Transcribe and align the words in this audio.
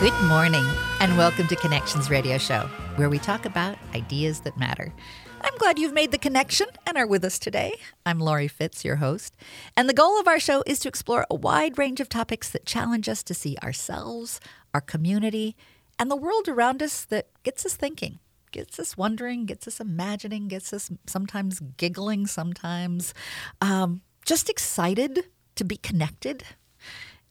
Good 0.00 0.18
morning, 0.22 0.64
and 1.00 1.18
welcome 1.18 1.46
to 1.48 1.56
Connections 1.56 2.08
Radio 2.08 2.38
Show, 2.38 2.70
where 2.96 3.10
we 3.10 3.18
talk 3.18 3.44
about 3.44 3.76
ideas 3.94 4.40
that 4.40 4.56
matter. 4.56 4.94
I'm 5.42 5.58
glad 5.58 5.78
you've 5.78 5.92
made 5.92 6.10
the 6.10 6.16
connection 6.16 6.68
and 6.86 6.96
are 6.96 7.06
with 7.06 7.22
us 7.22 7.38
today. 7.38 7.74
I'm 8.06 8.18
Laurie 8.18 8.48
Fitz, 8.48 8.82
your 8.82 8.96
host, 8.96 9.36
and 9.76 9.90
the 9.90 9.94
goal 9.94 10.18
of 10.18 10.26
our 10.26 10.40
show 10.40 10.62
is 10.64 10.78
to 10.78 10.88
explore 10.88 11.26
a 11.28 11.34
wide 11.34 11.76
range 11.76 12.00
of 12.00 12.08
topics 12.08 12.48
that 12.48 12.64
challenge 12.64 13.10
us 13.10 13.22
to 13.24 13.34
see 13.34 13.58
ourselves, 13.62 14.40
our 14.72 14.80
community, 14.80 15.54
and 15.98 16.10
the 16.10 16.16
world 16.16 16.48
around 16.48 16.82
us 16.82 17.04
that 17.04 17.28
gets 17.42 17.66
us 17.66 17.74
thinking, 17.74 18.20
gets 18.52 18.78
us 18.78 18.96
wondering, 18.96 19.44
gets 19.44 19.68
us 19.68 19.80
imagining, 19.80 20.48
gets 20.48 20.72
us 20.72 20.90
sometimes 21.06 21.60
giggling, 21.76 22.26
sometimes 22.26 23.12
um, 23.60 24.00
just 24.24 24.48
excited 24.48 25.26
to 25.56 25.62
be 25.62 25.76
connected, 25.76 26.42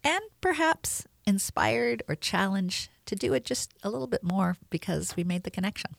and 0.04 0.22
perhaps 0.40 1.08
inspired 1.30 2.04
or 2.10 2.16
challenged 2.16 2.90
to 3.06 3.16
do 3.16 3.34
it 3.34 3.46
just 3.46 3.74
a 3.84 3.90
little 3.90 4.08
bit 4.08 4.24
more 4.24 4.58
because 4.70 5.16
we 5.16 5.24
made 5.24 5.44
the 5.44 5.52
connection. 5.52 5.96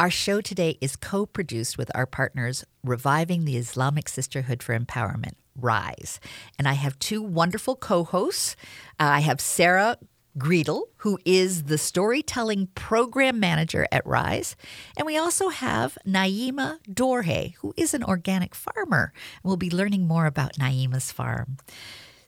Our 0.00 0.10
show 0.10 0.40
today 0.40 0.76
is 0.80 0.96
co 0.96 1.26
produced 1.26 1.78
with 1.78 1.90
our 1.94 2.06
partners, 2.06 2.64
Reviving 2.82 3.44
the 3.44 3.56
Islamic 3.56 4.08
Sisterhood 4.08 4.62
for 4.62 4.76
Empowerment, 4.76 5.34
RISE. 5.56 6.18
And 6.58 6.66
I 6.66 6.72
have 6.72 6.98
two 6.98 7.22
wonderful 7.22 7.76
co 7.76 8.02
hosts. 8.02 8.56
Uh, 8.98 9.04
I 9.04 9.20
have 9.20 9.40
Sarah 9.40 9.98
Greedle, 10.36 10.86
who 10.98 11.18
is 11.24 11.64
the 11.64 11.78
storytelling 11.78 12.68
program 12.74 13.38
manager 13.38 13.86
at 13.92 14.04
RISE. 14.04 14.56
And 14.96 15.06
we 15.06 15.16
also 15.16 15.48
have 15.50 15.96
Naima 16.06 16.78
Dhore, 16.92 17.54
who 17.54 17.72
is 17.76 17.94
an 17.94 18.02
organic 18.02 18.54
farmer. 18.54 19.12
We'll 19.44 19.56
be 19.56 19.70
learning 19.70 20.08
more 20.08 20.26
about 20.26 20.54
Naima's 20.54 21.12
farm. 21.12 21.58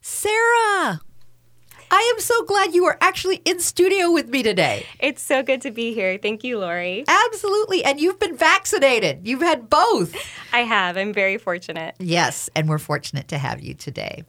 Sarah, 0.00 1.00
I 1.90 2.12
am 2.14 2.20
so 2.20 2.44
glad 2.44 2.74
you 2.74 2.84
are 2.86 2.98
actually 3.00 3.36
in 3.44 3.60
studio 3.60 4.10
with 4.10 4.28
me 4.28 4.42
today. 4.42 4.86
It's 4.98 5.22
so 5.22 5.42
good 5.42 5.60
to 5.62 5.70
be 5.70 5.94
here. 5.94 6.18
Thank 6.18 6.44
you, 6.44 6.58
Laurie. 6.58 7.04
Absolutely. 7.06 7.84
And 7.84 8.00
you've 8.00 8.18
been 8.18 8.36
vaccinated. 8.36 9.26
You've 9.26 9.42
had 9.42 9.70
both. 9.70 10.14
I 10.52 10.60
have. 10.60 10.96
I'm 10.96 11.12
very 11.12 11.38
fortunate. 11.38 11.94
Yes, 11.98 12.50
and 12.54 12.68
we're 12.68 12.78
fortunate 12.78 13.28
to 13.28 13.38
have 13.38 13.62
you 13.62 13.74
today. 13.74 14.24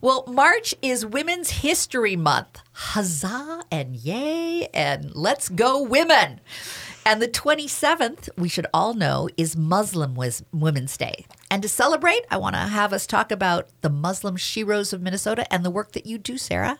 Well, 0.00 0.24
March 0.26 0.74
is 0.82 1.06
Women's 1.06 1.50
History 1.50 2.16
Month. 2.16 2.60
Huzzah 2.72 3.64
and 3.70 3.96
yay 3.96 4.68
and 4.74 5.14
let's 5.14 5.48
go 5.48 5.82
women. 5.82 6.40
And 7.06 7.22
the 7.22 7.28
27th, 7.28 8.28
we 8.36 8.48
should 8.48 8.66
all 8.74 8.92
know, 8.92 9.28
is 9.36 9.56
Muslim 9.56 10.16
Women's 10.52 10.96
Day. 10.96 11.24
And 11.50 11.62
to 11.62 11.68
celebrate, 11.68 12.26
I 12.30 12.36
want 12.36 12.56
to 12.56 12.62
have 12.62 12.92
us 12.92 13.06
talk 13.06 13.30
about 13.30 13.68
the 13.80 13.88
Muslim 13.88 14.36
Sheroes 14.36 14.92
of 14.92 15.00
Minnesota 15.00 15.50
and 15.52 15.64
the 15.64 15.70
work 15.70 15.92
that 15.92 16.04
you 16.04 16.18
do, 16.18 16.36
Sarah. 16.36 16.78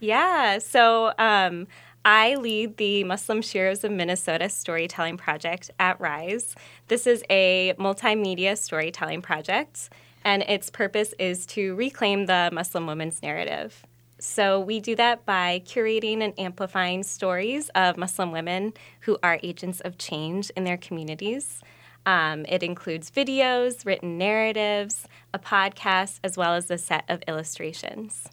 Yeah. 0.00 0.58
So 0.58 1.12
um, 1.18 1.66
I 2.04 2.34
lead 2.34 2.76
the 2.76 3.04
Muslim 3.04 3.40
Sheroes 3.40 3.84
of 3.84 3.90
Minnesota 3.90 4.48
Storytelling 4.48 5.16
Project 5.16 5.70
at 5.78 5.98
RISE. 6.00 6.54
This 6.88 7.06
is 7.06 7.24
a 7.30 7.72
multimedia 7.78 8.58
storytelling 8.58 9.22
project, 9.22 9.88
and 10.22 10.42
its 10.42 10.68
purpose 10.68 11.14
is 11.18 11.46
to 11.46 11.74
reclaim 11.74 12.26
the 12.26 12.50
Muslim 12.52 12.86
woman's 12.86 13.22
narrative. 13.22 13.86
So 14.18 14.60
we 14.60 14.80
do 14.80 14.94
that 14.96 15.26
by 15.26 15.62
curating 15.64 16.22
and 16.22 16.38
amplifying 16.38 17.02
stories 17.02 17.68
of 17.74 17.96
Muslim 17.96 18.32
women 18.32 18.72
who 19.00 19.18
are 19.22 19.40
agents 19.42 19.80
of 19.80 19.98
change 19.98 20.50
in 20.50 20.64
their 20.64 20.76
communities. 20.76 21.60
Um, 22.06 22.44
it 22.48 22.62
includes 22.62 23.10
videos, 23.10 23.86
written 23.86 24.18
narratives, 24.18 25.06
a 25.32 25.38
podcast, 25.38 26.20
as 26.22 26.36
well 26.36 26.54
as 26.54 26.70
a 26.70 26.78
set 26.78 27.04
of 27.08 27.22
illustrations. 27.26 28.28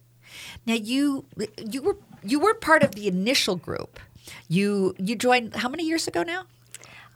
Now 0.65 0.75
you 0.75 1.25
you 1.57 1.81
were 1.81 1.97
you 2.23 2.39
were 2.39 2.53
part 2.53 2.83
of 2.83 2.95
the 2.95 3.07
initial 3.07 3.55
group. 3.55 3.99
You 4.47 4.95
you 4.97 5.15
joined 5.15 5.55
how 5.55 5.69
many 5.69 5.83
years 5.83 6.07
ago 6.07 6.23
now? 6.23 6.43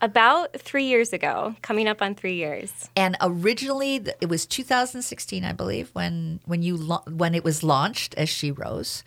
About 0.01 0.59
three 0.59 0.85
years 0.85 1.13
ago, 1.13 1.55
coming 1.61 1.87
up 1.87 2.01
on 2.01 2.15
three 2.15 2.35
years. 2.35 2.89
And 2.97 3.15
originally, 3.21 4.05
it 4.19 4.27
was 4.27 4.45
2016, 4.45 5.45
I 5.45 5.53
believe, 5.53 5.89
when 5.93 6.41
when 6.45 6.61
you 6.61 6.77
when 6.77 7.33
it 7.33 7.43
was 7.43 7.63
launched 7.63 8.13
as 8.15 8.29
Sheroes. 8.29 9.03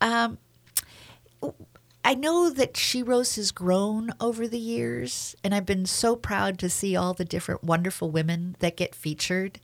Um, 0.00 0.38
I 2.02 2.14
know 2.14 2.48
that 2.50 2.74
Sheroes 2.74 3.36
has 3.36 3.50
grown 3.50 4.10
over 4.20 4.48
the 4.48 4.58
years, 4.58 5.36
and 5.44 5.54
I've 5.54 5.66
been 5.66 5.84
so 5.84 6.16
proud 6.16 6.58
to 6.60 6.70
see 6.70 6.96
all 6.96 7.12
the 7.12 7.26
different 7.26 7.62
wonderful 7.62 8.10
women 8.10 8.56
that 8.60 8.76
get 8.76 8.94
featured. 8.94 9.60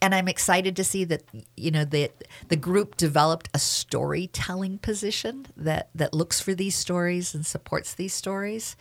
And 0.00 0.14
I'm 0.14 0.28
excited 0.28 0.76
to 0.76 0.84
see 0.84 1.04
that 1.04 1.22
you 1.56 1.70
know 1.70 1.84
the 1.84 2.10
the 2.48 2.56
group 2.56 2.96
developed 2.96 3.48
a 3.54 3.58
storytelling 3.58 4.78
position 4.78 5.46
that 5.56 5.88
that 5.94 6.12
looks 6.12 6.40
for 6.40 6.54
these 6.54 6.74
stories 6.76 7.34
and 7.34 7.46
supports 7.46 7.94
these 7.94 8.12
stories. 8.12 8.76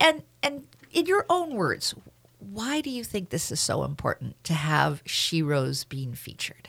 And 0.00 0.22
and 0.42 0.66
in 0.92 1.06
your 1.06 1.24
own 1.30 1.54
words, 1.54 1.94
why 2.38 2.82
do 2.82 2.90
you 2.90 3.02
think 3.02 3.30
this 3.30 3.50
is 3.50 3.60
so 3.60 3.84
important 3.84 4.42
to 4.44 4.52
have 4.54 5.02
Sheroes 5.04 5.88
being 5.88 6.14
featured? 6.14 6.68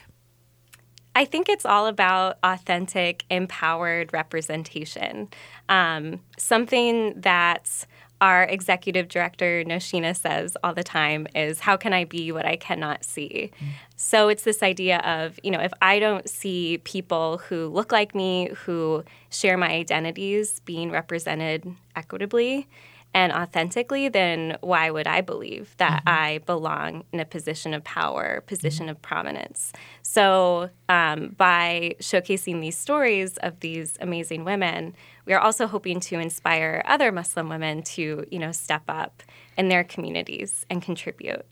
I 1.16 1.26
think 1.26 1.48
it's 1.50 1.66
all 1.66 1.88
about 1.88 2.38
authentic, 2.44 3.24
empowered 3.30 4.12
representation. 4.14 5.30
Um, 5.70 6.22
something 6.38 7.20
that 7.22 7.86
our 8.24 8.44
executive 8.44 9.10
director, 9.10 9.64
Nausheena, 9.66 10.16
says 10.16 10.56
all 10.64 10.74
the 10.74 10.84
time 10.84 11.28
is, 11.36 11.60
How 11.60 11.76
can 11.76 11.92
I 11.94 12.06
be 12.06 12.32
what 12.32 12.46
I 12.46 12.56
cannot 12.56 13.04
see? 13.04 13.52
Mm. 13.60 13.68
So 13.98 14.30
it's 14.30 14.44
this 14.44 14.64
idea 14.64 15.00
of, 15.00 15.40
you 15.44 15.52
know, 15.52 15.60
if 15.60 15.74
I 15.82 16.00
don't 16.00 16.28
see 16.30 16.80
people 16.84 17.40
who 17.40 17.68
look 17.68 17.92
like 17.92 18.16
me, 18.16 18.50
who 18.66 19.04
share 19.30 19.58
my 19.58 19.70
identities 19.70 20.62
being 20.62 20.90
represented 20.90 21.76
equitably, 21.96 22.68
and 23.14 23.32
authentically, 23.32 24.10
then 24.10 24.58
why 24.62 24.90
would 24.90 25.08
I 25.08 25.22
believe 25.22 25.76
that 25.78 26.04
mm-hmm. 26.06 26.10
I 26.10 26.38
belong 26.46 27.04
in 27.12 27.20
a 27.20 27.26
position 27.26 27.74
of 27.74 27.84
power, 27.84 28.42
position 28.48 28.88
mm-hmm. 28.88 28.92
of 28.92 29.02
prominence? 29.02 29.72
So, 30.02 30.70
um, 30.90 31.36
by 31.38 31.96
showcasing 32.00 32.62
these 32.62 32.78
stories 32.78 33.38
of 33.38 33.60
these 33.60 33.98
amazing 34.02 34.46
women, 34.46 34.96
we 35.26 35.34
are 35.34 35.40
also 35.40 35.68
hoping 35.68 36.00
to 36.02 36.20
inspire 36.20 36.84
other 36.86 37.12
Muslim 37.12 37.50
women 37.50 37.84
to, 37.84 38.26
you 38.32 38.40
know, 38.40 38.52
step 38.52 38.84
up 38.88 39.24
in 39.58 39.70
their 39.70 39.84
communities 39.84 40.66
and 40.70 40.82
contribute. 40.82 41.46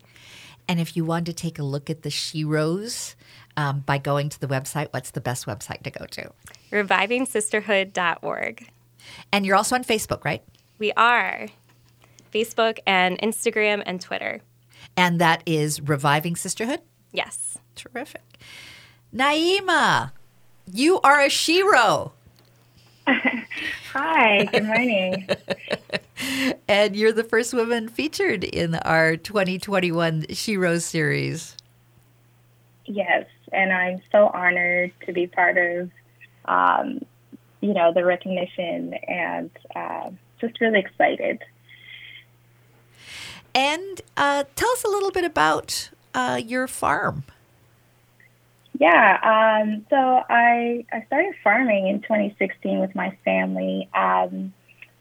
And 0.67 0.79
if 0.79 0.95
you 0.95 1.05
want 1.05 1.25
to 1.25 1.33
take 1.33 1.59
a 1.59 1.63
look 1.63 1.89
at 1.89 2.03
the 2.03 2.09
Sheroes 2.09 3.16
um, 3.57 3.81
by 3.81 3.97
going 3.97 4.29
to 4.29 4.39
the 4.39 4.47
website, 4.47 4.88
what's 4.91 5.11
the 5.11 5.22
best 5.22 5.45
website 5.45 5.83
to 5.83 5.91
go 5.91 6.05
to? 6.05 6.31
RevivingSisterhood.org. 6.72 8.69
And 9.31 9.45
you're 9.45 9.55
also 9.55 9.75
on 9.75 9.83
Facebook, 9.83 10.23
right? 10.23 10.43
We 10.81 10.91
are. 10.93 11.45
Facebook 12.33 12.79
and 12.87 13.19
Instagram 13.19 13.83
and 13.85 14.01
Twitter. 14.01 14.41
And 14.97 15.21
that 15.21 15.43
is 15.45 15.79
Reviving 15.79 16.35
Sisterhood? 16.35 16.79
Yes. 17.11 17.59
Terrific. 17.75 18.23
Naima, 19.13 20.11
you 20.65 20.99
are 21.01 21.21
a 21.21 21.27
Shero. 21.27 22.13
Hi, 23.93 24.45
good 24.45 24.65
morning. 24.65 25.29
and 26.67 26.95
you're 26.95 27.11
the 27.11 27.25
first 27.25 27.53
woman 27.53 27.87
featured 27.87 28.43
in 28.43 28.73
our 28.73 29.17
2021 29.17 30.23
Shero 30.29 30.81
series. 30.81 31.55
Yes, 32.85 33.27
and 33.53 33.71
I'm 33.71 34.01
so 34.11 34.31
honored 34.33 34.93
to 35.05 35.13
be 35.13 35.27
part 35.27 35.59
of, 35.59 35.91
um, 36.45 37.05
you 37.61 37.75
know, 37.75 37.93
the 37.93 38.03
recognition 38.03 38.95
and 39.07 39.51
uh, 39.75 40.09
just 40.41 40.59
really 40.59 40.79
excited. 40.79 41.44
And 43.53 44.02
uh, 44.18 44.44
tell 44.56 44.69
us 44.72 44.84
a 44.84 44.90
little 44.90 45.12
bit 45.12 45.24
about 45.24 45.90
uh, 46.13 46.41
your 46.44 46.68
farm. 46.68 47.24
Yeah, 48.79 49.61
um, 49.61 49.85
so 49.90 49.96
I 49.96 50.85
I 50.91 51.03
started 51.05 51.35
farming 51.43 51.88
in 51.88 52.02
2016 52.02 52.79
with 52.79 52.96
my 52.96 53.16
family. 53.23 53.88
Um, 53.93 54.53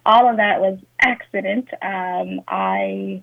all 0.05 0.29
of 0.29 0.37
that 0.37 0.61
was 0.61 0.79
accident. 1.01 1.69
Um, 1.81 2.43
I 2.49 3.23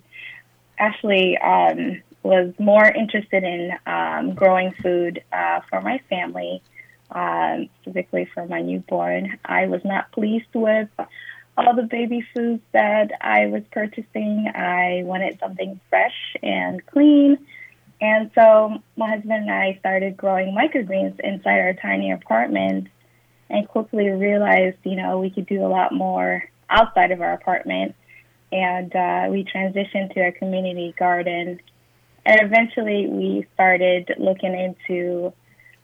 actually 0.80 1.38
um, 1.38 2.02
was 2.24 2.54
more 2.60 2.86
interested 2.86 3.44
in 3.44 3.72
um, 3.86 4.34
growing 4.34 4.74
food 4.81 5.24
uh, 5.31 5.62
for 5.70 5.81
my 5.81 6.00
family, 6.10 6.62
um, 7.12 7.70
specifically 7.81 8.30
for 8.34 8.46
my 8.48 8.62
newborn. 8.62 9.38
I 9.46 9.68
was 9.68 9.81
not 9.84 10.12
pleased 10.12 10.54
with 10.54 10.90
all 11.57 11.75
the 11.75 11.83
baby 11.83 12.24
foods 12.36 12.62
that 12.71 13.12
I 13.19 13.48
was 13.48 13.63
purchasing. 13.71 14.50
I 14.54 15.01
wanted 15.04 15.39
something 15.39 15.80
fresh 15.89 16.36
and 16.44 16.86
clean. 16.86 17.38
And 18.00 18.30
so 18.36 18.77
my 18.95 19.09
husband 19.09 19.50
and 19.50 19.51
I 19.51 19.77
started 19.80 20.15
growing 20.15 20.56
microgreens 20.56 21.19
inside 21.19 21.59
our 21.59 21.74
tiny 21.74 22.12
apartment 22.12 22.89
and 23.50 23.68
quickly 23.68 24.09
realized, 24.09 24.77
you 24.83 24.95
know, 24.95 25.19
we 25.19 25.31
could 25.31 25.48
do 25.48 25.65
a 25.65 25.68
lot 25.68 25.94
more 25.94 26.44
outside 26.69 27.12
of 27.12 27.21
our 27.21 27.33
apartment. 27.33 27.95
And 28.51 28.95
uh, 28.95 29.27
we 29.31 29.44
transitioned 29.44 30.13
to 30.13 30.27
a 30.27 30.31
community 30.31 30.94
garden. 30.98 31.60
And 32.25 32.42
eventually 32.42 33.07
we 33.07 33.48
started 33.56 34.13
looking 34.19 34.53
into 34.53 35.33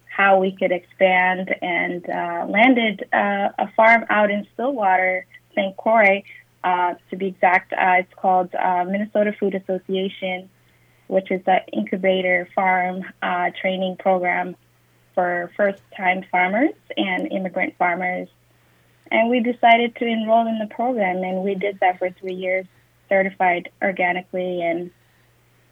how 0.05 0.39
we 0.39 0.51
could 0.51 0.71
expand 0.71 1.53
and 1.61 2.07
uh, 2.07 2.45
landed 2.47 3.07
uh, 3.11 3.49
a 3.57 3.71
farm 3.75 4.05
out 4.09 4.29
in 4.29 4.45
Stillwater, 4.53 5.25
St. 5.55 5.75
Croix, 5.77 6.23
uh, 6.63 6.95
to 7.09 7.15
be 7.15 7.27
exact. 7.27 7.73
Uh, 7.73 7.95
it's 7.99 8.13
called 8.15 8.53
uh, 8.55 8.85
Minnesota 8.87 9.33
Food 9.39 9.55
Association, 9.55 10.49
which 11.07 11.31
is 11.31 11.41
an 11.45 11.61
incubator 11.71 12.47
farm 12.55 13.03
uh, 13.21 13.51
training 13.59 13.97
program 13.97 14.55
for 15.13 15.51
first-time 15.55 16.25
farmers 16.31 16.73
and 16.97 17.31
immigrant 17.31 17.75
farmers. 17.77 18.27
And 19.11 19.29
we 19.29 19.41
decided 19.41 19.95
to 19.97 20.05
enroll 20.05 20.47
in 20.47 20.57
the 20.59 20.73
program, 20.73 21.17
and 21.23 21.43
we 21.43 21.55
did 21.55 21.79
that 21.81 21.99
for 21.99 22.09
three 22.09 22.33
years, 22.33 22.65
certified 23.09 23.69
organically, 23.81 24.61
and 24.61 24.89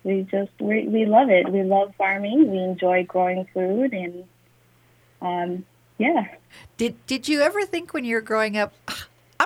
we 0.03 0.27
just 0.29 0.51
we, 0.59 0.87
we 0.87 1.05
love 1.05 1.29
it. 1.29 1.49
We 1.49 1.63
love 1.63 1.93
farming. 1.97 2.51
We 2.51 2.57
enjoy 2.59 3.05
growing 3.05 3.47
food, 3.53 3.93
and 3.93 4.25
um, 5.21 5.65
yeah. 5.97 6.27
Did 6.77 7.03
Did 7.07 7.27
you 7.27 7.41
ever 7.41 7.65
think 7.65 7.93
when 7.93 8.05
you 8.05 8.15
were 8.15 8.21
growing 8.21 8.57
up, 8.57 8.73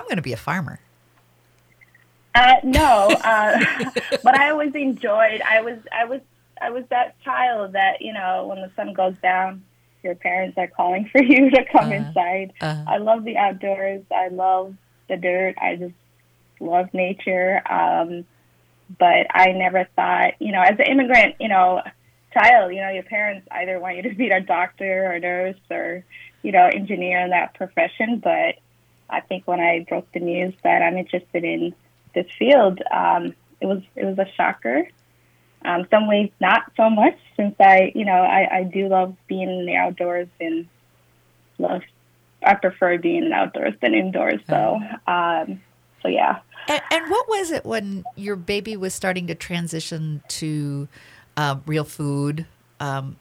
going 0.06 0.16
to 0.16 0.22
be 0.22 0.32
a 0.32 0.36
farmer? 0.36 0.80
Uh, 2.34 2.56
no, 2.62 3.08
uh, 3.24 3.58
but 4.22 4.38
I 4.38 4.50
always 4.50 4.74
enjoyed. 4.74 5.40
I 5.40 5.62
was 5.62 5.78
I 5.90 6.04
was 6.04 6.20
I 6.60 6.70
was 6.70 6.84
that 6.90 7.18
child 7.22 7.72
that 7.72 8.02
you 8.02 8.12
know 8.12 8.46
when 8.46 8.60
the 8.60 8.70
sun 8.76 8.92
goes 8.92 9.16
down, 9.22 9.64
your 10.02 10.14
parents 10.14 10.58
are 10.58 10.68
calling 10.68 11.08
for 11.10 11.22
you 11.22 11.50
to 11.50 11.64
come 11.64 11.90
uh, 11.90 11.94
inside. 11.94 12.52
Uh, 12.60 12.84
I 12.86 12.98
love 12.98 13.24
the 13.24 13.36
outdoors. 13.36 14.02
I 14.14 14.28
love 14.28 14.74
the 15.08 15.16
dirt. 15.16 15.54
I 15.58 15.76
just 15.76 15.94
love 16.60 16.92
nature. 16.92 17.62
Um, 17.70 18.24
but 18.98 19.26
I 19.30 19.52
never 19.52 19.88
thought, 19.96 20.34
you 20.38 20.52
know, 20.52 20.62
as 20.62 20.78
an 20.78 20.86
immigrant, 20.86 21.36
you 21.40 21.48
know, 21.48 21.82
child, 22.32 22.72
you 22.72 22.80
know, 22.80 22.90
your 22.90 23.02
parents 23.02 23.46
either 23.50 23.80
want 23.80 23.96
you 23.96 24.02
to 24.02 24.14
be 24.14 24.28
a 24.30 24.40
doctor 24.40 25.12
or 25.12 25.18
nurse 25.18 25.58
or, 25.70 26.04
you 26.42 26.52
know, 26.52 26.66
engineer 26.66 27.20
in 27.20 27.30
that 27.30 27.54
profession. 27.54 28.20
But 28.22 28.56
I 29.08 29.20
think 29.20 29.46
when 29.46 29.60
I 29.60 29.84
broke 29.88 30.10
the 30.12 30.20
news 30.20 30.54
that 30.62 30.82
I'm 30.82 30.96
interested 30.96 31.44
in 31.44 31.74
this 32.14 32.26
field, 32.38 32.80
um, 32.92 33.34
it 33.60 33.66
was 33.66 33.82
it 33.94 34.04
was 34.04 34.18
a 34.18 34.30
shocker. 34.36 34.88
Um, 35.64 35.86
some 35.90 36.06
ways 36.06 36.30
not 36.40 36.70
so 36.76 36.88
much, 36.88 37.18
since 37.36 37.54
I, 37.58 37.90
you 37.94 38.04
know, 38.04 38.22
I, 38.22 38.58
I 38.58 38.62
do 38.62 38.88
love 38.88 39.16
being 39.26 39.48
in 39.50 39.66
the 39.66 39.74
outdoors 39.74 40.28
and 40.40 40.68
love. 41.58 41.82
I 42.44 42.54
prefer 42.54 42.98
being 42.98 43.32
outdoors 43.32 43.74
than 43.80 43.94
indoors. 43.94 44.40
So, 44.48 44.78
um, 45.08 45.60
so 46.02 46.08
yeah. 46.08 46.38
And, 46.68 46.80
and, 46.92 47.10
what 47.10 47.28
was 47.28 47.50
it 47.50 47.64
when 47.64 48.04
your 48.14 48.36
baby 48.36 48.76
was 48.76 48.94
starting 48.94 49.26
to 49.26 49.34
transition 49.34 50.22
to 50.28 50.86
uh, 51.36 51.56
real 51.66 51.84
food? 51.84 52.46
Um, 52.78 53.16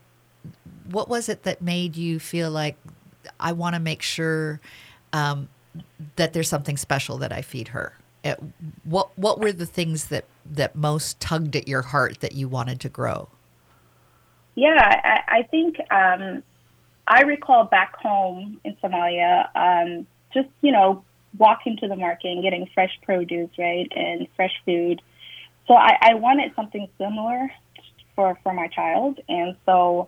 what 0.91 1.09
was 1.09 1.29
it 1.29 1.43
that 1.43 1.61
made 1.61 1.95
you 1.95 2.19
feel 2.19 2.51
like 2.51 2.77
I 3.39 3.53
want 3.53 3.73
to 3.75 3.79
make 3.79 4.01
sure 4.01 4.59
um, 5.13 5.49
that 6.15 6.33
there's 6.33 6.49
something 6.49 6.77
special 6.77 7.17
that 7.17 7.31
I 7.31 7.41
feed 7.41 7.69
her? 7.69 7.97
It, 8.23 8.39
what 8.83 9.17
What 9.17 9.39
were 9.39 9.51
the 9.51 9.65
things 9.65 10.05
that 10.05 10.25
that 10.45 10.75
most 10.75 11.19
tugged 11.19 11.55
at 11.55 11.67
your 11.67 11.83
heart 11.83 12.19
that 12.21 12.33
you 12.33 12.47
wanted 12.47 12.79
to 12.81 12.89
grow? 12.89 13.29
Yeah, 14.55 14.77
I, 14.79 15.39
I 15.39 15.43
think 15.43 15.77
um, 15.91 16.41
I 17.07 17.21
recall 17.21 17.65
back 17.65 17.95
home 17.97 18.59
in 18.63 18.75
Somalia, 18.77 19.49
um, 19.55 20.07
just 20.33 20.49
you 20.61 20.71
know 20.71 21.03
walking 21.37 21.77
to 21.77 21.87
the 21.87 21.95
market 21.95 22.29
and 22.29 22.41
getting 22.41 22.67
fresh 22.73 22.97
produce, 23.03 23.49
right, 23.57 23.91
and 23.95 24.27
fresh 24.35 24.53
food. 24.65 25.01
So 25.67 25.73
I, 25.73 25.97
I 26.01 26.13
wanted 26.13 26.53
something 26.55 26.87
similar 26.97 27.51
for 28.15 28.39
for 28.43 28.53
my 28.53 28.67
child, 28.67 29.19
and 29.27 29.55
so 29.65 30.07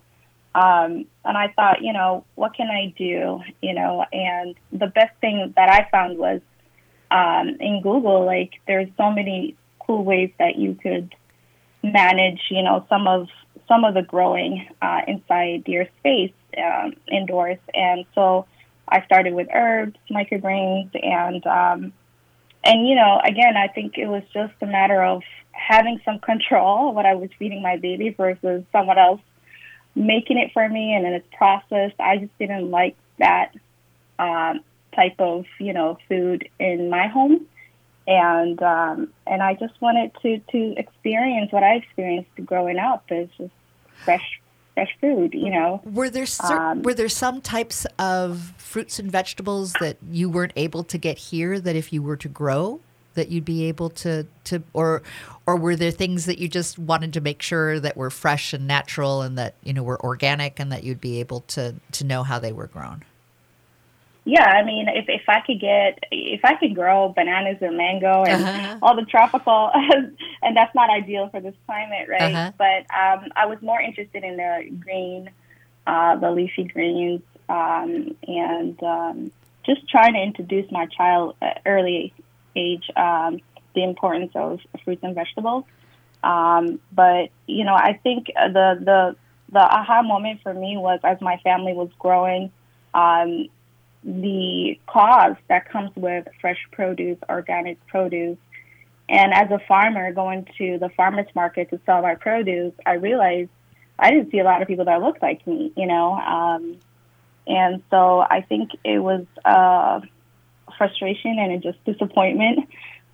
um, 0.54 1.06
and 1.24 1.36
I 1.36 1.52
thought, 1.54 1.82
you 1.82 1.92
know, 1.92 2.24
what 2.34 2.54
can 2.54 2.68
I 2.68 2.94
do, 2.96 3.40
you 3.60 3.74
know, 3.74 4.04
and 4.12 4.54
the 4.72 4.86
best 4.86 5.16
thing 5.20 5.52
that 5.56 5.68
I 5.68 5.88
found 5.90 6.18
was 6.18 6.40
um, 7.10 7.56
in 7.60 7.80
Google, 7.82 8.24
like 8.24 8.54
there's 8.66 8.88
so 8.96 9.10
many 9.10 9.56
cool 9.78 10.04
ways 10.04 10.30
that 10.38 10.56
you 10.56 10.74
could 10.74 11.14
manage, 11.82 12.40
you 12.50 12.62
know, 12.62 12.86
some 12.88 13.06
of 13.06 13.28
some 13.68 13.84
of 13.84 13.92
the 13.94 14.02
growing 14.02 14.66
uh, 14.80 15.02
inside 15.06 15.64
your 15.66 15.86
space 16.00 16.32
um, 16.56 16.94
indoors, 17.10 17.58
and 17.74 18.06
so 18.14 18.46
I 18.88 19.04
started 19.04 19.34
with 19.34 19.48
herbs, 19.52 19.96
microgreens, 20.10 20.90
and 21.02 21.46
um, 21.46 21.92
and 22.64 22.88
you 22.88 22.94
know, 22.94 23.20
again, 23.24 23.56
I 23.56 23.68
think 23.68 23.98
it 23.98 24.06
was 24.06 24.22
just 24.32 24.54
a 24.62 24.66
matter 24.66 25.02
of 25.02 25.22
having 25.52 26.00
some 26.04 26.18
control 26.30 26.94
what 26.94 27.06
I 27.06 27.14
was 27.14 27.30
feeding 27.38 27.62
my 27.62 27.76
baby 27.76 28.10
versus 28.10 28.64
someone 28.72 28.98
else 28.98 29.20
making 29.94 30.38
it 30.38 30.52
for 30.52 30.68
me 30.68 30.94
and 30.94 31.04
then 31.04 31.12
it's 31.12 31.26
processed. 31.36 31.98
I 31.98 32.18
just 32.18 32.38
didn't 32.38 32.70
like 32.70 32.96
that 33.18 33.52
um, 34.18 34.60
type 34.94 35.16
of 35.18 35.44
you 35.58 35.72
know 35.72 35.98
food 36.08 36.48
in 36.58 36.90
my 36.90 37.06
home, 37.06 37.46
and 38.06 38.60
um, 38.62 39.12
and 39.26 39.42
I 39.42 39.54
just 39.54 39.80
wanted 39.80 40.12
to 40.22 40.38
to 40.52 40.74
experience 40.76 41.52
what 41.52 41.62
I 41.62 41.74
experienced 41.76 42.30
growing 42.44 42.78
up 42.78 43.04
is 43.10 43.28
just 43.36 43.52
fresh 44.04 44.40
fresh 44.74 44.96
food, 45.00 45.34
you 45.34 45.50
know. 45.50 45.80
Were 45.84 46.10
there 46.10 46.26
cer- 46.26 46.56
um, 46.56 46.82
were 46.82 46.94
there 46.94 47.08
some 47.08 47.40
types 47.40 47.86
of 47.98 48.54
fruits 48.56 48.98
and 48.98 49.10
vegetables 49.10 49.72
that 49.80 49.98
you 50.10 50.28
weren't 50.28 50.52
able 50.56 50.84
to 50.84 50.98
get 50.98 51.18
here 51.18 51.60
that 51.60 51.76
if 51.76 51.92
you 51.92 52.02
were 52.02 52.16
to 52.16 52.28
grow 52.28 52.80
that 53.14 53.28
you'd 53.28 53.44
be 53.44 53.64
able 53.64 53.90
to 53.90 54.26
to 54.44 54.62
or 54.72 55.02
or 55.46 55.56
were 55.56 55.76
there 55.76 55.90
things 55.90 56.26
that 56.26 56.38
you 56.38 56.48
just 56.48 56.78
wanted 56.78 57.12
to 57.14 57.20
make 57.20 57.42
sure 57.42 57.80
that 57.80 57.96
were 57.96 58.10
fresh 58.10 58.52
and 58.52 58.66
natural 58.66 59.22
and 59.22 59.36
that 59.38 59.54
you 59.62 59.72
know 59.72 59.82
were 59.82 60.00
organic 60.04 60.60
and 60.60 60.70
that 60.70 60.84
you'd 60.84 61.00
be 61.00 61.20
able 61.20 61.40
to 61.40 61.74
to 61.92 62.04
know 62.04 62.22
how 62.22 62.38
they 62.38 62.52
were 62.52 62.66
grown? 62.66 63.04
yeah, 64.28 64.44
I 64.44 64.62
mean, 64.62 64.88
if 64.88 65.06
if 65.08 65.26
I 65.26 65.40
could 65.40 65.58
get 65.58 66.04
if 66.12 66.44
I 66.44 66.54
could 66.56 66.74
grow 66.74 67.08
bananas 67.16 67.56
and 67.62 67.78
mango 67.78 68.24
and 68.24 68.44
uh-huh. 68.44 68.78
all 68.82 68.94
the 68.94 69.06
tropical, 69.06 69.70
and 70.42 70.54
that's 70.54 70.74
not 70.74 70.90
ideal 70.90 71.30
for 71.30 71.40
this 71.40 71.54
climate, 71.64 72.10
right? 72.10 72.34
Uh-huh. 72.34 72.52
But 72.58 72.94
um, 72.94 73.32
I 73.34 73.46
was 73.46 73.56
more 73.62 73.80
interested 73.80 74.24
in 74.24 74.36
the 74.36 74.70
green, 74.80 75.30
uh, 75.86 76.16
the 76.16 76.30
leafy 76.30 76.64
greens, 76.64 77.22
um, 77.48 78.14
and 78.26 78.82
um, 78.82 79.32
just 79.64 79.88
trying 79.88 80.12
to 80.12 80.20
introduce 80.20 80.70
my 80.70 80.84
child 80.94 81.34
early 81.64 82.12
um, 82.96 83.40
the 83.74 83.84
importance 83.84 84.32
of 84.34 84.60
fruits 84.84 85.02
and 85.02 85.14
vegetables. 85.14 85.64
Um, 86.22 86.80
but 86.92 87.30
you 87.46 87.64
know, 87.64 87.74
I 87.74 88.00
think 88.02 88.26
the 88.26 88.68
the 88.80 89.16
the 89.50 89.60
aha 89.60 90.02
moment 90.02 90.40
for 90.42 90.52
me 90.52 90.76
was 90.76 91.00
as 91.04 91.20
my 91.20 91.36
family 91.38 91.72
was 91.72 91.90
growing. 91.98 92.50
Um, 92.94 93.48
the 94.04 94.78
cost 94.86 95.40
that 95.48 95.68
comes 95.70 95.90
with 95.96 96.26
fresh 96.40 96.58
produce, 96.72 97.18
organic 97.28 97.84
produce. 97.86 98.38
And 99.08 99.32
as 99.32 99.50
a 99.50 99.58
farmer 99.66 100.12
going 100.12 100.46
to 100.58 100.78
the 100.78 100.90
farmer's 100.90 101.28
market 101.34 101.70
to 101.70 101.80
sell 101.86 102.02
my 102.02 102.14
produce, 102.14 102.74
I 102.84 102.94
realized 102.94 103.50
I 103.98 104.10
didn't 104.10 104.30
see 104.30 104.38
a 104.38 104.44
lot 104.44 104.62
of 104.62 104.68
people 104.68 104.84
that 104.84 105.00
looked 105.00 105.22
like 105.22 105.46
me, 105.46 105.72
you 105.76 105.86
know. 105.86 106.12
Um, 106.12 106.78
and 107.46 107.82
so 107.90 108.20
I 108.20 108.42
think 108.42 108.70
it 108.84 108.98
was 108.98 109.24
uh, 109.44 110.00
frustration 110.78 111.38
and 111.38 111.62
just 111.62 111.84
disappointment 111.84 112.60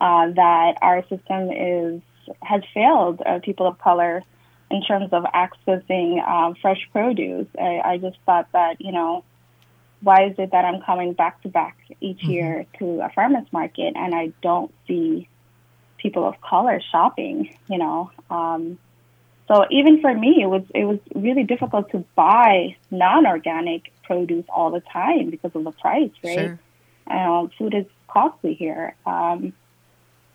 uh, 0.00 0.30
that 0.30 0.78
our 0.82 1.02
system 1.08 1.50
is 1.50 2.00
has 2.42 2.62
failed 2.72 3.20
uh, 3.24 3.38
people 3.40 3.66
of 3.66 3.78
color 3.78 4.22
in 4.70 4.82
terms 4.82 5.12
of 5.12 5.24
accessing 5.24 6.26
um, 6.26 6.54
fresh 6.60 6.88
produce. 6.92 7.46
I, 7.60 7.80
I 7.84 7.98
just 7.98 8.18
thought 8.24 8.48
that 8.52 8.80
you 8.80 8.92
know 8.92 9.24
why 10.04 10.26
is 10.26 10.34
it 10.38 10.52
that 10.52 10.64
I'm 10.64 10.82
coming 10.82 11.14
back 11.14 11.42
to 11.42 11.48
back 11.48 11.76
each 12.00 12.18
mm-hmm. 12.18 12.30
year 12.30 12.66
to 12.78 13.00
a 13.00 13.08
farmer's 13.14 13.50
market 13.52 13.94
and 13.96 14.14
I 14.14 14.32
don't 14.42 14.72
see 14.86 15.28
people 15.98 16.28
of 16.28 16.38
color 16.42 16.80
shopping, 16.92 17.56
you 17.68 17.78
know? 17.78 18.10
Um, 18.30 18.78
so 19.48 19.64
even 19.70 20.00
for 20.00 20.14
me, 20.14 20.42
it 20.42 20.46
was 20.46 20.62
it 20.74 20.84
was 20.84 20.98
really 21.14 21.44
difficult 21.44 21.90
to 21.90 22.04
buy 22.14 22.76
non-organic 22.90 23.92
produce 24.02 24.44
all 24.48 24.70
the 24.70 24.80
time 24.80 25.30
because 25.30 25.52
of 25.54 25.64
the 25.64 25.72
price, 25.72 26.10
right? 26.22 26.38
Sure. 26.38 26.60
Um, 27.06 27.50
food 27.58 27.74
is 27.74 27.86
costly 28.08 28.54
here, 28.54 28.94
um, 29.04 29.52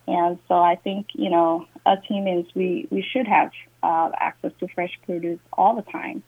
and 0.08 0.38
so 0.48 0.56
I 0.56 0.76
think 0.76 1.08
you 1.14 1.30
know, 1.30 1.66
as 1.86 2.00
humans, 2.08 2.48
we 2.56 2.88
we 2.90 3.02
should 3.02 3.28
have 3.28 3.52
uh, 3.82 4.12
access 4.18 4.52
to 4.60 4.68
fresh 4.68 4.92
produce 5.06 5.40
all 5.54 5.76
the 5.76 5.92
time. 5.92 6.24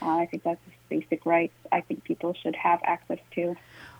Uh, 0.00 0.18
I 0.18 0.26
think 0.26 0.42
that's 0.42 0.60
a 0.66 0.70
basic 0.88 1.24
rights 1.24 1.54
I 1.70 1.80
think 1.80 2.04
people 2.04 2.34
should 2.42 2.56
have 2.56 2.80
access 2.84 3.18
to. 3.34 3.56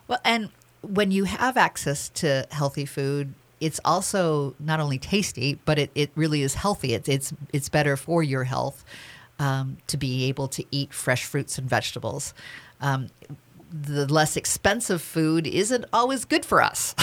Well, 0.08 0.20
and 0.24 0.50
when 0.82 1.10
you 1.10 1.24
have 1.24 1.56
access 1.56 2.08
to 2.10 2.46
healthy 2.50 2.84
food, 2.84 3.34
it's 3.60 3.80
also 3.84 4.54
not 4.58 4.80
only 4.80 4.98
tasty, 4.98 5.60
but 5.64 5.78
it, 5.78 5.90
it 5.94 6.10
really 6.16 6.42
is 6.42 6.54
healthy. 6.54 6.94
It's 6.94 7.08
it's 7.08 7.32
it's 7.52 7.68
better 7.68 7.96
for 7.96 8.22
your 8.22 8.44
health 8.44 8.84
um, 9.38 9.78
to 9.86 9.96
be 9.96 10.24
able 10.24 10.48
to 10.48 10.64
eat 10.70 10.92
fresh 10.92 11.24
fruits 11.24 11.58
and 11.58 11.68
vegetables. 11.68 12.34
Um, 12.80 13.08
the 13.72 14.12
less 14.12 14.36
expensive 14.36 15.02
food 15.02 15.46
isn't 15.46 15.84
always 15.92 16.24
good 16.24 16.44
for 16.44 16.62
us. 16.62 16.94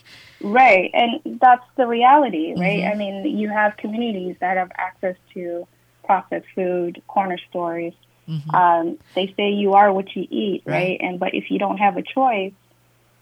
right, 0.40 0.90
and 0.94 1.40
that's 1.40 1.64
the 1.76 1.86
reality, 1.86 2.54
right? 2.56 2.80
Mm-hmm. 2.80 2.92
I 2.92 2.94
mean, 2.94 3.38
you 3.38 3.48
have 3.48 3.76
communities 3.76 4.36
that 4.40 4.56
have 4.56 4.70
access 4.76 5.16
to 5.34 5.66
processed 6.04 6.46
food, 6.54 7.02
corner 7.06 7.38
stores, 7.50 7.92
Mm-hmm. 8.28 8.54
Um, 8.54 8.98
they 9.14 9.32
say 9.36 9.50
you 9.50 9.74
are 9.74 9.92
what 9.92 10.14
you 10.14 10.26
eat, 10.30 10.62
right? 10.66 10.74
right? 10.74 11.00
And 11.00 11.18
but 11.18 11.34
if 11.34 11.50
you 11.50 11.58
don't 11.58 11.78
have 11.78 11.96
a 11.96 12.02
choice, 12.02 12.52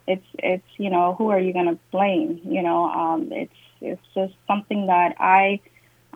it's 0.08 0.26
it's 0.38 0.66
you 0.78 0.90
know 0.90 1.14
who 1.14 1.30
are 1.30 1.38
you 1.38 1.52
going 1.52 1.66
to 1.66 1.78
blame? 1.92 2.40
You 2.44 2.62
know, 2.62 2.86
um, 2.86 3.28
it's 3.30 3.54
it's 3.80 4.02
just 4.14 4.34
something 4.48 4.86
that 4.86 5.14
I 5.20 5.60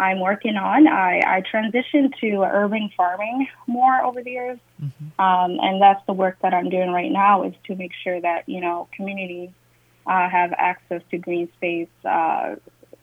I'm 0.00 0.18
working 0.18 0.56
on. 0.56 0.88
I, 0.88 1.18
I 1.18 1.42
transitioned 1.42 2.18
to 2.20 2.42
urban 2.42 2.90
farming 2.96 3.48
more 3.66 4.02
over 4.02 4.22
the 4.22 4.30
years, 4.30 4.58
mm-hmm. 4.82 5.20
um, 5.20 5.58
and 5.60 5.80
that's 5.80 6.04
the 6.06 6.14
work 6.14 6.38
that 6.40 6.54
I'm 6.54 6.70
doing 6.70 6.90
right 6.90 7.12
now 7.12 7.42
is 7.42 7.52
to 7.66 7.76
make 7.76 7.92
sure 8.02 8.18
that 8.18 8.48
you 8.48 8.62
know 8.62 8.88
communities 8.96 9.50
uh, 10.06 10.28
have 10.30 10.54
access 10.56 11.02
to 11.10 11.18
green 11.18 11.50
space. 11.58 11.88
Uh, 12.02 12.56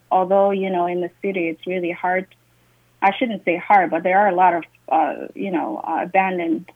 although 0.09 0.49
you 0.49 0.71
know 0.71 0.87
in 0.87 1.01
the 1.01 1.11
city 1.21 1.49
it's 1.49 1.67
really 1.67 1.91
hard. 1.91 2.27
I 2.99 3.11
shouldn't 3.15 3.45
say 3.45 3.57
hard, 3.57 3.91
but 3.91 4.01
there 4.01 4.17
are 4.17 4.29
a 4.29 4.35
lot 4.35 4.55
of 4.55 4.63
uh, 4.89 5.27
you 5.35 5.51
know 5.51 5.77
uh, 5.87 5.99
abandoned 6.01 6.71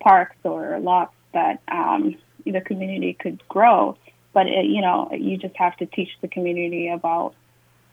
parks 0.00 0.36
or 0.44 0.78
lots 0.80 1.14
that 1.32 1.62
um, 1.68 2.16
the 2.44 2.60
community 2.60 3.14
could 3.14 3.42
grow. 3.48 3.96
But 4.34 4.48
it, 4.48 4.66
you 4.66 4.82
know, 4.82 5.10
you 5.12 5.38
just 5.38 5.56
have 5.56 5.78
to 5.78 5.86
teach 5.86 6.10
the 6.20 6.28
community 6.28 6.88
about 6.88 7.34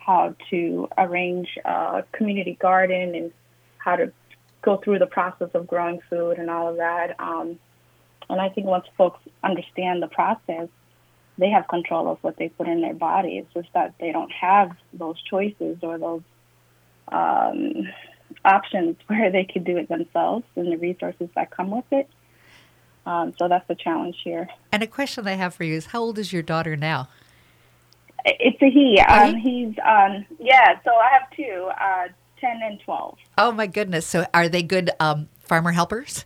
how 0.09 0.35
to 0.49 0.89
arrange 0.97 1.47
a 1.63 2.03
community 2.13 2.57
garden 2.59 3.13
and 3.13 3.31
how 3.77 3.95
to 3.95 4.11
go 4.63 4.77
through 4.77 4.97
the 4.97 5.05
process 5.05 5.49
of 5.53 5.67
growing 5.67 5.99
food 6.09 6.39
and 6.39 6.49
all 6.49 6.67
of 6.67 6.77
that. 6.77 7.15
Um, 7.19 7.59
and 8.27 8.41
I 8.41 8.49
think 8.49 8.65
once 8.65 8.85
folks 8.97 9.19
understand 9.43 10.01
the 10.01 10.07
process, 10.07 10.67
they 11.37 11.51
have 11.51 11.67
control 11.67 12.09
of 12.09 12.17
what 12.23 12.37
they 12.37 12.49
put 12.49 12.67
in 12.67 12.81
their 12.81 12.95
body. 12.95 13.37
It's 13.37 13.53
just 13.53 13.71
that 13.73 13.93
they 13.99 14.11
don't 14.11 14.31
have 14.31 14.71
those 14.93 15.21
choices 15.21 15.77
or 15.83 15.99
those 15.99 16.23
um, 17.11 17.87
options 18.43 18.97
where 19.07 19.31
they 19.31 19.43
could 19.45 19.63
do 19.63 19.77
it 19.77 19.89
themselves 19.89 20.43
and 20.55 20.71
the 20.71 20.77
resources 20.77 21.29
that 21.35 21.51
come 21.51 21.69
with 21.69 21.85
it. 21.91 22.09
Um, 23.05 23.33
so 23.37 23.47
that's 23.47 23.67
the 23.67 23.75
challenge 23.75 24.17
here. 24.23 24.49
And 24.71 24.81
a 24.81 24.87
question 24.87 25.27
I 25.27 25.33
have 25.33 25.53
for 25.53 25.65
you 25.65 25.75
is 25.75 25.87
how 25.87 26.01
old 26.01 26.17
is 26.17 26.33
your 26.33 26.41
daughter 26.41 26.75
now? 26.75 27.09
It's 28.25 28.61
a 28.61 28.69
he. 28.69 28.99
Um, 28.99 29.35
he's, 29.35 29.73
um, 29.85 30.25
yeah, 30.39 30.79
so 30.83 30.91
I 30.91 31.09
have 31.11 31.29
two, 31.35 31.69
uh, 31.79 32.07
10 32.39 32.59
and 32.63 32.79
12. 32.81 33.17
Oh, 33.37 33.51
my 33.51 33.67
goodness. 33.67 34.05
So 34.05 34.25
are 34.33 34.49
they 34.49 34.63
good 34.63 34.91
um, 34.99 35.29
farmer 35.41 35.71
helpers? 35.71 36.25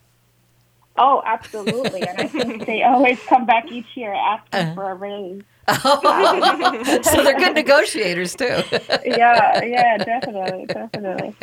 Oh, 0.98 1.24
absolutely. 1.26 2.02
And 2.02 2.20
I 2.20 2.28
think 2.28 2.66
they 2.66 2.84
always 2.84 3.20
come 3.22 3.46
back 3.46 3.72
each 3.72 3.88
year 3.96 4.14
asking 4.14 4.70
uh, 4.70 4.76
for 4.76 4.92
a 4.92 4.96
raise. 4.96 5.42
Oh, 5.68 7.02
so 7.04 7.24
they're 7.24 7.40
good 7.40 7.56
negotiators 7.56 8.36
too. 8.36 8.46
yeah, 9.06 9.64
yeah, 9.64 9.98
definitely, 9.98 10.66
definitely. 10.66 11.36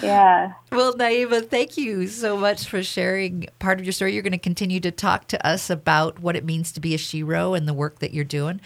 Yeah. 0.00 0.52
Well, 0.70 0.94
Naima, 0.94 1.48
thank 1.48 1.76
you 1.76 2.06
so 2.06 2.36
much 2.36 2.68
for 2.68 2.82
sharing 2.84 3.48
part 3.58 3.80
of 3.80 3.84
your 3.84 3.92
story. 3.92 4.14
You're 4.14 4.22
going 4.22 4.30
to 4.32 4.38
continue 4.38 4.78
to 4.80 4.92
talk 4.92 5.26
to 5.28 5.46
us 5.46 5.70
about 5.70 6.20
what 6.20 6.36
it 6.36 6.44
means 6.44 6.70
to 6.72 6.80
be 6.80 6.94
a 6.94 6.98
shero 6.98 7.56
and 7.56 7.66
the 7.66 7.74
work 7.74 7.98
that 7.98 8.14
you're 8.14 8.24
doing. 8.24 8.60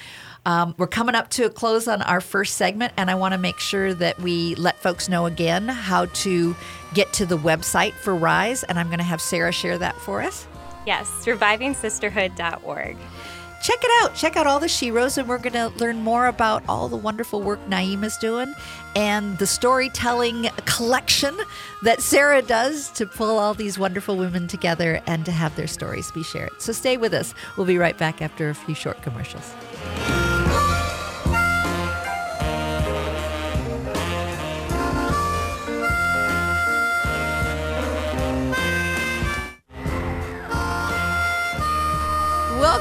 Um, 0.44 0.74
we're 0.76 0.88
coming 0.88 1.14
up 1.14 1.30
to 1.30 1.44
a 1.44 1.50
close 1.50 1.86
on 1.86 2.02
our 2.02 2.20
first 2.20 2.56
segment, 2.56 2.92
and 2.96 3.10
I 3.10 3.14
want 3.14 3.32
to 3.32 3.38
make 3.38 3.58
sure 3.58 3.94
that 3.94 4.18
we 4.18 4.54
let 4.56 4.78
folks 4.78 5.08
know 5.08 5.26
again 5.26 5.68
how 5.68 6.06
to 6.06 6.56
get 6.94 7.12
to 7.14 7.26
the 7.26 7.38
website 7.38 7.92
for 7.94 8.14
Rise, 8.14 8.64
and 8.64 8.78
I'm 8.78 8.86
going 8.86 8.98
to 8.98 9.04
have 9.04 9.20
Sarah 9.20 9.52
share 9.52 9.78
that 9.78 9.96
for 9.96 10.20
us. 10.20 10.46
Yes, 10.84 11.08
revivingsisterhood.org 11.24 12.96
check 13.62 13.78
it 13.82 13.90
out. 14.02 14.14
Check 14.14 14.36
out 14.36 14.46
all 14.46 14.58
the 14.58 14.66
Sheroes, 14.66 15.16
and 15.16 15.28
we're 15.28 15.38
going 15.38 15.52
to 15.52 15.68
learn 15.78 15.98
more 15.98 16.26
about 16.26 16.62
all 16.68 16.88
the 16.88 16.96
wonderful 16.96 17.40
work 17.40 17.66
Naima's 17.68 18.16
doing 18.18 18.54
and 18.96 19.38
the 19.38 19.46
storytelling 19.46 20.48
collection 20.66 21.36
that 21.82 22.02
Sarah 22.02 22.42
does 22.42 22.90
to 22.90 23.06
pull 23.06 23.38
all 23.38 23.54
these 23.54 23.78
wonderful 23.78 24.16
women 24.16 24.48
together 24.48 25.00
and 25.06 25.24
to 25.24 25.32
have 25.32 25.54
their 25.56 25.68
stories 25.68 26.10
be 26.10 26.22
shared. 26.22 26.50
So 26.58 26.72
stay 26.72 26.96
with 26.96 27.14
us. 27.14 27.34
We'll 27.56 27.66
be 27.66 27.78
right 27.78 27.96
back 27.96 28.20
after 28.20 28.50
a 28.50 28.54
few 28.54 28.74
short 28.74 29.00
commercials. 29.02 29.54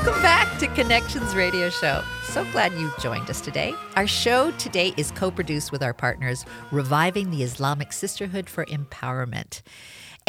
Welcome 0.03 0.23
back 0.23 0.57
to 0.57 0.65
Connections 0.69 1.35
Radio 1.35 1.69
Show. 1.69 2.03
So 2.23 2.43
glad 2.45 2.73
you 2.73 2.91
joined 2.99 3.29
us 3.29 3.39
today. 3.39 3.75
Our 3.95 4.07
show 4.07 4.49
today 4.57 4.95
is 4.97 5.11
co 5.11 5.29
produced 5.29 5.71
with 5.71 5.83
our 5.83 5.93
partners, 5.93 6.43
Reviving 6.71 7.29
the 7.29 7.43
Islamic 7.43 7.93
Sisterhood 7.93 8.49
for 8.49 8.65
Empowerment. 8.65 9.61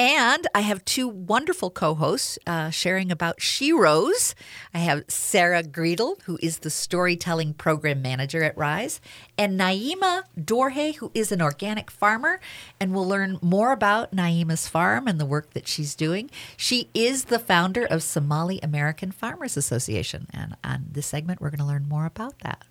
And 0.02 0.48
I 0.52 0.62
have 0.62 0.84
two 0.84 1.06
wonderful 1.06 1.70
co 1.70 1.94
hosts 1.94 2.36
uh, 2.44 2.70
sharing 2.70 3.12
about 3.12 3.38
Sheroes. 3.38 4.34
I 4.74 4.78
have 4.78 5.04
Sarah 5.06 5.62
Greedle, 5.62 6.20
who 6.22 6.40
is 6.42 6.58
the 6.58 6.70
storytelling 6.70 7.54
program 7.54 8.02
manager 8.02 8.42
at 8.42 8.58
Rise, 8.58 9.00
and 9.38 9.60
Naima 9.60 10.24
Dhore, 10.36 10.96
who 10.96 11.12
is 11.14 11.30
an 11.30 11.40
organic 11.40 11.88
farmer. 11.88 12.40
And 12.80 12.92
we'll 12.92 13.06
learn 13.06 13.38
more 13.42 13.70
about 13.70 14.12
Naima's 14.12 14.66
farm 14.66 15.06
and 15.06 15.20
the 15.20 15.24
work 15.24 15.52
that 15.52 15.68
she's 15.68 15.94
doing. 15.94 16.32
She 16.56 16.90
is 16.94 17.26
the 17.26 17.38
founder 17.38 17.84
of 17.84 18.02
Somali 18.02 18.58
American 18.60 19.12
Farmers 19.12 19.56
Association. 19.56 20.26
And 20.34 20.56
on 20.64 20.86
this 20.90 21.06
segment, 21.06 21.40
we're 21.40 21.50
going 21.50 21.60
to 21.60 21.64
learn 21.64 21.88
more 21.88 22.06
about 22.06 22.40
that. 22.40 22.64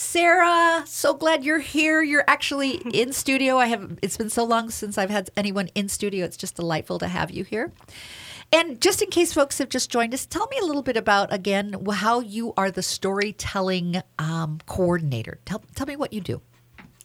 Sarah, 0.00 0.84
so 0.86 1.12
glad 1.12 1.42
you're 1.42 1.58
here. 1.58 2.00
You're 2.02 2.22
actually 2.28 2.76
in 2.94 3.12
studio. 3.12 3.58
I 3.58 3.66
have 3.66 3.98
it's 4.00 4.16
been 4.16 4.30
so 4.30 4.44
long 4.44 4.70
since 4.70 4.96
I've 4.96 5.10
had 5.10 5.28
anyone 5.36 5.70
in 5.74 5.88
studio. 5.88 6.24
It's 6.24 6.36
just 6.36 6.54
delightful 6.54 7.00
to 7.00 7.08
have 7.08 7.32
you 7.32 7.42
here. 7.42 7.72
And 8.52 8.80
just 8.80 9.02
in 9.02 9.10
case 9.10 9.32
folks 9.32 9.58
have 9.58 9.68
just 9.68 9.90
joined 9.90 10.14
us, 10.14 10.24
tell 10.24 10.46
me 10.52 10.58
a 10.62 10.64
little 10.64 10.84
bit 10.84 10.96
about 10.96 11.32
again 11.32 11.74
how 11.94 12.20
you 12.20 12.54
are 12.56 12.70
the 12.70 12.80
storytelling 12.80 14.00
um, 14.20 14.60
coordinator. 14.66 15.40
Tell 15.44 15.64
tell 15.74 15.88
me 15.88 15.96
what 15.96 16.12
you 16.12 16.20
do. 16.20 16.42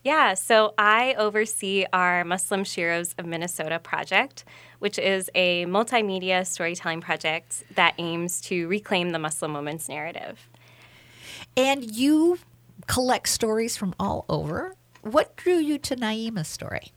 Yeah, 0.03 0.35
so 0.35 0.75
I 0.77 1.15
oversee 1.17 1.85
our 1.93 2.23
Muslim 2.23 2.63
Sheroes 2.63 3.15
of 3.17 3.25
Minnesota 3.25 3.79
project, 3.79 4.45
which 4.77 4.99
is 4.99 5.31
a 5.33 5.65
multimedia 5.65 6.45
storytelling 6.45 7.01
project 7.01 7.63
that 7.73 7.95
aims 7.97 8.39
to 8.41 8.67
reclaim 8.67 9.09
the 9.09 9.19
Muslim 9.19 9.53
woman's 9.53 9.89
narrative. 9.89 10.47
And 11.57 11.95
you 11.95 12.37
collect 12.87 13.29
stories 13.29 13.77
from 13.77 13.93
all 13.99 14.25
over. 14.29 14.75
What 15.01 15.35
drew 15.35 15.57
you 15.57 15.77
to 15.79 15.95
Naima's 15.95 16.47
story? 16.47 16.91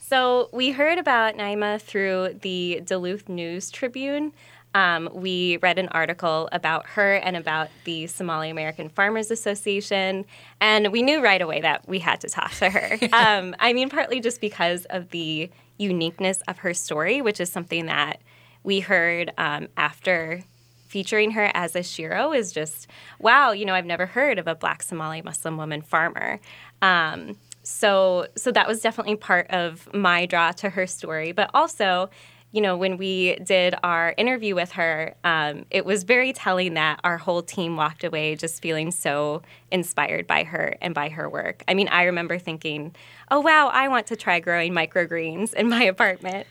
So 0.00 0.48
we 0.52 0.70
heard 0.70 0.98
about 0.98 1.36
Naima 1.36 1.80
through 1.80 2.38
the 2.40 2.80
Duluth 2.84 3.28
News 3.28 3.70
Tribune. 3.70 4.32
Um, 4.74 5.08
we 5.12 5.58
read 5.58 5.78
an 5.78 5.88
article 5.88 6.48
about 6.52 6.86
her 6.86 7.14
and 7.14 7.36
about 7.36 7.68
the 7.84 8.06
Somali 8.06 8.50
American 8.50 8.88
Farmers 8.88 9.30
Association, 9.30 10.24
and 10.60 10.92
we 10.92 11.02
knew 11.02 11.22
right 11.22 11.40
away 11.40 11.60
that 11.62 11.88
we 11.88 11.98
had 11.98 12.20
to 12.20 12.28
talk 12.28 12.52
to 12.52 12.70
her. 12.70 12.98
um, 13.12 13.56
I 13.58 13.72
mean, 13.72 13.88
partly 13.88 14.20
just 14.20 14.40
because 14.40 14.84
of 14.86 15.10
the 15.10 15.50
uniqueness 15.78 16.42
of 16.48 16.58
her 16.58 16.74
story, 16.74 17.22
which 17.22 17.40
is 17.40 17.50
something 17.50 17.86
that 17.86 18.20
we 18.62 18.80
heard 18.80 19.32
um, 19.38 19.68
after 19.76 20.42
featuring 20.88 21.32
her 21.32 21.50
as 21.54 21.76
a 21.76 21.80
shero 21.80 22.36
is 22.36 22.52
just 22.52 22.88
wow. 23.18 23.52
You 23.52 23.64
know, 23.64 23.74
I've 23.74 23.86
never 23.86 24.06
heard 24.06 24.38
of 24.38 24.46
a 24.46 24.54
Black 24.54 24.82
Somali 24.82 25.22
Muslim 25.22 25.56
woman 25.56 25.82
farmer. 25.82 26.40
Um, 26.82 27.36
so 27.62 28.26
so 28.36 28.50
that 28.52 28.66
was 28.66 28.80
definitely 28.80 29.16
part 29.16 29.48
of 29.50 29.92
my 29.94 30.26
draw 30.26 30.52
to 30.52 30.70
her 30.70 30.86
story, 30.86 31.32
but 31.32 31.50
also 31.54 32.10
you 32.50 32.62
know, 32.62 32.76
when 32.76 32.96
we 32.96 33.36
did 33.36 33.74
our 33.82 34.14
interview 34.16 34.54
with 34.54 34.72
her, 34.72 35.14
um, 35.22 35.66
it 35.70 35.84
was 35.84 36.02
very 36.04 36.32
telling 36.32 36.74
that 36.74 36.98
our 37.04 37.18
whole 37.18 37.42
team 37.42 37.76
walked 37.76 38.04
away 38.04 38.36
just 38.36 38.62
feeling 38.62 38.90
so 38.90 39.42
inspired 39.70 40.26
by 40.26 40.44
her 40.44 40.74
and 40.80 40.94
by 40.94 41.10
her 41.10 41.28
work. 41.28 41.62
I 41.68 41.74
mean, 41.74 41.88
I 41.88 42.04
remember 42.04 42.38
thinking, 42.38 42.96
oh, 43.30 43.40
wow, 43.40 43.68
I 43.68 43.88
want 43.88 44.06
to 44.06 44.16
try 44.16 44.40
growing 44.40 44.72
microgreens 44.72 45.52
in 45.52 45.68
my 45.68 45.82
apartment. 45.94 46.46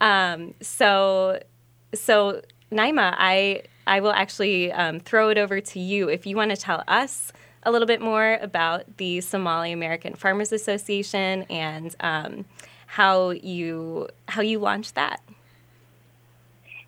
Um, 0.00 0.54
so, 0.62 1.42
so 1.92 2.40
Naima, 2.72 3.14
I 3.18 3.64
I 3.86 4.00
will 4.00 4.12
actually 4.12 4.72
um, 4.72 5.00
throw 5.00 5.28
it 5.28 5.38
over 5.38 5.60
to 5.60 5.80
you 5.80 6.08
if 6.08 6.26
you 6.26 6.36
want 6.36 6.50
to 6.50 6.56
tell 6.56 6.82
us 6.88 7.32
a 7.64 7.70
little 7.70 7.86
bit 7.86 8.00
more 8.00 8.38
about 8.40 8.96
the 8.98 9.20
Somali 9.20 9.72
American 9.72 10.14
Farmers 10.14 10.52
Association 10.52 11.42
and 11.44 11.94
um, 12.00 12.44
how 12.86 13.30
you 13.30 14.08
how 14.28 14.42
you 14.42 14.58
launched 14.58 14.94
that. 14.94 15.20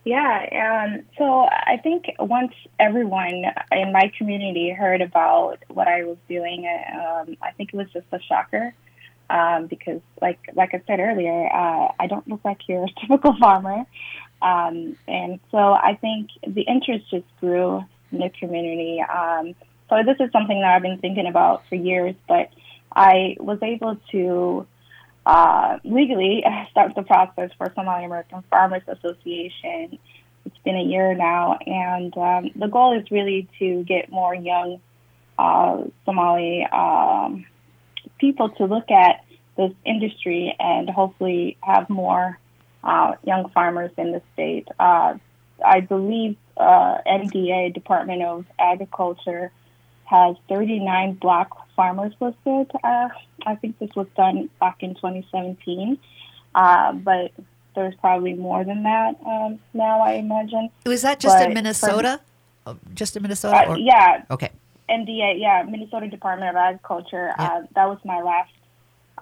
Yeah, 0.07 0.85
um, 0.87 1.03
so 1.17 1.49
I 1.51 1.81
think 1.83 2.05
once 2.17 2.53
everyone 2.79 3.43
in 3.73 3.91
my 3.91 4.09
community 4.17 4.71
heard 4.71 5.01
about 5.01 5.57
what 5.67 5.89
I 5.89 6.05
was 6.05 6.15
doing, 6.29 6.65
um, 6.93 7.35
I 7.41 7.51
think 7.51 7.73
it 7.73 7.75
was 7.75 7.87
just 7.91 8.05
a 8.13 8.19
shocker. 8.21 8.73
Um, 9.29 9.67
because, 9.67 9.99
like 10.21 10.39
like 10.53 10.73
I 10.73 10.81
said 10.87 11.01
earlier, 11.01 11.47
uh, 11.53 11.91
I 11.99 12.07
don't 12.07 12.25
look 12.29 12.39
like 12.45 12.69
your 12.69 12.87
typical 13.01 13.35
farmer. 13.37 13.85
Um, 14.41 14.97
and 15.07 15.39
so 15.51 15.57
I 15.57 15.97
think 15.99 16.29
the 16.45 16.61
interest 16.61 17.09
just 17.09 17.25
grew 17.39 17.83
in 18.11 18.19
the 18.19 18.29
community. 18.29 19.01
Um, 19.01 19.55
so 19.89 19.97
this 20.05 20.17
is 20.19 20.31
something 20.31 20.59
that 20.61 20.75
I've 20.75 20.81
been 20.81 20.99
thinking 20.99 21.27
about 21.27 21.63
for 21.69 21.75
years, 21.75 22.15
but 22.27 22.49
I 22.91 23.37
was 23.39 23.59
able 23.61 23.97
to 24.11 24.67
uh, 25.25 25.79
legally 25.83 26.43
start 26.71 26.93
the 26.95 27.03
process 27.03 27.51
for 27.57 27.71
Somali 27.75 28.05
American 28.05 28.43
Farmers 28.49 28.83
Association. 28.87 29.97
It's 30.45 30.57
been 30.63 30.77
a 30.77 30.83
year 30.83 31.13
now, 31.13 31.57
and 31.65 32.17
um, 32.17 32.51
the 32.55 32.67
goal 32.67 32.97
is 32.97 33.09
really 33.11 33.49
to 33.59 33.83
get 33.83 34.09
more 34.09 34.33
young 34.33 34.79
uh, 35.37 35.83
Somali 36.05 36.65
um, 36.71 37.45
people 38.17 38.49
to 38.49 38.65
look 38.65 38.89
at 38.89 39.25
this 39.57 39.71
industry 39.85 40.55
and 40.59 40.89
hopefully 40.89 41.57
have 41.61 41.89
more 41.89 42.39
uh, 42.83 43.13
young 43.23 43.49
farmers 43.49 43.91
in 43.97 44.11
the 44.11 44.21
state. 44.33 44.67
Uh, 44.79 45.15
I 45.65 45.81
believe 45.81 46.37
uh, 46.55 46.99
MDA, 47.05 47.73
Department 47.73 48.23
of 48.23 48.45
Agriculture, 48.59 49.51
has 50.05 50.35
39 50.49 51.15
black 51.15 51.49
farmers 51.75 52.13
listed. 52.19 52.71
Uh, 52.83 53.09
I 53.45 53.55
think 53.55 53.77
this 53.79 53.89
was 53.95 54.07
done 54.15 54.49
back 54.59 54.77
in 54.81 54.95
2017, 54.95 55.97
uh, 56.55 56.93
but 56.93 57.31
there's 57.75 57.95
probably 57.95 58.33
more 58.33 58.63
than 58.63 58.83
that 58.83 59.15
um, 59.25 59.59
now, 59.73 60.01
I 60.01 60.13
imagine. 60.13 60.69
Was 60.85 61.03
that 61.03 61.19
just 61.19 61.37
but 61.37 61.47
in 61.47 61.53
Minnesota? 61.53 62.21
For, 62.63 62.71
oh, 62.71 62.77
just 62.93 63.15
in 63.15 63.21
Minnesota? 63.21 63.71
Uh, 63.71 63.75
yeah. 63.75 64.23
Okay. 64.31 64.49
MDA, 64.89 65.39
yeah, 65.39 65.63
Minnesota 65.69 66.07
Department 66.07 66.49
of 66.49 66.55
Agriculture. 66.55 67.33
Yeah. 67.37 67.45
Uh, 67.45 67.61
that 67.75 67.85
was 67.85 67.99
my 68.05 68.21
last 68.21 68.51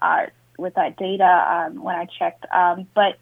uh, 0.02 0.28
with 0.58 0.76
that 0.76 0.98
data 0.98 1.26
um, 1.26 1.84
when 1.84 1.96
I 1.96 2.08
checked. 2.18 2.46
Um, 2.54 2.88
but 2.94 3.18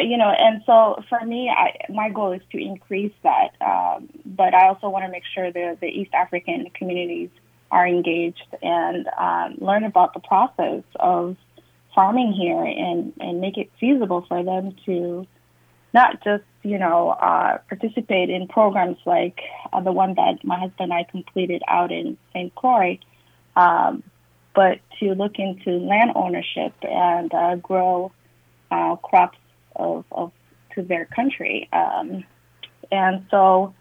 you 0.00 0.16
know, 0.16 0.30
and 0.30 0.62
so 0.66 1.02
for 1.08 1.24
me, 1.24 1.48
I, 1.48 1.92
my 1.92 2.10
goal 2.10 2.32
is 2.32 2.42
to 2.52 2.58
increase 2.58 3.12
that. 3.22 3.54
Um, 3.60 4.08
but 4.24 4.54
I 4.54 4.68
also 4.68 4.88
want 4.88 5.04
to 5.04 5.10
make 5.10 5.24
sure 5.34 5.50
that 5.50 5.80
the 5.80 5.86
East 5.86 6.12
African 6.14 6.70
communities 6.74 7.30
are 7.70 7.86
engaged 7.86 8.46
and 8.62 9.06
um, 9.18 9.56
learn 9.58 9.84
about 9.84 10.14
the 10.14 10.20
process 10.20 10.82
of 10.96 11.36
farming 11.94 12.32
here 12.32 12.64
and, 12.64 13.12
and 13.20 13.40
make 13.40 13.58
it 13.58 13.70
feasible 13.78 14.24
for 14.28 14.42
them 14.42 14.74
to 14.86 15.26
not 15.92 16.22
just, 16.22 16.44
you 16.62 16.78
know, 16.78 17.10
uh, 17.10 17.58
participate 17.68 18.30
in 18.30 18.46
programs 18.46 18.98
like 19.06 19.40
uh, 19.72 19.80
the 19.80 19.92
one 19.92 20.14
that 20.14 20.44
my 20.44 20.58
husband 20.58 20.92
and 20.92 20.92
I 20.92 21.04
completed 21.04 21.62
out 21.66 21.90
in 21.90 22.18
St. 22.32 22.54
Croix, 22.54 22.98
um, 23.56 24.02
but 24.54 24.80
to 25.00 25.14
look 25.14 25.38
into 25.38 25.70
land 25.78 26.12
ownership 26.14 26.74
and 26.82 27.32
uh, 27.32 27.56
grow 27.56 28.12
uh, 28.70 28.96
crops 28.96 29.38
of, 29.78 30.04
of 30.12 30.32
to 30.74 30.82
their 30.82 31.06
country. 31.06 31.68
Um, 31.72 32.24
and 32.90 33.26
so 33.30 33.74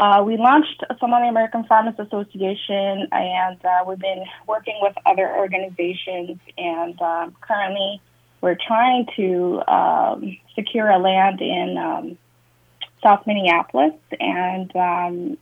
uh, 0.00 0.22
we 0.24 0.36
launched 0.36 0.84
Somali 1.00 1.28
American 1.28 1.64
Farmers 1.64 1.94
Association, 1.98 3.08
and 3.10 3.64
uh, 3.64 3.84
we've 3.86 3.98
been 3.98 4.24
working 4.46 4.78
with 4.80 4.94
other 5.04 5.36
organizations. 5.36 6.38
And 6.56 7.00
um, 7.00 7.36
currently, 7.40 8.00
we're 8.40 8.58
trying 8.66 9.06
to 9.16 9.62
um, 9.66 10.36
secure 10.54 10.88
a 10.88 10.98
land 10.98 11.40
in 11.40 11.76
um, 11.76 12.18
South 13.02 13.26
Minneapolis. 13.26 13.94
And 14.20 14.74
um, 14.76 15.38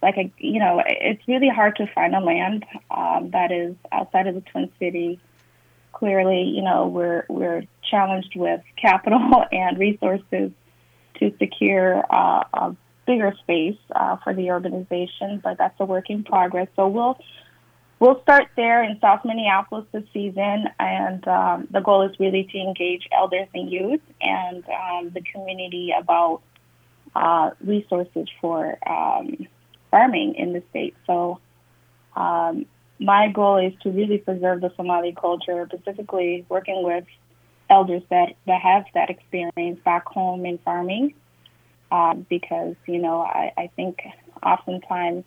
like, 0.00 0.16
a, 0.16 0.32
you 0.38 0.60
know, 0.60 0.82
it's 0.86 1.22
really 1.28 1.50
hard 1.50 1.76
to 1.76 1.86
find 1.94 2.14
a 2.14 2.20
land 2.20 2.64
um, 2.90 3.30
that 3.32 3.52
is 3.52 3.74
outside 3.92 4.26
of 4.26 4.34
the 4.34 4.40
Twin 4.40 4.70
Cities 4.78 5.18
clearly, 5.98 6.42
you 6.42 6.62
know, 6.62 6.86
we're 6.86 7.24
we're 7.28 7.62
challenged 7.90 8.34
with 8.36 8.60
capital 8.80 9.44
and 9.52 9.78
resources 9.78 10.52
to 11.18 11.32
secure 11.38 12.04
uh, 12.10 12.44
a 12.52 12.76
bigger 13.06 13.34
space 13.42 13.78
uh, 13.94 14.16
for 14.22 14.34
the 14.34 14.50
organization, 14.50 15.40
but 15.42 15.58
that's 15.58 15.78
a 15.80 15.84
work 15.84 16.10
in 16.10 16.22
progress. 16.22 16.68
So 16.76 16.88
we'll 16.88 17.18
we'll 17.98 18.20
start 18.22 18.48
there 18.56 18.82
in 18.84 18.98
South 19.00 19.24
Minneapolis 19.24 19.86
this 19.92 20.04
season, 20.12 20.66
and 20.78 21.26
um, 21.26 21.68
the 21.70 21.80
goal 21.80 22.08
is 22.08 22.18
really 22.20 22.44
to 22.44 22.58
engage 22.58 23.08
elders 23.10 23.48
and 23.54 23.70
youth 23.70 24.02
and 24.20 24.64
um, 24.68 25.10
the 25.10 25.22
community 25.32 25.92
about 25.98 26.42
uh, 27.16 27.50
resources 27.64 28.28
for 28.40 28.78
um, 28.88 29.48
farming 29.90 30.34
in 30.36 30.52
the 30.52 30.62
state. 30.70 30.94
So 31.06 31.40
um, 32.14 32.66
my 32.98 33.28
goal 33.28 33.58
is 33.58 33.72
to 33.82 33.90
really 33.90 34.18
preserve 34.18 34.60
the 34.60 34.72
Somali 34.76 35.14
culture, 35.18 35.68
specifically 35.72 36.44
working 36.48 36.82
with 36.82 37.04
elders 37.70 38.02
that, 38.10 38.34
that 38.46 38.60
have 38.60 38.84
that 38.94 39.10
experience 39.10 39.80
back 39.84 40.06
home 40.06 40.44
in 40.46 40.58
farming. 40.58 41.14
Uh, 41.90 42.14
because, 42.14 42.74
you 42.86 42.98
know, 42.98 43.22
I, 43.22 43.52
I 43.56 43.70
think 43.74 44.00
oftentimes 44.42 45.24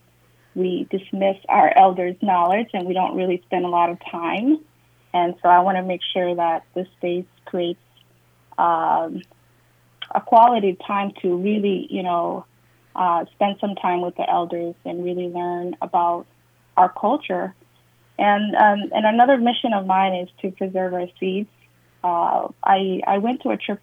we 0.53 0.87
dismiss 0.91 1.37
our 1.49 1.75
elders' 1.75 2.17
knowledge 2.21 2.69
and 2.73 2.87
we 2.87 2.93
don't 2.93 3.15
really 3.15 3.41
spend 3.45 3.65
a 3.65 3.69
lot 3.69 3.89
of 3.89 3.97
time. 4.11 4.59
And 5.13 5.35
so 5.41 5.49
I 5.49 5.61
want 5.61 5.77
to 5.77 5.83
make 5.83 6.01
sure 6.13 6.35
that 6.35 6.63
this 6.75 6.87
space 6.97 7.25
creates 7.45 7.79
um, 8.57 9.21
a 10.13 10.21
quality 10.21 10.77
time 10.85 11.13
to 11.21 11.35
really, 11.35 11.87
you 11.89 12.03
know, 12.03 12.45
uh, 12.95 13.25
spend 13.33 13.55
some 13.59 13.75
time 13.75 14.01
with 14.01 14.15
the 14.17 14.29
elders 14.29 14.75
and 14.85 15.03
really 15.03 15.29
learn 15.29 15.75
about 15.81 16.27
our 16.81 16.89
culture 16.89 17.53
and 18.21 18.55
um, 18.55 18.91
and 18.93 19.05
another 19.05 19.37
mission 19.37 19.73
of 19.73 19.85
mine 19.87 20.13
is 20.13 20.29
to 20.41 20.51
preserve 20.51 20.93
our 20.93 21.07
seeds. 21.19 21.49
Uh, 22.03 22.49
I 22.63 23.01
I 23.07 23.17
went 23.17 23.41
to 23.41 23.49
a 23.49 23.57
trip 23.57 23.81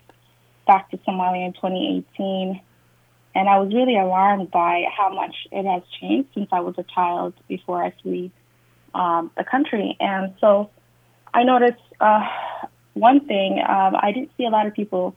back 0.67 0.91
to 0.91 0.97
Somalia 0.99 1.47
in 1.47 1.53
2018, 1.55 2.61
and 3.35 3.49
I 3.49 3.59
was 3.59 3.75
really 3.75 3.99
alarmed 3.99 4.51
by 4.51 4.85
how 4.97 5.13
much 5.13 5.35
it 5.51 5.65
has 5.65 5.83
changed 6.01 6.29
since 6.35 6.49
I 6.53 6.61
was 6.61 6.77
a 6.79 6.85
child 6.85 7.35
before 7.49 7.83
I 7.83 7.93
fled 8.03 8.31
um, 8.95 9.31
the 9.37 9.45
country. 9.45 9.97
And 9.99 10.35
so 10.41 10.71
I 11.35 11.43
noticed 11.43 11.83
uh, 12.01 12.25
one 12.95 13.27
thing: 13.27 13.59
um, 13.59 13.97
I 14.01 14.13
didn't 14.13 14.31
see 14.37 14.45
a 14.45 14.51
lot 14.51 14.69
of 14.69 14.75
people 14.75 15.17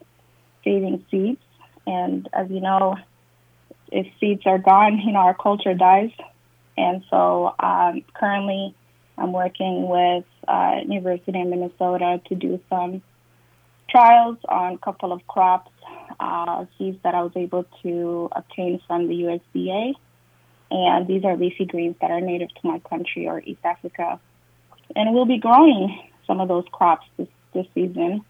saving 0.63 1.05
seeds, 1.11 1.41
and 1.85 2.27
as 2.33 2.49
you 2.49 2.61
know, 2.61 2.95
if 3.91 4.07
seeds 4.19 4.43
are 4.47 4.57
gone, 4.57 4.97
you 5.05 5.11
know 5.11 5.19
our 5.19 5.35
culture 5.35 5.75
dies. 5.75 6.11
And 6.81 7.03
so 7.11 7.53
um, 7.59 8.03
currently 8.15 8.75
I'm 9.17 9.33
working 9.33 9.87
with 9.87 10.25
uh, 10.47 10.79
University 10.87 11.39
of 11.39 11.47
Minnesota 11.47 12.19
to 12.27 12.35
do 12.35 12.59
some 12.69 13.03
trials 13.87 14.37
on 14.49 14.73
a 14.73 14.77
couple 14.79 15.13
of 15.13 15.25
crops, 15.27 15.71
uh, 16.19 16.65
seeds 16.77 16.97
that 17.03 17.13
I 17.13 17.21
was 17.21 17.33
able 17.35 17.65
to 17.83 18.29
obtain 18.31 18.81
from 18.87 19.07
the 19.07 19.13
USDA. 19.13 19.93
And 20.71 21.07
these 21.07 21.23
are 21.23 21.37
leafy 21.37 21.65
greens 21.65 21.97
that 22.01 22.09
are 22.09 22.21
native 22.21 22.49
to 22.49 22.67
my 22.67 22.79
country 22.79 23.27
or 23.27 23.41
East 23.41 23.59
Africa. 23.63 24.19
And 24.95 25.13
we'll 25.13 25.25
be 25.25 25.37
growing 25.37 26.09
some 26.25 26.39
of 26.39 26.47
those 26.47 26.65
crops 26.71 27.05
this, 27.17 27.27
this 27.53 27.67
season. 27.75 28.25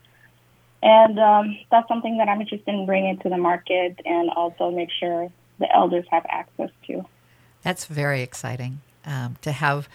And 0.84 1.20
um, 1.20 1.58
that's 1.70 1.88
something 1.88 2.18
that 2.18 2.28
I'm 2.28 2.42
interested 2.42 2.74
in 2.74 2.86
bringing 2.86 3.18
to 3.20 3.30
the 3.30 3.38
market 3.38 4.00
and 4.04 4.30
also 4.32 4.72
make 4.72 4.90
sure 5.00 5.32
the 5.60 5.74
elders 5.74 6.06
have 6.12 6.26
access 6.28 6.72
to. 6.88 7.06
That's 7.64 7.86
very 7.86 8.22
exciting 8.22 8.82
um, 9.06 9.38
to 9.42 9.52
have 9.52 9.88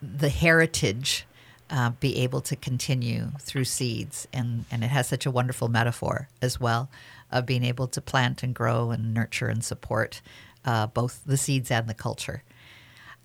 the 0.00 0.28
heritage 0.28 1.26
uh, 1.70 1.90
be 2.00 2.16
able 2.18 2.40
to 2.40 2.56
continue 2.56 3.28
through 3.40 3.64
seeds. 3.64 4.26
And, 4.32 4.64
and 4.70 4.82
it 4.82 4.88
has 4.88 5.08
such 5.08 5.26
a 5.26 5.30
wonderful 5.30 5.68
metaphor 5.68 6.28
as 6.40 6.58
well 6.58 6.88
of 7.30 7.44
being 7.44 7.64
able 7.64 7.88
to 7.88 8.00
plant 8.00 8.42
and 8.42 8.54
grow 8.54 8.90
and 8.90 9.12
nurture 9.12 9.48
and 9.48 9.62
support 9.62 10.22
uh, 10.64 10.86
both 10.86 11.22
the 11.26 11.36
seeds 11.36 11.70
and 11.70 11.88
the 11.88 11.94
culture. 11.94 12.42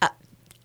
Uh, 0.02 0.10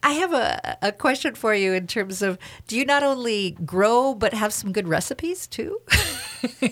I 0.02 0.14
have 0.14 0.32
a, 0.32 0.78
a 0.82 0.92
question 0.92 1.34
for 1.34 1.54
you 1.54 1.72
in 1.72 1.86
terms 1.86 2.20
of 2.22 2.38
do 2.66 2.76
you 2.76 2.84
not 2.84 3.02
only 3.02 3.52
grow 3.64 4.14
but 4.14 4.34
have 4.34 4.52
some 4.52 4.72
good 4.72 4.88
recipes 4.88 5.46
too? 5.46 5.80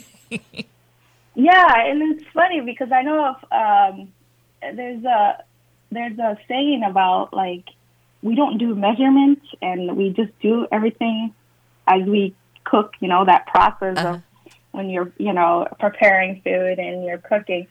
yeah, 1.34 1.86
and 1.86 2.02
it's 2.02 2.24
funny 2.34 2.60
because 2.60 2.90
I 2.92 3.02
know 3.02 3.26
of 3.26 3.36
um, 3.52 4.12
there's 4.60 5.04
a 5.04 5.44
there's 5.96 6.18
a 6.18 6.38
saying 6.48 6.82
about 6.88 7.32
like 7.32 7.64
we 8.22 8.34
don't 8.34 8.58
do 8.58 8.74
measurements 8.74 9.46
and 9.62 9.96
we 9.96 10.10
just 10.10 10.38
do 10.40 10.66
everything 10.70 11.34
as 11.86 12.02
we 12.02 12.34
cook, 12.64 12.92
you 13.00 13.08
know, 13.08 13.24
that 13.24 13.46
process 13.46 13.96
uh-huh. 13.96 14.08
of 14.14 14.22
when 14.72 14.90
you're, 14.90 15.12
you 15.18 15.32
know, 15.32 15.66
preparing 15.78 16.42
food 16.42 16.78
and 16.78 17.04
you're 17.04 17.18
cooking. 17.18 17.66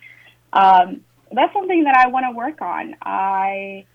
Um, 0.54 1.02
that's 1.32 1.54
something 1.54 1.84
that 1.84 1.96
I 1.96 2.08
want 2.08 2.26
to 2.26 2.32
work 2.32 2.62
on. 2.62 2.96
I 3.02 3.86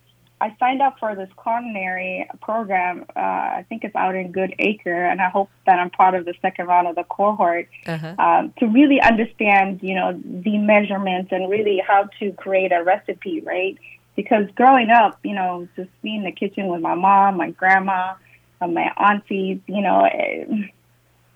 I 0.43 0.57
signed 0.59 0.81
up 0.81 0.99
for 0.99 1.15
this 1.15 1.29
culinary 1.43 2.27
program. 2.41 3.05
Uh, 3.15 3.21
I 3.21 3.67
think 3.69 3.85
it's 3.85 3.95
out 3.95 4.15
in 4.15 4.33
Good 4.33 4.55
Acre, 4.59 5.05
and 5.05 5.21
I 5.21 5.29
hope 5.29 5.51
that 5.67 5.79
I'm 5.79 5.91
part 5.91 6.15
of 6.15 6.25
the 6.25 6.35
second 6.41 6.67
round 6.67 6.89
of 6.89 6.97
the 6.97 7.05
cohort 7.05 7.69
uh-huh. 7.87 8.15
um, 8.19 8.55
to 8.59 8.67
really 8.67 9.01
understand, 9.03 9.81
you 9.83 9.95
know, 9.95 10.19
the 10.25 10.57
measurements 10.57 11.31
and 11.31 11.51
really 11.51 11.83
how 11.87 12.09
to 12.21 12.33
create 12.33 12.73
a 12.73 12.83
recipe, 12.83 13.43
right? 13.43 13.79
Because 14.17 14.47
growing 14.55 14.91
up, 14.91 15.19
you 15.23 15.35
know, 15.35 15.69
just 15.77 15.91
being 16.03 16.17
in 16.17 16.25
the 16.25 16.33
kitchen 16.33 16.69
with 16.69 16.81
my 16.81 16.95
mom, 16.95 17.37
my 17.37 17.51
grandma, 17.51 18.15
and 18.61 18.75
my 18.75 18.93
aunties, 18.97 19.61
you 19.67 19.81
know, 19.81 20.07
it, 20.13 20.71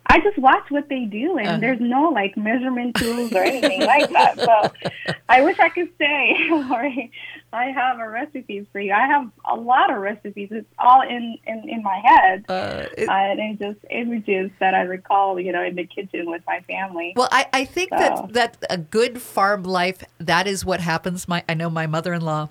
I 0.07 0.21
just 0.21 0.37
watch 0.37 0.71
what 0.71 0.89
they 0.89 1.07
do, 1.07 1.39
and 1.39 1.49
uh-huh. 1.49 1.59
there's 1.59 1.81
no 1.81 2.11
like 2.11 2.37
measurement 2.37 2.95
tools 2.97 3.33
or 3.33 3.43
anything 3.43 3.81
like 3.87 4.11
that. 4.11 4.39
So 4.39 5.15
I 5.29 5.41
wish 5.41 5.59
I 5.59 5.71
could 5.71 5.89
say, 5.99 6.37
Laurie, 6.51 7.11
I 7.53 7.67
have 7.67 7.99
a 7.99 8.09
recipe 8.09 8.67
for 8.71 8.81
you. 8.81 8.93
I 8.93 9.07
have 9.07 9.31
a 9.47 9.57
lot 9.57 9.91
of 9.91 10.01
recipes. 10.01 10.49
It's 10.51 10.67
all 10.79 11.01
in 11.03 11.39
in, 11.47 11.69
in 11.69 11.83
my 11.83 12.03
head, 12.05 12.45
uh, 12.49 12.87
it, 12.99 13.09
uh, 13.09 13.13
and 13.13 13.59
just 13.59 13.79
images 13.91 14.51
that 14.61 14.75
I 14.75 14.83
recall, 14.83 15.41
you 15.41 15.53
know, 15.53 15.65
in 15.65 15.75
the 15.75 15.87
kitchen 15.87 16.31
with 16.31 16.43
my 16.47 16.61
family. 16.69 17.15
Well, 17.17 17.29
I, 17.33 17.47
I 17.53 17.65
think 17.65 17.89
so. 17.91 17.99
that 17.99 18.33
that 18.35 18.65
a 18.69 18.77
good 18.77 19.23
farm 19.23 19.63
life 19.63 20.05
that 20.19 20.47
is 20.47 20.67
what 20.67 20.81
happens. 20.81 21.27
My 21.27 21.43
I 21.49 21.55
know 21.55 21.71
my 21.71 21.87
mother 21.87 22.13
in 22.13 22.21
law 22.21 22.51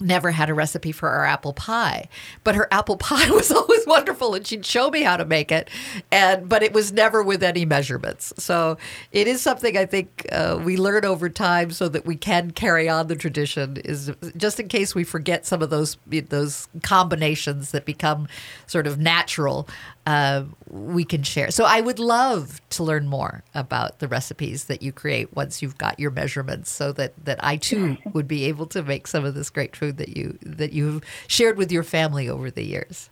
never 0.00 0.30
had 0.30 0.48
a 0.48 0.54
recipe 0.54 0.92
for 0.92 1.08
our 1.08 1.24
apple 1.24 1.52
pie 1.52 2.08
but 2.44 2.54
her 2.54 2.68
apple 2.70 2.96
pie 3.08 3.30
was 3.30 3.50
always 3.50 3.86
wonderful 3.86 4.34
and 4.34 4.46
she'd 4.46 4.64
show 4.64 4.90
me 4.90 5.02
how 5.02 5.16
to 5.16 5.24
make 5.24 5.50
it 5.50 5.68
and 6.10 6.48
but 6.48 6.62
it 6.62 6.72
was 6.72 6.92
never 6.92 7.22
with 7.22 7.42
any 7.42 7.64
measurements. 7.64 8.32
So 8.38 8.76
it 9.12 9.26
is 9.26 9.40
something 9.40 9.76
i 9.76 9.86
think 9.86 10.26
uh, 10.32 10.60
we 10.62 10.76
learn 10.76 11.04
over 11.04 11.28
time 11.28 11.70
so 11.70 11.88
that 11.88 12.06
we 12.06 12.16
can 12.16 12.50
carry 12.50 12.88
on 12.88 13.06
the 13.06 13.16
tradition 13.16 13.76
is 13.84 14.12
just 14.36 14.60
in 14.60 14.68
case 14.68 14.94
we 14.94 15.04
forget 15.04 15.46
some 15.46 15.62
of 15.62 15.70
those 15.70 15.96
those 16.06 16.68
combinations 16.82 17.70
that 17.70 17.84
become 17.84 18.28
sort 18.66 18.86
of 18.86 18.98
natural 18.98 19.68
uh, 20.08 20.44
we 20.70 21.04
can 21.04 21.22
share. 21.22 21.50
So 21.50 21.64
I 21.64 21.80
would 21.80 21.98
love 21.98 22.60
to 22.70 22.82
learn 22.82 23.06
more 23.08 23.42
about 23.54 23.98
the 23.98 24.08
recipes 24.08 24.64
that 24.64 24.80
you 24.82 24.90
create 24.90 25.36
once 25.36 25.60
you've 25.60 25.76
got 25.76 26.00
your 26.00 26.10
measurements, 26.10 26.70
so 26.70 26.92
that 26.92 27.12
that 27.24 27.38
I 27.44 27.58
too 27.58 27.98
would 28.14 28.26
be 28.26 28.44
able 28.50 28.66
to 28.68 28.82
make 28.82 29.06
some 29.06 29.26
of 29.28 29.34
this 29.34 29.50
great 29.50 29.76
food 29.76 29.98
that 29.98 30.16
you 30.16 30.38
that 30.60 30.72
you've 30.72 31.02
shared 31.26 31.56
with 31.58 31.70
your 31.70 31.82
family 31.82 32.26
over 32.28 32.50
the 32.50 32.64
years. 32.64 33.10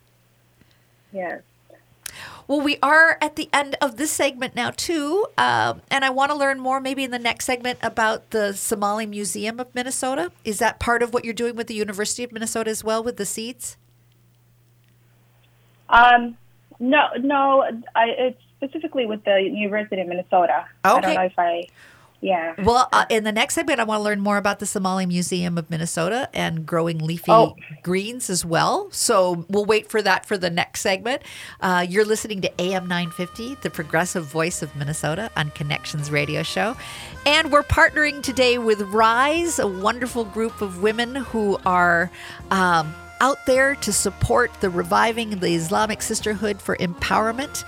Yes. 1.12 1.42
Well, 2.48 2.60
we 2.60 2.78
are 2.82 3.18
at 3.20 3.34
the 3.36 3.48
end 3.52 3.76
of 3.82 3.96
this 3.96 4.10
segment 4.10 4.54
now, 4.54 4.70
too. 4.70 5.26
Uh, 5.36 5.74
and 5.90 6.04
I 6.04 6.10
want 6.10 6.30
to 6.30 6.36
learn 6.36 6.60
more, 6.60 6.80
maybe 6.80 7.02
in 7.04 7.10
the 7.10 7.18
next 7.18 7.44
segment, 7.44 7.78
about 7.82 8.30
the 8.30 8.54
Somali 8.54 9.04
Museum 9.04 9.58
of 9.58 9.74
Minnesota. 9.74 10.30
Is 10.44 10.58
that 10.60 10.78
part 10.78 11.02
of 11.02 11.12
what 11.12 11.24
you're 11.24 11.34
doing 11.34 11.56
with 11.56 11.66
the 11.66 11.74
University 11.74 12.22
of 12.24 12.32
Minnesota 12.32 12.70
as 12.70 12.84
well 12.84 13.02
with 13.02 13.16
the 13.16 13.26
seeds? 13.26 13.76
Um, 15.88 16.36
no, 16.78 17.08
no, 17.20 17.64
I, 17.94 18.06
it's 18.06 18.40
specifically 18.56 19.06
with 19.06 19.24
the 19.24 19.40
University 19.40 20.00
of 20.00 20.08
Minnesota. 20.08 20.64
Okay. 20.84 20.96
I 20.96 21.00
don't 21.00 21.14
know 21.14 21.22
if 21.22 21.38
I. 21.38 21.68
Yeah. 22.22 22.54
Well, 22.64 22.88
uh, 22.92 23.04
in 23.10 23.24
the 23.24 23.30
next 23.30 23.54
segment, 23.54 23.78
I 23.78 23.84
want 23.84 24.00
to 24.00 24.02
learn 24.02 24.20
more 24.20 24.38
about 24.38 24.58
the 24.58 24.66
Somali 24.66 25.04
Museum 25.04 25.58
of 25.58 25.68
Minnesota 25.68 26.30
and 26.32 26.64
growing 26.64 26.98
leafy 26.98 27.30
oh. 27.30 27.54
greens 27.82 28.30
as 28.30 28.42
well. 28.42 28.88
So 28.90 29.44
we'll 29.50 29.66
wait 29.66 29.90
for 29.90 30.00
that 30.00 30.24
for 30.24 30.38
the 30.38 30.48
next 30.48 30.80
segment. 30.80 31.22
Uh, 31.60 31.86
you're 31.88 32.06
listening 32.06 32.40
to 32.40 32.60
AM 32.60 32.88
950, 32.88 33.56
the 33.56 33.68
progressive 33.68 34.24
voice 34.24 34.62
of 34.62 34.74
Minnesota 34.74 35.30
on 35.36 35.50
Connections 35.50 36.10
Radio 36.10 36.42
Show. 36.42 36.74
And 37.26 37.52
we're 37.52 37.62
partnering 37.62 38.22
today 38.22 38.56
with 38.56 38.80
Rise, 38.80 39.58
a 39.58 39.66
wonderful 39.66 40.24
group 40.24 40.62
of 40.62 40.82
women 40.82 41.16
who 41.16 41.58
are. 41.66 42.10
Um, 42.50 42.94
out 43.20 43.44
there 43.46 43.74
to 43.76 43.92
support 43.92 44.50
the 44.60 44.70
reviving 44.70 45.30
the 45.38 45.54
Islamic 45.54 46.02
Sisterhood 46.02 46.60
for 46.60 46.76
Empowerment. 46.76 47.64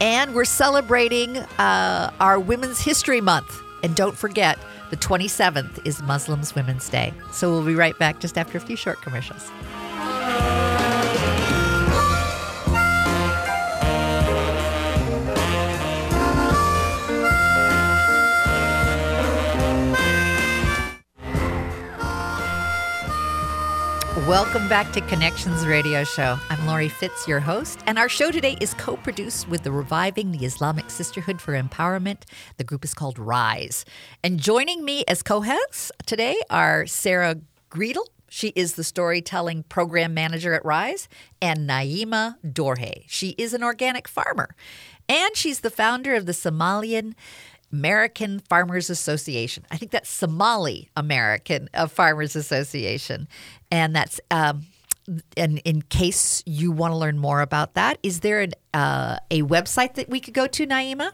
And 0.00 0.34
we're 0.34 0.44
celebrating 0.44 1.36
uh, 1.36 2.12
our 2.20 2.40
Women's 2.40 2.80
History 2.80 3.20
Month. 3.20 3.60
And 3.82 3.94
don't 3.94 4.16
forget, 4.16 4.58
the 4.90 4.96
27th 4.96 5.84
is 5.86 6.02
Muslims 6.02 6.54
Women's 6.54 6.88
Day. 6.88 7.12
So 7.32 7.50
we'll 7.50 7.64
be 7.64 7.74
right 7.74 7.98
back 7.98 8.20
just 8.20 8.38
after 8.38 8.58
a 8.58 8.60
few 8.60 8.76
short 8.76 9.00
commercials. 9.02 9.50
Welcome 24.32 24.66
back 24.66 24.90
to 24.92 25.02
Connections 25.02 25.66
Radio 25.66 26.04
Show. 26.04 26.38
I'm 26.48 26.66
Laurie 26.66 26.88
Fitz, 26.88 27.28
your 27.28 27.38
host, 27.38 27.80
and 27.86 27.98
our 27.98 28.08
show 28.08 28.30
today 28.30 28.56
is 28.62 28.72
co 28.72 28.96
produced 28.96 29.46
with 29.46 29.62
the 29.62 29.70
Reviving 29.70 30.32
the 30.32 30.46
Islamic 30.46 30.88
Sisterhood 30.88 31.38
for 31.38 31.52
Empowerment. 31.52 32.22
The 32.56 32.64
group 32.64 32.82
is 32.82 32.94
called 32.94 33.18
RISE. 33.18 33.84
And 34.24 34.40
joining 34.40 34.86
me 34.86 35.04
as 35.06 35.22
co 35.22 35.42
hosts 35.42 35.92
today 36.06 36.40
are 36.48 36.86
Sarah 36.86 37.36
Greedle. 37.70 38.06
She 38.30 38.54
is 38.56 38.72
the 38.72 38.84
storytelling 38.84 39.64
program 39.64 40.14
manager 40.14 40.54
at 40.54 40.64
RISE, 40.64 41.08
and 41.42 41.68
Naima 41.68 42.36
Dhore. 42.42 43.04
She 43.08 43.34
is 43.36 43.52
an 43.52 43.62
organic 43.62 44.08
farmer, 44.08 44.56
and 45.10 45.36
she's 45.36 45.60
the 45.60 45.68
founder 45.68 46.14
of 46.14 46.24
the 46.24 46.32
Somalian 46.32 47.12
American 47.72 48.38
Farmers 48.38 48.90
Association. 48.90 49.64
I 49.70 49.78
think 49.78 49.92
that's 49.92 50.10
Somali 50.10 50.90
American 50.94 51.70
uh, 51.72 51.86
Farmers 51.86 52.36
Association. 52.36 53.28
And 53.72 53.96
that's, 53.96 54.20
um, 54.30 54.66
and 55.34 55.58
in 55.64 55.80
case 55.80 56.42
you 56.44 56.70
want 56.70 56.92
to 56.92 56.96
learn 56.96 57.18
more 57.18 57.40
about 57.40 57.72
that, 57.72 57.98
is 58.02 58.20
there 58.20 58.42
an, 58.42 58.52
uh, 58.74 59.16
a 59.30 59.40
website 59.42 59.94
that 59.94 60.10
we 60.10 60.20
could 60.20 60.34
go 60.34 60.46
to, 60.46 60.66
Naima? 60.66 61.12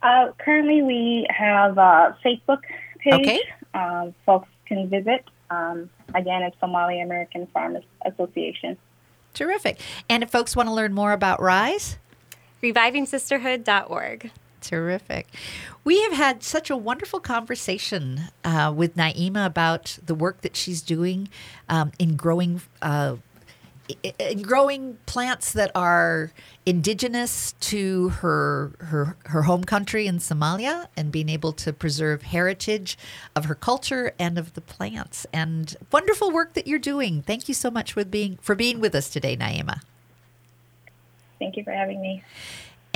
Uh, 0.00 0.28
currently, 0.38 0.80
we 0.80 1.26
have 1.28 1.76
a 1.76 2.16
Facebook 2.24 2.60
page. 3.00 3.14
Okay. 3.14 3.42
Uh, 3.74 4.12
folks 4.24 4.48
can 4.66 4.88
visit. 4.88 5.24
Um, 5.50 5.90
again, 6.14 6.42
it's 6.42 6.56
Somali 6.60 7.00
American 7.00 7.48
Farmers 7.48 7.84
Association. 8.06 8.76
Terrific. 9.34 9.80
And 10.08 10.22
if 10.22 10.30
folks 10.30 10.54
want 10.54 10.68
to 10.68 10.72
learn 10.72 10.94
more 10.94 11.12
about 11.12 11.42
RISE? 11.42 11.98
RevivingSisterhood.org. 12.62 14.30
Terrific. 14.60 15.26
We 15.84 16.02
have 16.02 16.12
had 16.12 16.42
such 16.42 16.70
a 16.70 16.76
wonderful 16.76 17.20
conversation 17.20 18.22
uh, 18.44 18.72
with 18.74 18.96
Naima 18.96 19.46
about 19.46 19.98
the 20.04 20.14
work 20.14 20.40
that 20.42 20.56
she's 20.56 20.82
doing 20.82 21.28
um, 21.68 21.92
in 21.98 22.16
growing. 22.16 22.62
Uh, 22.82 23.16
in 24.18 24.42
growing 24.42 24.98
plants 25.06 25.52
that 25.54 25.70
are 25.74 26.30
indigenous 26.66 27.52
to 27.52 28.10
her, 28.10 28.72
her 28.80 29.16
her 29.26 29.44
home 29.44 29.64
country 29.64 30.06
in 30.06 30.18
Somalia 30.18 30.88
and 30.94 31.10
being 31.10 31.30
able 31.30 31.54
to 31.54 31.72
preserve 31.72 32.20
heritage 32.20 32.98
of 33.34 33.46
her 33.46 33.54
culture 33.54 34.12
and 34.18 34.36
of 34.36 34.52
the 34.52 34.60
plants 34.60 35.26
and 35.32 35.74
wonderful 35.90 36.30
work 36.30 36.52
that 36.52 36.66
you're 36.66 36.78
doing. 36.78 37.22
Thank 37.22 37.48
you 37.48 37.54
so 37.54 37.70
much 37.70 37.94
for 37.94 38.04
being 38.04 38.38
for 38.42 38.54
being 38.54 38.78
with 38.78 38.94
us 38.94 39.08
today, 39.08 39.38
Naima. 39.38 39.80
Thank 41.38 41.56
you 41.56 41.64
for 41.64 41.72
having 41.72 42.02
me. 42.02 42.22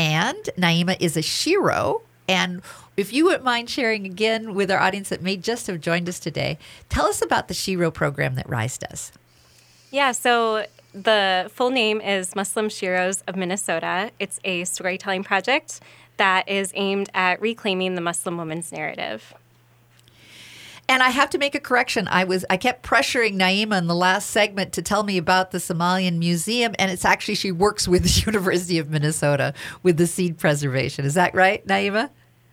And 0.03 0.51
Naima 0.59 0.97
is 0.99 1.17
a 1.17 1.21
Shero. 1.21 2.03
And 2.27 2.61
if 2.97 3.13
you 3.13 3.27
wouldn't 3.27 3.45
mind 3.45 3.71
sharing 3.71 4.05
again 4.05 4.53
with 4.53 4.69
our 4.69 4.81
audience 4.81 5.11
that 5.11 5.23
may 5.23 5.37
just 5.37 5.69
have 5.69 5.81
joined 5.81 6.09
us 6.09 6.19
today, 6.19 6.59
tell 6.89 7.07
us 7.07 7.23
about 7.23 7.47
the 7.47 7.55
Shero 7.55 7.95
program 7.95 8.35
that 8.35 8.49
RISE 8.49 8.79
does. 8.79 9.13
Yeah, 9.93 10.11
so 10.11 10.67
the 10.93 11.49
full 11.55 11.71
name 11.71 12.01
is 12.01 12.35
Muslim 12.35 12.67
Sheroes 12.67 13.23
of 13.29 13.37
Minnesota. 13.37 14.11
It's 14.19 14.41
a 14.43 14.65
storytelling 14.65 15.23
project 15.23 15.79
that 16.17 16.49
is 16.49 16.73
aimed 16.75 17.09
at 17.15 17.41
reclaiming 17.41 17.95
the 17.95 18.01
Muslim 18.01 18.37
woman's 18.37 18.73
narrative. 18.73 19.33
And 20.93 21.03
I 21.03 21.09
have 21.09 21.31
to 21.31 21.39
make 21.39 21.55
a 21.55 21.61
correction. 21.61 22.07
I 22.11 22.25
was 22.25 22.45
I 22.51 22.59
kept 22.59 22.85
pressuring 22.85 23.37
Naima 23.37 23.79
in 23.79 23.87
the 23.87 23.95
last 23.95 24.29
segment 24.29 24.75
to 24.75 24.83
tell 24.83 25.05
me 25.05 25.17
about 25.17 25.51
the 25.51 25.57
Somalian 25.57 26.19
Museum, 26.19 26.75
and 26.79 26.91
it's 26.91 27.07
actually 27.07 27.37
she 27.37 27.51
works 27.51 27.89
with 27.89 28.03
the 28.03 28.21
University 28.27 28.77
of 28.77 28.91
Minnesota 28.91 29.55
with 29.83 29.97
the 29.97 30.07
seed 30.07 30.37
preservation. 30.37 31.07
Is 31.07 31.15
that 31.15 31.35
right, 31.35 31.67
Naima? 31.67 32.11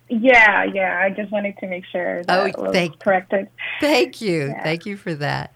Yeah, 0.08 0.64
yeah. 0.64 1.02
I 1.04 1.10
just 1.10 1.34
wanted 1.34 1.58
to 1.58 1.68
make 1.68 1.84
sure 1.92 2.24
that 2.24 2.56
oh, 2.58 2.64
was 2.64 2.72
thank, 2.72 2.98
corrected. 3.00 3.50
Thank 3.82 4.22
you. 4.22 4.48
Yeah. 4.48 4.64
Thank 4.64 4.86
you 4.86 4.96
for 4.96 5.14
that. 5.16 5.54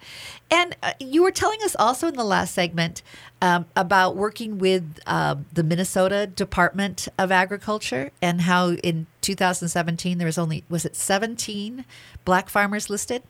And 0.51 0.75
uh, 0.83 0.93
you 0.99 1.23
were 1.23 1.31
telling 1.31 1.59
us 1.63 1.75
also 1.77 2.07
in 2.07 2.15
the 2.15 2.23
last 2.23 2.53
segment 2.53 3.01
um, 3.41 3.65
about 3.75 4.15
working 4.15 4.59
with 4.59 4.99
uh, 5.07 5.35
the 5.51 5.63
Minnesota 5.63 6.27
Department 6.27 7.07
of 7.17 7.31
Agriculture 7.31 8.11
and 8.21 8.41
how 8.41 8.71
in 8.71 9.07
2017 9.21 10.17
there 10.17 10.27
was 10.27 10.37
only, 10.37 10.63
was 10.69 10.85
it 10.85 10.95
17 10.95 11.85
black 12.23 12.49
farmers 12.49 12.89
listed? 12.89 13.23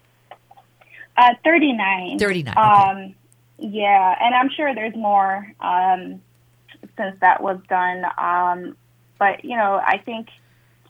Uh, 1.15 1.33
39. 1.43 2.19
39. 2.19 2.51
Okay. 2.51 2.59
Um, 2.59 3.15
yeah, 3.59 4.15
and 4.19 4.35
I'm 4.35 4.49
sure 4.49 4.75
there's 4.75 4.95
more 4.95 5.47
um, 5.59 6.21
since 6.97 7.15
that 7.21 7.41
was 7.41 7.59
done. 7.69 8.03
Um, 8.17 8.75
but, 9.19 9.45
you 9.45 9.55
know, 9.55 9.81
I 9.85 9.99
think 9.99 10.27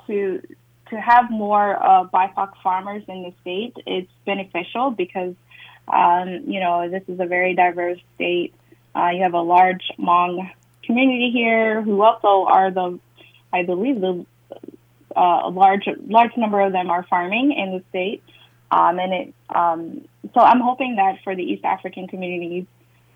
to 0.07 0.41
to 0.89 0.99
have 0.99 1.31
more 1.31 1.81
uh, 1.81 2.05
BIPOC 2.05 2.53
farmers 2.62 3.03
in 3.07 3.23
the 3.23 3.33
state, 3.41 3.75
it's 3.86 4.12
beneficial 4.25 4.91
because, 4.91 5.33
um, 5.87 6.43
you 6.47 6.59
know, 6.59 6.89
this 6.89 7.03
is 7.07 7.19
a 7.19 7.25
very 7.25 7.55
diverse 7.55 7.99
state. 8.15 8.53
Uh, 8.95 9.09
you 9.09 9.23
have 9.23 9.33
a 9.33 9.41
large 9.41 9.83
Hmong 9.99 10.49
community 10.83 11.31
here 11.31 11.81
who 11.81 12.01
also 12.01 12.45
are 12.45 12.71
the, 12.71 12.99
I 13.51 13.63
believe, 13.63 13.99
the 13.99 14.25
uh, 15.15 15.41
a 15.45 15.49
large 15.49 15.87
large 16.07 16.35
number 16.37 16.59
of 16.61 16.71
them 16.71 16.89
are 16.89 17.03
farming 17.03 17.53
in 17.53 17.77
the 17.77 17.83
state. 17.89 18.23
Um, 18.71 18.97
and 18.97 19.13
it, 19.13 19.33
um, 19.53 20.07
so 20.33 20.41
I'm 20.41 20.59
hoping 20.59 20.95
that 20.95 21.19
for 21.23 21.35
the 21.35 21.43
East 21.43 21.63
African 21.63 22.07
communities, 22.07 22.65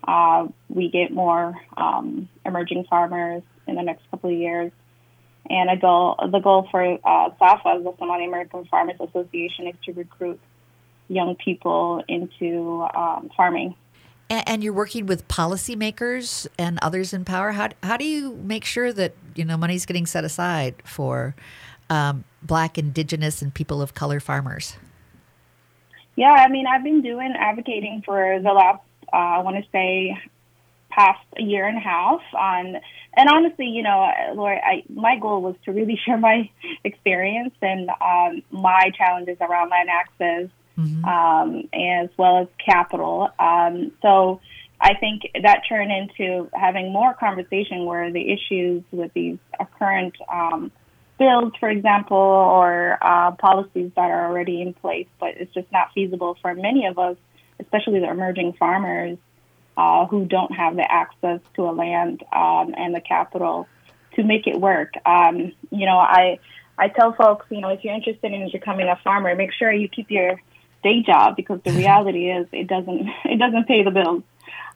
uh, 0.06 0.46
we 0.68 0.88
get 0.88 1.12
more 1.12 1.54
um, 1.76 2.28
emerging 2.46 2.84
farmers 2.88 3.42
in 3.66 3.74
the 3.74 3.82
next 3.82 4.08
couple 4.10 4.30
of 4.30 4.36
years. 4.36 4.70
And 5.50 5.70
a 5.70 5.76
goal, 5.76 6.16
the 6.30 6.40
goal 6.40 6.68
for 6.70 6.82
uh, 6.82 7.30
SAFA, 7.38 7.80
the 7.82 7.94
Somali 7.98 8.26
American 8.26 8.66
Farmers 8.66 8.96
Association, 9.00 9.66
is 9.66 9.74
to 9.86 9.92
recruit 9.92 10.38
young 11.08 11.36
people 11.36 12.02
into 12.08 12.86
um, 12.94 13.30
farming. 13.36 13.74
And, 14.30 14.48
and, 14.48 14.64
you're 14.64 14.74
working 14.74 15.06
with 15.06 15.26
policymakers 15.28 16.46
and 16.58 16.78
others 16.82 17.14
in 17.14 17.24
power. 17.24 17.52
How, 17.52 17.70
how 17.82 17.96
do 17.96 18.04
you 18.04 18.34
make 18.34 18.64
sure 18.64 18.92
that 18.92 19.14
you 19.34 19.44
know 19.44 19.56
money's 19.56 19.86
getting 19.86 20.04
set 20.04 20.24
aside 20.24 20.74
for 20.84 21.34
um, 21.88 22.24
Black, 22.42 22.76
Indigenous, 22.76 23.40
and 23.40 23.52
people 23.52 23.80
of 23.80 23.94
color 23.94 24.20
farmers? 24.20 24.76
Yeah, 26.14 26.32
I 26.32 26.48
mean, 26.48 26.66
I've 26.66 26.84
been 26.84 27.00
doing 27.00 27.32
advocating 27.38 28.02
for 28.04 28.40
the 28.42 28.50
last, 28.50 28.82
uh, 29.12 29.16
I 29.16 29.38
want 29.38 29.56
to 29.64 29.70
say, 29.70 30.18
past 30.90 31.24
a 31.38 31.42
year 31.42 31.66
and 31.66 31.76
a 31.76 31.80
half 31.80 32.20
on 32.34 32.76
and 33.16 33.28
honestly 33.28 33.66
you 33.66 33.82
know 33.82 34.10
Laurie 34.34 34.60
I, 34.64 34.82
my 34.88 35.18
goal 35.18 35.42
was 35.42 35.54
to 35.64 35.72
really 35.72 36.00
share 36.04 36.18
my 36.18 36.50
experience 36.82 37.54
and 37.62 37.88
um, 38.00 38.42
my 38.50 38.90
challenges 38.96 39.36
around 39.40 39.70
land 39.70 39.88
access 39.90 40.48
mm-hmm. 40.78 41.04
um, 41.04 41.68
as 41.72 42.08
well 42.16 42.38
as 42.38 42.48
capital 42.64 43.28
um, 43.38 43.92
so 44.00 44.40
I 44.80 44.94
think 44.94 45.22
that 45.42 45.62
turned 45.68 45.90
into 45.90 46.48
having 46.54 46.92
more 46.92 47.12
conversation 47.14 47.84
where 47.84 48.12
the 48.12 48.32
issues 48.32 48.84
with 48.92 49.12
these 49.12 49.38
current 49.78 50.14
um, 50.32 50.70
bills, 51.18 51.52
for 51.58 51.68
example, 51.68 52.16
or 52.16 52.96
uh, 53.02 53.32
policies 53.32 53.90
that 53.96 54.10
are 54.10 54.28
already 54.28 54.62
in 54.62 54.72
place, 54.74 55.08
but 55.18 55.30
it's 55.36 55.52
just 55.52 55.70
not 55.72 55.92
feasible 55.94 56.36
for 56.40 56.54
many 56.54 56.86
of 56.86 56.98
us, 56.98 57.16
especially 57.58 57.98
the 57.98 58.08
emerging 58.08 58.52
farmers, 58.52 59.18
uh, 59.76 60.06
who 60.06 60.24
don't 60.24 60.52
have 60.52 60.76
the 60.76 60.90
access 60.90 61.40
to 61.54 61.62
a 61.62 61.72
land 61.72 62.22
um, 62.32 62.74
and 62.76 62.94
the 62.94 63.00
capital 63.00 63.66
to 64.14 64.22
make 64.22 64.46
it 64.46 64.60
work. 64.60 64.94
Um, 65.04 65.52
you 65.70 65.86
know, 65.86 65.98
I 65.98 66.38
I 66.78 66.88
tell 66.88 67.12
folks, 67.14 67.46
you 67.50 67.60
know, 67.60 67.70
if 67.70 67.82
you're 67.82 67.94
interested 67.94 68.32
in 68.32 68.48
becoming 68.52 68.88
a 68.88 68.96
farmer, 69.02 69.34
make 69.34 69.52
sure 69.52 69.72
you 69.72 69.88
keep 69.88 70.10
your 70.10 70.40
day 70.82 71.02
job 71.02 71.36
because 71.36 71.60
the 71.64 71.72
reality 71.84 72.30
is 72.30 72.46
it 72.52 72.66
doesn't 72.66 73.08
it 73.24 73.38
doesn't 73.38 73.66
pay 73.66 73.82
the 73.82 73.90
bills. 73.90 74.22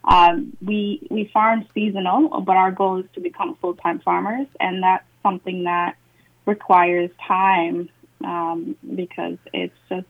Um, 0.04 0.56
we 0.60 1.06
we 1.10 1.30
farm 1.32 1.66
seasonal, 1.74 2.40
but 2.40 2.56
our 2.56 2.72
goal 2.72 2.98
is 2.98 3.06
to 3.14 3.20
become 3.20 3.56
full 3.60 3.74
time 3.74 4.00
farmers, 4.00 4.48
and 4.58 4.82
that's 4.82 5.04
something 5.22 5.64
that 5.64 5.96
requires 6.44 7.10
time 7.26 7.88
um, 8.24 8.76
because 8.94 9.38
it's 9.52 9.76
just 9.88 10.06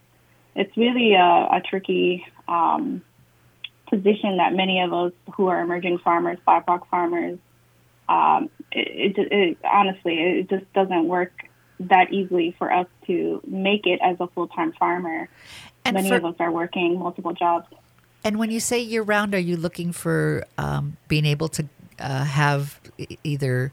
it's 0.54 0.76
really 0.76 1.14
a, 1.14 1.48
a 1.52 1.62
tricky 1.68 2.24
um, 2.48 3.02
position 3.88 4.38
that 4.38 4.54
many 4.54 4.80
of 4.80 4.92
us 4.92 5.12
who 5.34 5.48
are 5.48 5.60
emerging 5.60 5.98
farmers, 5.98 6.38
BIPOC 6.46 6.86
farmers, 6.90 7.38
um, 8.08 8.50
it, 8.70 9.18
it, 9.18 9.32
it, 9.32 9.58
honestly, 9.64 10.14
it 10.14 10.50
just 10.50 10.70
doesn't 10.72 11.06
work 11.06 11.32
that 11.80 12.12
easily 12.12 12.54
for 12.58 12.72
us 12.72 12.86
to 13.06 13.40
make 13.46 13.86
it 13.86 14.00
as 14.02 14.16
a 14.20 14.26
full 14.28 14.48
time 14.48 14.72
farmer. 14.72 15.28
And 15.84 15.94
many 15.94 16.08
for, 16.08 16.16
of 16.16 16.24
us 16.24 16.34
are 16.38 16.50
working 16.50 16.98
multiple 16.98 17.32
jobs. 17.32 17.66
And 18.24 18.38
when 18.38 18.50
you 18.50 18.60
say 18.60 18.80
year 18.80 19.02
round, 19.02 19.34
are 19.34 19.38
you 19.38 19.56
looking 19.56 19.92
for 19.92 20.46
um, 20.58 20.96
being 21.08 21.26
able 21.26 21.48
to 21.48 21.68
uh, 21.98 22.24
have 22.24 22.80
either 23.24 23.72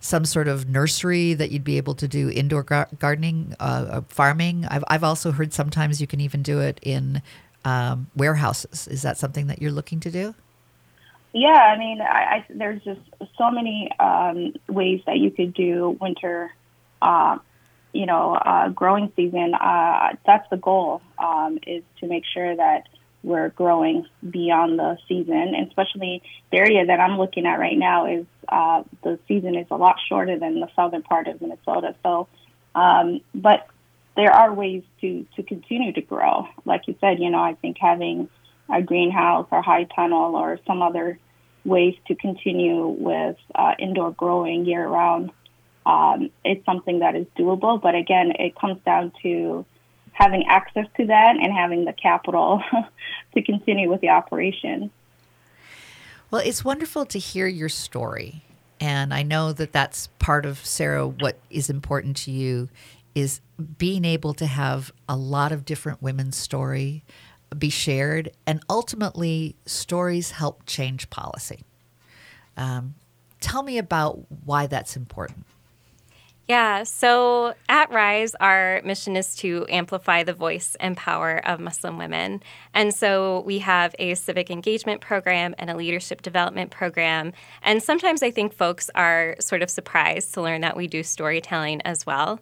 some 0.00 0.24
sort 0.24 0.48
of 0.48 0.68
nursery 0.68 1.34
that 1.34 1.50
you'd 1.50 1.64
be 1.64 1.76
able 1.76 1.94
to 1.94 2.08
do 2.08 2.30
indoor 2.30 2.62
gar- 2.62 2.88
gardening, 2.98 3.54
uh, 3.60 3.86
uh, 3.90 4.00
farming? 4.08 4.64
I've, 4.66 4.84
I've 4.88 5.04
also 5.04 5.32
heard 5.32 5.52
sometimes 5.52 6.00
you 6.00 6.06
can 6.06 6.20
even 6.20 6.42
do 6.42 6.60
it 6.60 6.80
in 6.82 7.20
um, 7.64 8.10
warehouses. 8.16 8.88
Is 8.88 9.02
that 9.02 9.18
something 9.18 9.48
that 9.48 9.60
you're 9.60 9.70
looking 9.70 10.00
to 10.00 10.10
do? 10.10 10.34
Yeah, 11.32 11.48
I 11.48 11.78
mean, 11.78 12.00
I, 12.00 12.04
I, 12.04 12.44
there's 12.48 12.82
just 12.82 13.00
so 13.38 13.50
many 13.50 13.90
um, 14.00 14.54
ways 14.68 15.00
that 15.06 15.18
you 15.18 15.30
could 15.30 15.54
do 15.54 15.96
winter, 16.00 16.50
uh, 17.02 17.38
you 17.92 18.06
know, 18.06 18.34
uh, 18.34 18.68
growing 18.68 19.12
season. 19.16 19.54
Uh, 19.54 20.16
that's 20.26 20.48
the 20.50 20.56
goal, 20.56 21.02
um, 21.18 21.58
is 21.66 21.82
to 22.00 22.06
make 22.06 22.24
sure 22.32 22.56
that 22.56 22.88
we're 23.22 23.50
growing 23.50 24.06
beyond 24.28 24.78
the 24.78 24.96
season, 25.06 25.54
and 25.54 25.68
especially 25.68 26.22
the 26.50 26.58
area 26.58 26.86
that 26.86 27.00
I'm 27.00 27.18
looking 27.18 27.46
at 27.46 27.58
right 27.58 27.76
now 27.76 28.06
is 28.06 28.26
uh, 28.48 28.82
the 29.02 29.18
season 29.28 29.54
is 29.56 29.66
a 29.70 29.76
lot 29.76 29.96
shorter 30.08 30.38
than 30.38 30.60
the 30.60 30.68
southern 30.74 31.02
part 31.02 31.28
of 31.28 31.40
Minnesota. 31.40 31.94
So, 32.02 32.28
um, 32.74 33.20
but 33.34 33.66
there 34.16 34.32
are 34.32 34.52
ways 34.52 34.82
to 35.02 35.26
to 35.36 35.42
continue 35.42 35.92
to 35.92 36.00
grow. 36.00 36.48
Like 36.64 36.88
you 36.88 36.96
said, 37.00 37.18
you 37.20 37.30
know, 37.30 37.42
I 37.42 37.54
think 37.54 37.76
having 37.78 38.28
a 38.72 38.82
greenhouse 38.82 39.46
or 39.50 39.62
high 39.62 39.84
tunnel 39.84 40.36
or 40.36 40.58
some 40.66 40.82
other 40.82 41.18
ways 41.64 41.94
to 42.08 42.14
continue 42.14 42.86
with 42.86 43.36
uh, 43.54 43.74
indoor 43.78 44.12
growing 44.12 44.64
year 44.64 44.86
round. 44.86 45.30
Um, 45.86 46.30
it's 46.44 46.64
something 46.64 47.00
that 47.00 47.16
is 47.16 47.26
doable, 47.38 47.80
but 47.80 47.94
again, 47.94 48.32
it 48.38 48.54
comes 48.54 48.78
down 48.84 49.12
to 49.22 49.64
having 50.12 50.44
access 50.46 50.86
to 50.98 51.06
that 51.06 51.36
and 51.40 51.52
having 51.52 51.84
the 51.84 51.92
capital 51.92 52.62
to 53.34 53.42
continue 53.42 53.90
with 53.90 54.00
the 54.00 54.10
operation. 54.10 54.90
Well, 56.30 56.42
it's 56.44 56.64
wonderful 56.64 57.06
to 57.06 57.18
hear 57.18 57.46
your 57.46 57.68
story. 57.68 58.44
And 58.78 59.12
I 59.12 59.22
know 59.22 59.52
that 59.52 59.72
that's 59.72 60.08
part 60.18 60.46
of, 60.46 60.64
Sarah, 60.64 61.06
what 61.06 61.38
is 61.50 61.68
important 61.68 62.16
to 62.18 62.30
you 62.30 62.68
is 63.14 63.40
being 63.78 64.04
able 64.04 64.34
to 64.34 64.46
have 64.46 64.92
a 65.08 65.16
lot 65.16 65.52
of 65.52 65.64
different 65.64 66.00
women's 66.00 66.36
story 66.36 67.02
be 67.58 67.70
shared, 67.70 68.30
and 68.46 68.62
ultimately, 68.70 69.56
stories 69.66 70.30
help 70.32 70.62
change 70.66 71.10
policy. 71.10 71.64
Um, 72.56 72.94
tell 73.40 73.62
me 73.62 73.78
about 73.78 74.20
why 74.44 74.66
that's 74.66 74.96
important. 74.96 75.46
Yeah, 76.50 76.82
so 76.82 77.54
at 77.68 77.92
Rise, 77.92 78.34
our 78.40 78.82
mission 78.84 79.14
is 79.14 79.36
to 79.36 79.66
amplify 79.68 80.24
the 80.24 80.32
voice 80.32 80.76
and 80.80 80.96
power 80.96 81.40
of 81.46 81.60
Muslim 81.60 81.96
women. 81.96 82.42
And 82.74 82.92
so 82.92 83.42
we 83.46 83.60
have 83.60 83.94
a 84.00 84.16
civic 84.16 84.50
engagement 84.50 85.00
program 85.00 85.54
and 85.58 85.70
a 85.70 85.76
leadership 85.76 86.22
development 86.22 86.72
program. 86.72 87.34
And 87.62 87.80
sometimes 87.80 88.24
I 88.24 88.32
think 88.32 88.52
folks 88.52 88.90
are 88.96 89.36
sort 89.38 89.62
of 89.62 89.70
surprised 89.70 90.34
to 90.34 90.42
learn 90.42 90.62
that 90.62 90.76
we 90.76 90.88
do 90.88 91.04
storytelling 91.04 91.82
as 91.82 92.04
well. 92.04 92.40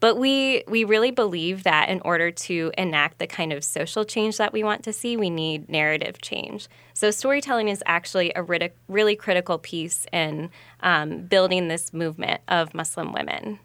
But 0.00 0.16
we 0.16 0.64
we 0.66 0.84
really 0.84 1.10
believe 1.10 1.62
that 1.64 1.90
in 1.90 2.00
order 2.00 2.30
to 2.30 2.72
enact 2.76 3.18
the 3.18 3.26
kind 3.26 3.52
of 3.52 3.62
social 3.62 4.04
change 4.04 4.38
that 4.38 4.52
we 4.52 4.64
want 4.64 4.82
to 4.84 4.92
see, 4.92 5.16
we 5.16 5.30
need 5.30 5.68
narrative 5.68 6.20
change. 6.20 6.68
So 6.94 7.10
storytelling 7.10 7.68
is 7.68 7.82
actually 7.86 8.32
a 8.34 8.42
really 8.88 9.16
critical 9.16 9.58
piece 9.58 10.06
in 10.12 10.50
um, 10.80 11.22
building 11.22 11.68
this 11.68 11.92
movement 11.92 12.40
of 12.48 12.74
Muslim 12.74 13.12
women. 13.12 13.58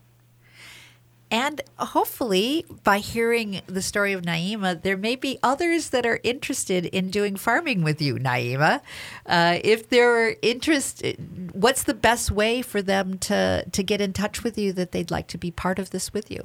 And 1.35 1.59
hopefully, 1.75 2.65
by 2.85 2.99
hearing 2.99 3.59
the 3.67 3.81
story 3.81 4.13
of 4.13 4.21
Naima, 4.21 4.81
there 4.81 4.95
may 4.95 5.17
be 5.17 5.37
others 5.43 5.89
that 5.89 6.05
are 6.05 6.21
interested 6.23 6.85
in 6.85 7.09
doing 7.09 7.35
farming 7.35 7.83
with 7.83 8.01
you, 8.01 8.15
Naima. 8.15 8.79
Uh, 9.25 9.59
if 9.61 9.89
they're 9.89 10.37
interested, 10.41 11.51
what's 11.53 11.83
the 11.83 11.93
best 11.93 12.31
way 12.31 12.61
for 12.61 12.81
them 12.81 13.17
to, 13.17 13.65
to 13.69 13.83
get 13.83 13.99
in 13.99 14.13
touch 14.13 14.45
with 14.45 14.57
you 14.57 14.71
that 14.71 14.93
they'd 14.93 15.11
like 15.11 15.27
to 15.27 15.37
be 15.37 15.51
part 15.51 15.77
of 15.77 15.89
this 15.89 16.13
with 16.13 16.31
you? 16.31 16.41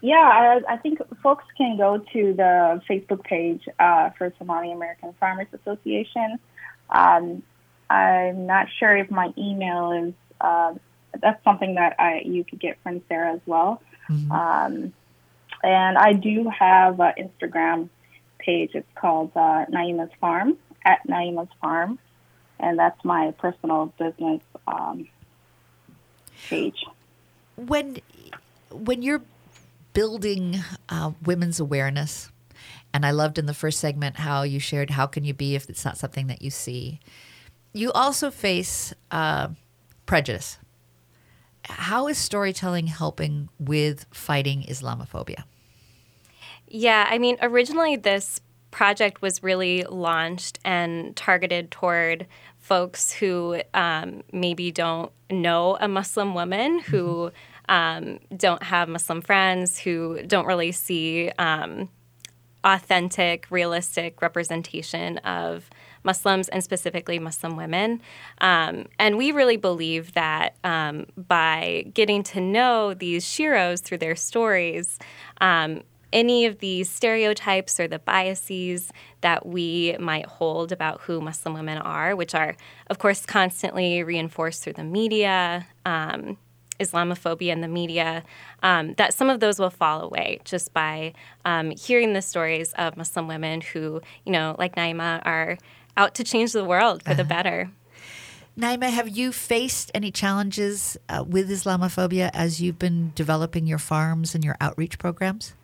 Yeah, 0.00 0.16
I, 0.16 0.62
I 0.68 0.76
think 0.78 0.98
folks 1.22 1.44
can 1.56 1.76
go 1.76 1.98
to 1.98 2.32
the 2.32 2.82
Facebook 2.90 3.22
page 3.22 3.68
uh, 3.78 4.10
for 4.18 4.34
Somali 4.36 4.72
American 4.72 5.14
Farmers 5.20 5.46
Association. 5.52 6.40
Um, 6.88 7.44
I'm 7.88 8.46
not 8.46 8.66
sure 8.80 8.96
if 8.96 9.12
my 9.12 9.32
email 9.38 9.92
is. 9.92 10.14
Uh, 10.40 10.74
that's 11.18 11.42
something 11.44 11.74
that 11.74 11.96
I 11.98 12.22
you 12.24 12.44
could 12.44 12.60
get 12.60 12.78
from 12.82 13.02
Sarah 13.08 13.34
as 13.34 13.40
well. 13.46 13.82
Mm-hmm. 14.08 14.32
Um, 14.32 14.92
and 15.62 15.98
I 15.98 16.12
do 16.12 16.48
have 16.48 17.00
an 17.00 17.12
Instagram 17.18 17.88
page. 18.38 18.70
It's 18.74 18.86
called 18.94 19.32
uh, 19.36 19.66
Naima's 19.68 20.10
Farm 20.20 20.56
at 20.84 21.06
Naima's 21.08 21.48
Farm, 21.60 21.98
and 22.58 22.78
that's 22.78 23.02
my 23.04 23.32
personal 23.32 23.92
business 23.98 24.40
um, 24.66 25.08
page. 26.48 26.84
When 27.56 27.98
when 28.70 29.02
you're 29.02 29.22
building 29.92 30.60
uh, 30.88 31.12
women's 31.24 31.60
awareness, 31.60 32.30
and 32.92 33.04
I 33.04 33.10
loved 33.10 33.38
in 33.38 33.46
the 33.46 33.54
first 33.54 33.80
segment 33.80 34.16
how 34.16 34.42
you 34.42 34.58
shared 34.58 34.90
how 34.90 35.06
can 35.06 35.24
you 35.24 35.34
be 35.34 35.54
if 35.54 35.68
it's 35.68 35.84
not 35.84 35.98
something 35.98 36.26
that 36.28 36.42
you 36.42 36.50
see. 36.50 37.00
You 37.72 37.92
also 37.92 38.30
face 38.30 38.92
uh, 39.10 39.48
prejudice 40.06 40.58
how 41.70 42.08
is 42.08 42.18
storytelling 42.18 42.86
helping 42.86 43.48
with 43.58 44.06
fighting 44.12 44.62
Islamophobia? 44.68 45.44
Yeah, 46.68 47.06
I 47.10 47.18
mean, 47.18 47.36
originally 47.42 47.96
this 47.96 48.40
project 48.70 49.22
was 49.22 49.42
really 49.42 49.84
launched 49.84 50.58
and 50.64 51.16
targeted 51.16 51.70
toward 51.70 52.26
folks 52.58 53.10
who 53.10 53.60
um, 53.74 54.22
maybe 54.32 54.70
don't 54.70 55.10
know 55.30 55.76
a 55.80 55.88
Muslim 55.88 56.34
woman, 56.34 56.78
who 56.80 57.32
mm-hmm. 57.68 58.06
um, 58.08 58.20
don't 58.36 58.62
have 58.62 58.88
Muslim 58.88 59.20
friends, 59.20 59.78
who 59.78 60.22
don't 60.26 60.46
really 60.46 60.72
see 60.72 61.30
um, 61.38 61.88
authentic, 62.62 63.46
realistic 63.50 64.22
representation 64.22 65.18
of 65.18 65.68
Muslims 66.02 66.48
and 66.48 66.62
specifically 66.64 67.18
Muslim 67.18 67.56
women. 67.56 68.00
Um, 68.40 68.86
and 68.98 69.18
we 69.18 69.32
really 69.32 69.56
believe 69.56 70.14
that 70.14 70.56
um, 70.64 71.06
by 71.16 71.86
getting 71.94 72.22
to 72.24 72.40
know 72.40 72.94
these 72.94 73.24
sheroes 73.24 73.82
through 73.82 73.98
their 73.98 74.16
stories, 74.16 74.98
um, 75.40 75.82
any 76.12 76.46
of 76.46 76.58
these 76.58 76.90
stereotypes 76.90 77.78
or 77.78 77.86
the 77.86 77.98
biases 77.98 78.92
that 79.20 79.46
we 79.46 79.96
might 80.00 80.26
hold 80.26 80.72
about 80.72 81.00
who 81.02 81.20
Muslim 81.20 81.54
women 81.54 81.78
are, 81.78 82.16
which 82.16 82.34
are, 82.34 82.56
of 82.88 82.98
course, 82.98 83.24
constantly 83.24 84.02
reinforced 84.02 84.64
through 84.64 84.72
the 84.72 84.84
media, 84.84 85.66
um, 85.86 86.36
Islamophobia 86.80 87.52
in 87.52 87.60
the 87.60 87.68
media, 87.68 88.24
um, 88.62 88.94
that 88.94 89.12
some 89.12 89.28
of 89.28 89.40
those 89.40 89.58
will 89.58 89.70
fall 89.70 90.00
away 90.00 90.40
just 90.44 90.72
by 90.72 91.12
um, 91.44 91.70
hearing 91.70 92.14
the 92.14 92.22
stories 92.22 92.72
of 92.72 92.96
Muslim 92.96 93.28
women 93.28 93.60
who, 93.60 94.00
you 94.24 94.32
know, 94.32 94.56
like 94.58 94.76
Naima, 94.76 95.20
are 95.24 95.58
out 95.96 96.14
to 96.16 96.24
change 96.24 96.52
the 96.52 96.64
world 96.64 97.02
for 97.02 97.10
uh-huh. 97.10 97.22
the 97.22 97.24
better. 97.24 97.70
Naima, 98.58 98.90
have 98.90 99.08
you 99.08 99.32
faced 99.32 99.90
any 99.94 100.10
challenges 100.10 100.96
uh, 101.08 101.24
with 101.26 101.48
Islamophobia 101.48 102.30
as 102.34 102.60
you've 102.60 102.78
been 102.78 103.12
developing 103.14 103.66
your 103.66 103.78
farms 103.78 104.34
and 104.34 104.44
your 104.44 104.56
outreach 104.60 104.98
programs? 104.98 105.54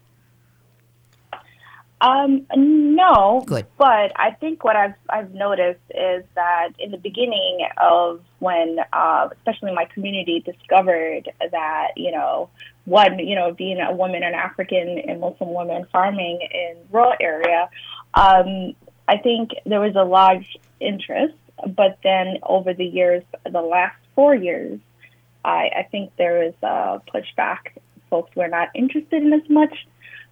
Um, 2.00 2.46
no. 2.54 3.42
Good. 3.46 3.66
But 3.78 4.12
I 4.16 4.32
think 4.38 4.64
what 4.64 4.76
I've 4.76 4.94
I've 5.08 5.32
noticed 5.32 5.80
is 5.90 6.24
that 6.34 6.68
in 6.78 6.90
the 6.90 6.98
beginning 6.98 7.66
of 7.78 8.20
when, 8.38 8.78
uh, 8.92 9.28
especially 9.32 9.74
my 9.74 9.86
community 9.86 10.40
discovered 10.40 11.30
that 11.40 11.88
you 11.96 12.12
know 12.12 12.50
one 12.84 13.18
you 13.18 13.34
know 13.34 13.52
being 13.52 13.80
a 13.80 13.94
woman, 13.94 14.22
an 14.22 14.34
African 14.34 15.00
and 15.06 15.20
Muslim 15.20 15.54
woman 15.54 15.86
farming 15.90 16.46
in 16.52 16.76
rural 16.92 17.14
area, 17.18 17.70
um, 18.12 18.74
I 19.08 19.18
think 19.18 19.52
there 19.64 19.80
was 19.80 19.94
a 19.94 20.04
large 20.04 20.56
interest. 20.80 21.34
But 21.66 21.98
then 22.02 22.38
over 22.42 22.74
the 22.74 22.84
years, 22.84 23.22
the 23.50 23.62
last 23.62 23.96
four 24.14 24.34
years, 24.34 24.78
I, 25.44 25.70
I 25.78 25.88
think 25.90 26.12
was 26.18 26.54
a 26.62 27.00
pushback. 27.10 27.58
Folks 28.10 28.34
were 28.36 28.48
not 28.48 28.68
interested 28.74 29.22
in 29.22 29.32
as 29.32 29.48
much 29.48 29.74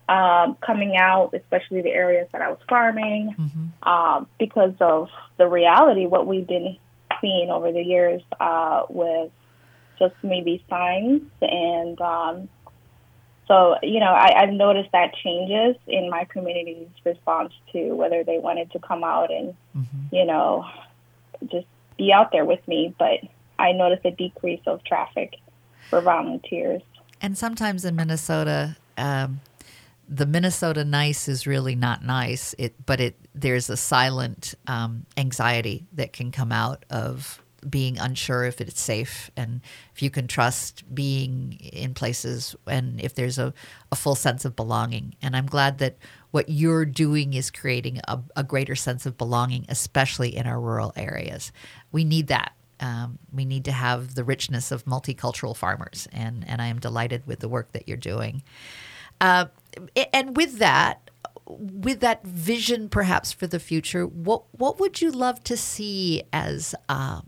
um, 0.09 0.57
coming 0.61 0.97
out, 0.97 1.33
especially 1.35 1.81
the 1.81 1.91
areas 1.91 2.29
that 2.33 2.43
I 2.43 2.51
was 2.51 2.59
farming, 2.69 3.35
mm-hmm. 3.39 3.89
um, 3.89 4.27
because 4.39 4.75
of 4.81 5.09
the 5.39 5.47
reality, 5.47 6.07
what 6.07 6.27
we've 6.27 6.47
been 6.47 6.77
seeing 7.21 7.51
over 7.51 7.73
the 7.73 7.83
years 7.83 8.23
uh, 8.39 8.83
with 8.89 9.31
just 9.99 10.15
maybe 10.23 10.63
signs. 10.69 11.23
And 11.41 11.99
um, 12.01 12.49
so, 13.47 13.77
you 13.83 14.01
know, 14.01 14.07
I, 14.07 14.43
I've 14.43 14.53
noticed 14.53 14.91
that 14.93 15.15
changes 15.15 15.77
in 15.87 16.09
my 16.09 16.25
community's 16.25 16.89
response 17.05 17.53
to 17.73 17.93
whether 17.95 18.25
they 18.25 18.39
wanted 18.39 18.71
to 18.73 18.79
come 18.79 19.05
out 19.05 19.31
and, 19.31 19.55
mm-hmm. 19.77 20.15
you 20.15 20.25
know, 20.25 20.67
just 21.47 21.67
be 21.99 22.13
out 22.13 22.33
there 22.33 22.45
with 22.45 22.67
me. 22.67 22.95
But 22.99 23.21
I 23.59 23.73
noticed 23.73 24.05
a 24.05 24.11
decrease 24.11 24.63
of 24.67 24.83
traffic 24.85 25.35
for 25.91 26.01
volunteers. 26.01 26.83
And 27.21 27.37
sometimes 27.37 27.85
in 27.85 27.97
Minnesota, 27.97 28.77
um, 28.97 29.41
the 30.09 30.27
Minnesota 30.27 30.85
nice 30.85 31.29
is 31.29 31.47
really 31.47 31.75
not 31.75 32.03
nice. 32.03 32.55
It, 32.59 32.75
but 32.87 33.01
it 33.01 33.17
there's 33.35 33.69
a 33.69 33.77
silent 33.77 34.55
um, 34.67 35.07
anxiety 35.17 35.87
that 35.93 36.13
can 36.13 36.31
come 36.31 36.53
out 36.53 36.85
of 36.89 37.43
being 37.69 37.99
unsure 37.99 38.45
if 38.45 38.61
it's 38.61 38.81
safe 38.81 39.31
and 39.37 39.61
if 39.95 40.03
you 40.03 40.11
can 40.11 40.27
trust 40.27 40.83
being 40.95 41.53
in 41.73 41.95
places 41.95 42.55
and 42.67 43.01
if 43.01 43.15
there's 43.15 43.39
a, 43.39 43.53
a 43.93 43.97
full 43.97 44.15
sense 44.15 44.45
of 44.45 44.57
belonging. 44.57 45.15
And 45.23 45.37
I'm 45.37 45.47
glad 45.47 45.79
that 45.79 45.97
what 46.31 46.49
you're 46.49 46.85
doing 46.85 47.35
is 47.35 47.51
creating 47.51 48.01
a, 48.09 48.21
a 48.37 48.43
greater 48.43 48.75
sense 48.75 49.07
of 49.07 49.17
belonging, 49.17 49.67
especially 49.69 50.35
in 50.35 50.47
our 50.47 50.61
rural 50.61 50.93
areas. 50.97 51.53
We 51.93 52.05
need 52.05 52.29
that. 52.29 52.55
Um, 52.81 53.19
we 53.33 53.45
need 53.45 53.65
to 53.67 53.73
have 53.73 54.15
the 54.15 54.25
richness 54.25 54.73
of 54.73 54.85
multicultural 54.85 55.57
farmers, 55.57 56.09
and, 56.13 56.45
and 56.49 56.61
I 56.61 56.67
am 56.67 56.81
delighted 56.81 57.27
with 57.27 57.39
the 57.39 57.49
work 57.49 57.73
that 57.73 57.87
you're 57.87 57.97
doing. 57.97 58.43
Uh, 59.21 59.47
and 60.13 60.37
with 60.37 60.59
that, 60.59 61.09
with 61.47 62.01
that 62.01 62.25
vision 62.25 62.89
perhaps 62.89 63.33
for 63.33 63.47
the 63.47 63.61
future, 63.61 64.07
what 64.07 64.45
what 64.53 64.81
would 64.81 65.01
you 65.01 65.11
love 65.11 65.43
to 65.45 65.57
see 65.57 66.23
as 66.33 66.75
uh, 66.89 67.21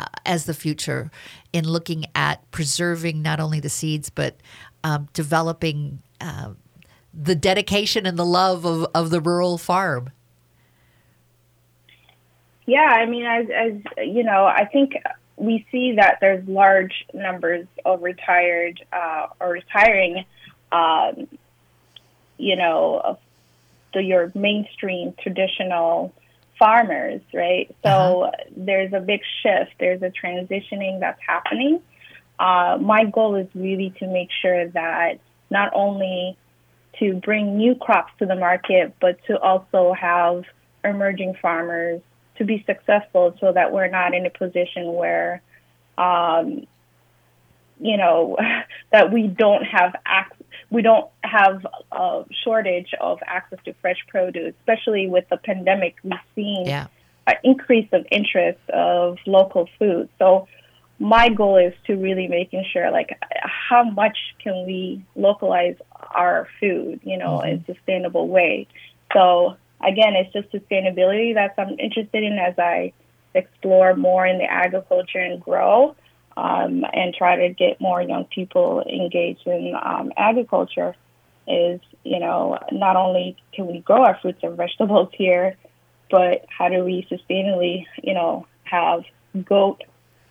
uh, 0.00 0.06
as 0.24 0.44
the 0.44 0.54
future 0.54 1.10
in 1.52 1.66
looking 1.66 2.06
at 2.14 2.48
preserving 2.50 3.22
not 3.22 3.40
only 3.40 3.60
the 3.60 3.68
seeds 3.68 4.10
but 4.10 4.36
um, 4.82 5.08
developing 5.12 6.00
uh, 6.20 6.50
the 7.12 7.34
dedication 7.34 8.06
and 8.06 8.18
the 8.18 8.24
love 8.24 8.64
of, 8.64 8.86
of 8.94 9.10
the 9.10 9.20
rural 9.20 9.58
farm? 9.58 10.10
Yeah, 12.66 12.80
I 12.80 13.06
mean, 13.06 13.24
as, 13.24 13.46
as 13.50 14.06
you 14.06 14.22
know, 14.22 14.44
I 14.44 14.64
think 14.64 14.92
we 15.36 15.66
see 15.72 15.96
that 15.96 16.18
there's 16.20 16.46
large 16.46 17.04
numbers 17.12 17.66
of 17.84 18.02
retired 18.02 18.84
uh, 18.92 19.26
or 19.40 19.48
retiring 19.48 20.24
um, 20.70 21.26
you 22.40 22.56
know, 22.56 23.18
the, 23.92 24.02
your 24.02 24.32
mainstream 24.34 25.14
traditional 25.20 26.12
farmers, 26.60 27.22
right? 27.34 27.74
So 27.82 28.22
uh-huh. 28.24 28.30
there's 28.56 28.92
a 28.92 29.00
big 29.00 29.22
shift. 29.42 29.72
There's 29.80 30.02
a 30.02 30.10
transitioning 30.10 31.00
that's 31.00 31.18
happening. 31.26 31.80
Uh, 32.38 32.78
my 32.80 33.04
goal 33.04 33.34
is 33.34 33.48
really 33.54 33.92
to 33.98 34.06
make 34.06 34.28
sure 34.40 34.68
that 34.68 35.18
not 35.50 35.72
only 35.74 36.38
to 37.00 37.14
bring 37.14 37.56
new 37.56 37.74
crops 37.74 38.12
to 38.18 38.26
the 38.26 38.36
market, 38.36 38.94
but 39.00 39.18
to 39.26 39.38
also 39.40 39.92
have 39.92 40.44
emerging 40.84 41.34
farmers 41.40 42.00
to 42.36 42.44
be 42.44 42.62
successful 42.66 43.36
so 43.40 43.52
that 43.52 43.72
we're 43.72 43.88
not 43.88 44.14
in 44.14 44.24
a 44.26 44.30
position 44.30 44.92
where, 44.92 45.42
um, 45.98 46.66
you 47.80 47.96
know, 47.96 48.36
that 48.92 49.12
we 49.12 49.26
don't 49.26 49.64
have 49.64 49.94
access 50.06 50.39
we 50.70 50.82
don't 50.82 51.10
have 51.22 51.66
a 51.92 52.24
shortage 52.44 52.94
of 53.00 53.18
access 53.26 53.58
to 53.64 53.74
fresh 53.80 53.98
produce, 54.08 54.54
especially 54.60 55.08
with 55.08 55.28
the 55.28 55.36
pandemic. 55.36 55.96
We've 56.02 56.14
seen 56.34 56.66
yeah. 56.66 56.86
an 57.26 57.36
increase 57.42 57.88
of 57.92 58.06
interest 58.10 58.60
of 58.70 59.18
local 59.26 59.68
food. 59.78 60.08
So 60.18 60.46
my 60.98 61.28
goal 61.28 61.56
is 61.56 61.74
to 61.86 61.96
really 61.96 62.28
making 62.28 62.64
sure, 62.72 62.90
like, 62.90 63.18
how 63.32 63.82
much 63.84 64.16
can 64.42 64.66
we 64.66 65.04
localize 65.16 65.76
our 66.14 66.48
food, 66.60 67.00
you 67.02 67.18
know, 67.18 67.38
mm-hmm. 67.38 67.48
in 67.48 67.64
a 67.66 67.74
sustainable 67.74 68.28
way. 68.28 68.66
So 69.12 69.56
again, 69.80 70.14
it's 70.14 70.32
just 70.32 70.52
sustainability 70.52 71.34
that 71.34 71.54
I'm 71.58 71.78
interested 71.78 72.22
in 72.22 72.38
as 72.38 72.54
I 72.58 72.92
explore 73.34 73.94
more 73.94 74.26
in 74.26 74.38
the 74.38 74.44
agriculture 74.44 75.20
and 75.20 75.40
grow 75.40 75.94
um, 76.36 76.84
and 76.92 77.14
try 77.14 77.36
to 77.48 77.54
get 77.54 77.80
more 77.80 78.00
young 78.00 78.24
people 78.24 78.82
engaged 78.82 79.46
in 79.46 79.74
um, 79.80 80.12
agriculture 80.16 80.94
is, 81.46 81.80
you 82.04 82.18
know, 82.18 82.58
not 82.70 82.96
only 82.96 83.36
can 83.52 83.66
we 83.66 83.80
grow 83.80 84.04
our 84.04 84.18
fruits 84.20 84.40
and 84.42 84.56
vegetables 84.56 85.08
here, 85.12 85.56
but 86.10 86.44
how 86.48 86.68
do 86.68 86.84
we 86.84 87.06
sustainably, 87.10 87.86
you 88.02 88.14
know, 88.14 88.46
have 88.64 89.02
goat 89.44 89.82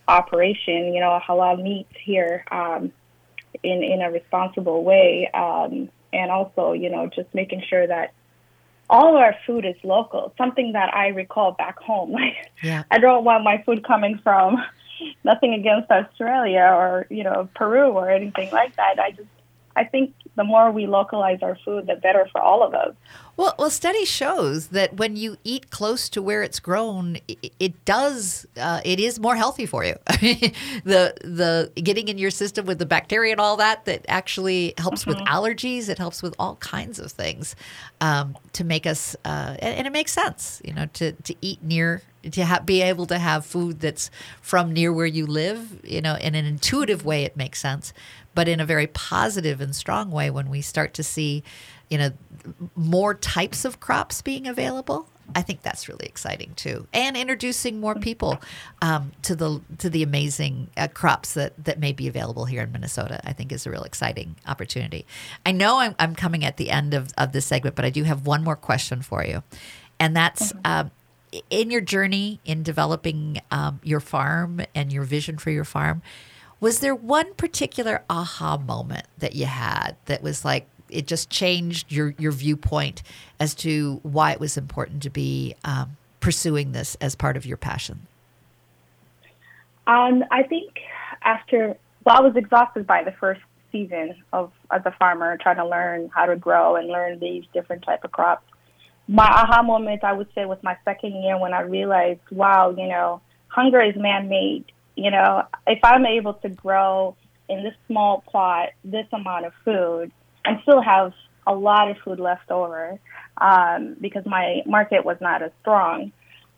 operation, 0.08 0.94
you 0.94 1.00
know, 1.00 1.20
halal 1.26 1.62
meat 1.62 1.88
here 2.04 2.44
um, 2.52 2.92
in 3.64 3.84
in 3.84 4.02
a 4.02 4.12
responsible 4.12 4.84
way, 4.84 5.30
um, 5.34 5.90
and 6.12 6.32
also, 6.32 6.74
you 6.74 6.90
know, 6.90 7.10
just 7.14 7.34
making 7.34 7.64
sure 7.70 7.86
that 7.86 8.14
all 8.90 9.10
of 9.10 9.16
our 9.16 9.36
food 9.46 9.66
is 9.66 9.76
local. 9.84 10.34
Something 10.38 10.74
that 10.74 10.94
I 10.94 11.08
recall 11.10 11.52
back 11.52 11.80
home. 11.80 12.12
Like, 12.12 12.50
yeah. 12.64 12.84
I 12.90 12.98
don't 12.98 13.24
want 13.24 13.44
my 13.44 13.62
food 13.66 13.86
coming 13.86 14.20
from 14.24 14.58
nothing 15.24 15.54
against 15.54 15.90
Australia 15.92 16.72
or 16.72 17.08
you 17.10 17.24
know 17.24 17.50
Peru 17.56 17.92
or 17.92 18.10
anything 18.10 18.52
like 18.52 18.76
that. 18.76 19.00
I 19.00 19.12
just 19.12 19.30
I 19.76 19.86
think 19.86 20.14
the 20.36 20.44
more 20.44 20.72
we 20.72 20.88
localize 20.88 21.40
our 21.42 21.58
food, 21.64 21.88
the 21.88 21.96
better 21.96 22.28
for 22.32 22.42
all 22.42 22.64
of 22.64 22.74
us. 22.74 22.94
Well, 23.38 23.56
well, 23.58 23.70
study 23.70 24.04
shows 24.04 24.68
that 24.68 24.98
when 24.98 25.16
you 25.16 25.38
eat 25.46 25.70
close 25.70 26.10
to 26.10 26.22
where 26.22 26.44
it's 26.44 26.60
grown, 26.60 27.18
it, 27.28 27.54
it 27.60 27.86
does 27.86 28.46
uh, 28.58 28.82
it 28.84 29.00
is 29.00 29.20
more 29.20 29.38
healthy 29.38 29.66
for 29.66 29.86
you. 29.86 29.96
the 30.08 31.14
the 31.24 31.72
getting 31.76 32.10
in 32.10 32.18
your 32.18 32.32
system 32.32 32.66
with 32.66 32.80
the 32.80 32.86
bacteria 32.86 33.32
and 33.32 33.40
all 33.40 33.56
that 33.58 33.86
that 33.86 34.06
actually 34.10 34.74
helps 34.78 35.06
mm-hmm. 35.06 35.20
with 35.20 35.28
allergies. 35.30 35.88
It 35.88 35.98
helps 35.98 36.22
with 36.22 36.36
all 36.38 36.56
kinds 36.58 37.00
of 37.00 37.12
things 37.12 37.56
um, 38.02 38.36
to 38.54 38.66
make 38.66 38.86
us, 38.86 39.16
uh, 39.24 39.56
and, 39.60 39.76
and, 39.78 39.88
it 39.88 39.94
makes 39.94 40.12
sense, 40.12 40.62
you 40.66 40.74
know, 40.74 40.88
to 40.94 41.14
to 41.14 41.36
eat 41.42 41.64
near 41.64 42.02
to 42.32 42.46
ha- 42.46 42.62
be 42.64 42.82
able 42.82 43.06
to 43.08 43.18
have 43.18 43.46
food 43.46 43.80
that's 43.80 44.12
from 44.42 44.74
near 44.74 44.92
where 44.92 45.06
you 45.06 45.26
live. 45.26 45.80
You 45.84 46.02
know, 46.02 46.16
in 46.16 46.36
an 46.36 46.46
intuitive 46.46 47.06
way, 47.06 47.24
it 47.24 47.38
makes 47.38 47.60
sense 47.60 47.94
but 48.40 48.48
in 48.48 48.60
a 48.60 48.66
very 48.66 48.88
positive 48.88 49.62
and 49.62 49.76
strong 49.76 50.12
way 50.12 50.30
when 50.30 50.50
we 50.50 50.62
start 50.62 50.94
to 50.94 51.04
see, 51.04 51.44
you 51.90 51.98
know, 51.98 52.12
more 52.76 53.14
types 53.14 53.66
of 53.66 53.80
crops 53.82 54.22
being 54.22 54.48
available. 54.48 55.10
I 55.36 55.42
think 55.42 55.62
that's 55.62 55.88
really 55.88 56.06
exciting 56.06 56.54
too, 56.56 56.88
and 56.92 57.16
introducing 57.16 57.80
more 57.80 57.94
people 57.96 58.42
um, 58.82 59.12
to 59.24 59.36
the 59.36 59.62
to 59.78 59.90
the 59.90 60.02
amazing 60.02 60.70
uh, 60.76 60.88
crops 60.88 61.34
that 61.34 61.54
that 61.66 61.80
may 61.80 61.92
be 61.92 62.08
available 62.08 62.46
here 62.46 62.64
in 62.64 62.72
Minnesota. 62.72 63.20
I 63.26 63.34
think 63.34 63.52
is 63.52 63.68
a 63.68 63.72
real 63.72 63.84
exciting 63.84 64.38
opportunity. 64.48 65.06
I 65.46 65.52
know 65.52 65.78
I'm, 65.78 65.94
I'm 66.00 66.16
coming 66.16 66.46
at 66.46 66.58
the 66.58 66.72
end 66.72 66.96
of, 66.96 67.12
of 67.16 67.32
this 67.32 67.46
segment, 67.46 67.76
but 67.76 67.86
I 67.86 67.92
do 67.92 68.04
have 68.06 68.26
one 68.26 68.44
more 68.44 68.56
question 68.56 69.04
for 69.04 69.24
you, 69.24 69.44
and 70.00 70.16
that's 70.16 70.52
uh, 70.66 70.86
in 71.50 71.72
your 71.72 71.82
journey 71.82 72.40
in 72.46 72.64
developing 72.64 73.42
um, 73.52 73.80
your 73.84 74.00
farm 74.00 74.62
and 74.74 74.92
your 74.92 75.04
vision 75.04 75.38
for 75.38 75.52
your 75.52 75.64
farm, 75.64 76.02
was 76.60 76.80
there 76.80 76.96
one 76.96 77.34
particular 77.36 78.04
aha 78.10 78.58
moment 78.58 79.06
that 79.18 79.36
you 79.36 79.46
had 79.46 79.96
that 80.06 80.22
was 80.22 80.44
like 80.44 80.68
it 80.90 81.08
just 81.08 81.30
changed 81.30 81.92
your 81.92 82.16
your 82.18 82.32
viewpoint 82.32 83.04
as 83.40 83.54
to 83.56 84.00
why 84.04 84.32
it 84.32 84.40
was 84.40 84.58
important 84.58 85.04
to 85.04 85.10
be 85.10 85.56
um, 85.64 85.96
pursuing 86.20 86.72
this 86.72 86.96
as 86.96 87.16
part 87.16 87.38
of 87.38 87.46
your 87.46 87.58
passion? 87.58 88.08
Um, 89.88 90.24
I 90.32 90.44
think 90.44 90.80
after 91.22 91.78
well, 92.06 92.18
I 92.18 92.22
was 92.22 92.36
exhausted 92.36 92.88
by 92.88 93.04
the 93.04 93.12
first 93.12 93.42
season 93.72 94.16
of 94.34 94.52
as 94.72 94.82
a 94.86 94.92
farmer, 94.92 95.38
trying 95.38 95.58
to 95.58 95.68
learn 95.68 96.10
how 96.14 96.26
to 96.26 96.36
grow 96.36 96.76
and 96.76 96.88
learn 96.88 97.20
these 97.20 97.44
different 97.54 97.84
type 97.84 98.04
of 98.04 98.12
crops. 98.12 98.44
My 99.10 99.26
aha 99.26 99.64
moment, 99.64 100.04
I 100.04 100.14
would 100.14 100.28
say, 100.36 100.46
was 100.46 100.60
my 100.62 100.78
second 100.86 101.24
year 101.24 101.40
when 101.40 101.54
I 101.54 101.62
realized, 101.62 102.22
wow, 102.32 102.70
you 102.70 102.88
know, 102.88 103.22
hunger 103.48 103.82
is 103.82 103.96
man-made. 103.96 104.66
You 104.96 105.10
know, 105.10 105.44
if 105.66 105.80
I'm 105.84 106.06
able 106.06 106.36
to 106.36 106.50
grow 106.50 107.16
in 107.48 107.64
this 107.64 107.74
small 107.88 108.24
plot 108.30 108.70
this 108.84 109.08
amount 109.12 109.46
of 109.46 109.54
food 109.66 110.12
and 110.46 110.60
still 110.62 110.82
have 110.82 111.14
a 111.48 111.54
lot 111.54 111.90
of 111.90 111.98
food 112.06 112.20
left 112.20 112.52
over 112.52 113.00
um, 113.38 113.96
because 114.00 114.26
my 114.28 114.62
market 114.68 115.04
was 115.04 115.18
not 115.20 115.42
as 115.42 115.52
strong, 115.62 116.12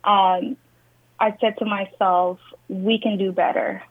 um, 0.04 0.58
I 1.18 1.34
said 1.40 1.56
to 1.60 1.64
myself, 1.64 2.38
we 2.68 2.98
can 3.00 3.16
do 3.16 3.32
better 3.32 3.82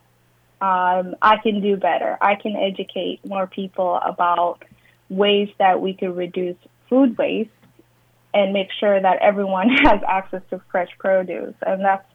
um, 0.62 1.16
I 1.24 1.38
can 1.38 1.60
do 1.60 1.76
better. 1.76 2.18
I 2.22 2.36
can 2.36 2.56
educate 2.56 3.26
more 3.26 3.48
people 3.48 3.96
about 3.96 4.64
ways 5.10 5.50
that 5.58 5.82
we 5.82 5.94
could 5.96 6.16
reduce 6.16 6.56
food 6.88 7.18
waste 7.18 7.50
and 8.34 8.54
make 8.54 8.68
sure 8.80 9.02
that 9.02 9.18
everyone 9.22 9.70
has 9.84 10.02
access 10.08 10.42
to 10.50 10.62
fresh 10.72 10.90
produce. 11.00 11.56
And 11.66 11.84
that's, 11.84 12.06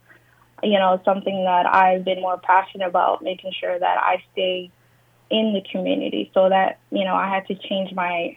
you 0.63 0.79
know, 0.79 1.01
something 1.05 1.45
that 1.45 1.67
I've 1.67 2.05
been 2.05 2.21
more 2.21 2.39
passionate 2.39 2.89
about, 2.89 3.23
making 3.23 3.53
sure 3.61 3.79
that 3.79 3.99
I 3.99 4.23
stay 4.33 4.71
in 5.31 5.53
the 5.55 5.63
community 5.71 6.31
so 6.33 6.49
that, 6.49 6.79
you 6.91 7.05
know, 7.05 7.15
I 7.15 7.29
had 7.29 7.47
to 7.49 7.55
change 7.69 7.93
my 7.93 8.37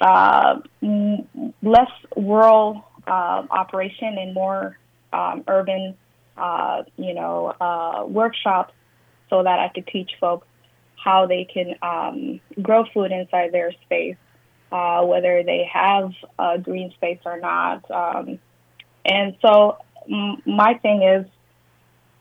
uh, 0.00 0.60
less 1.62 1.90
rural 2.16 2.84
uh, 3.06 3.46
operation 3.50 4.16
and 4.18 4.34
more 4.34 4.78
um, 5.12 5.44
urban, 5.48 5.96
uh, 6.36 6.82
you 6.96 7.14
know, 7.14 7.54
uh, 7.60 8.04
workshops 8.06 8.72
so 9.28 9.42
that 9.42 9.58
I 9.58 9.68
could 9.74 9.86
teach 9.86 10.10
folks 10.20 10.46
how 11.02 11.26
they 11.26 11.44
can 11.44 11.74
um, 11.82 12.40
grow 12.62 12.84
food 12.92 13.10
inside 13.12 13.52
their 13.52 13.72
space, 13.84 14.16
uh, 14.72 15.02
whether 15.04 15.42
they 15.42 15.68
have 15.72 16.12
a 16.38 16.58
green 16.58 16.92
space 16.92 17.18
or 17.24 17.40
not. 17.40 17.90
Um, 17.90 18.38
and 19.04 19.36
so 19.42 19.78
m- 20.10 20.42
my 20.46 20.74
thing 20.74 21.02
is, 21.02 21.26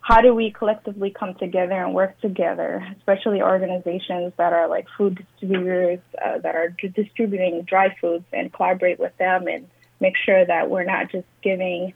how 0.01 0.21
do 0.21 0.33
we 0.33 0.49
collectively 0.51 1.11
come 1.11 1.35
together 1.35 1.73
and 1.73 1.93
work 1.93 2.19
together, 2.21 2.85
especially 2.97 3.41
organizations 3.41 4.33
that 4.37 4.53
are 4.53 4.67
like 4.67 4.87
food 4.97 5.23
distributors 5.39 5.99
uh, 6.25 6.39
that 6.39 6.55
are 6.55 6.69
d- 6.69 6.87
distributing 6.87 7.61
dry 7.63 7.95
foods 8.01 8.25
and 8.33 8.51
collaborate 8.51 8.99
with 8.99 9.15
them 9.17 9.47
and 9.47 9.67
make 9.99 10.15
sure 10.17 10.45
that 10.45 10.69
we're 10.69 10.85
not 10.85 11.11
just 11.11 11.27
giving 11.43 11.93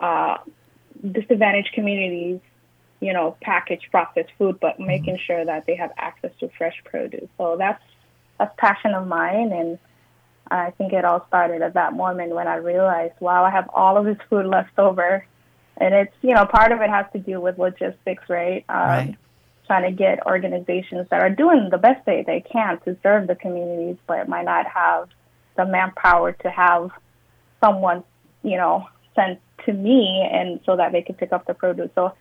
uh, 0.00 0.38
disadvantaged 1.12 1.72
communities 1.74 2.40
you 3.02 3.12
know, 3.12 3.36
packaged 3.42 3.88
processed 3.90 4.30
food, 4.38 4.58
but 4.60 4.74
mm-hmm. 4.74 4.86
making 4.86 5.18
sure 5.26 5.44
that 5.44 5.66
they 5.66 5.74
have 5.74 5.90
access 5.98 6.30
to 6.38 6.48
fresh 6.56 6.80
produce. 6.84 7.28
So 7.36 7.56
that's 7.58 7.82
that's 8.38 8.54
passion 8.56 8.94
of 8.94 9.06
mine, 9.08 9.52
and 9.52 9.78
I 10.52 10.70
think 10.72 10.92
it 10.92 11.04
all 11.04 11.24
started 11.28 11.62
at 11.62 11.74
that 11.74 11.94
moment 11.94 12.34
when 12.34 12.46
I 12.46 12.56
realized, 12.56 13.14
wow, 13.20 13.44
I 13.44 13.50
have 13.50 13.68
all 13.72 13.96
of 13.96 14.04
this 14.04 14.18
food 14.28 14.46
left 14.46 14.78
over, 14.78 15.26
and 15.78 15.94
it's 15.94 16.14
you 16.22 16.34
know, 16.34 16.44
part 16.44 16.72
of 16.72 16.80
it 16.80 16.90
has 16.90 17.06
to 17.14 17.18
do 17.18 17.40
with 17.40 17.58
logistics, 17.58 18.24
right? 18.28 18.64
Um, 18.68 18.76
right. 18.76 19.16
Trying 19.66 19.90
to 19.90 19.96
get 19.96 20.26
organizations 20.26 21.06
that 21.10 21.22
are 21.22 21.30
doing 21.30 21.68
the 21.70 21.78
best 21.78 22.04
they 22.04 22.24
they 22.26 22.40
can 22.40 22.78
to 22.80 22.96
serve 23.02 23.26
the 23.26 23.34
communities, 23.34 23.96
but 24.06 24.28
might 24.28 24.44
not 24.44 24.66
have 24.66 25.08
the 25.56 25.64
manpower 25.64 26.32
to 26.32 26.50
have 26.50 26.90
someone, 27.64 28.04
you 28.42 28.56
know, 28.56 28.88
sent 29.14 29.40
to 29.64 29.72
me, 29.72 30.28
and 30.30 30.60
so 30.66 30.76
that 30.76 30.92
they 30.92 31.02
could 31.02 31.16
pick 31.16 31.32
up 31.32 31.46
the 31.46 31.54
produce. 31.54 31.90
So 31.94 32.14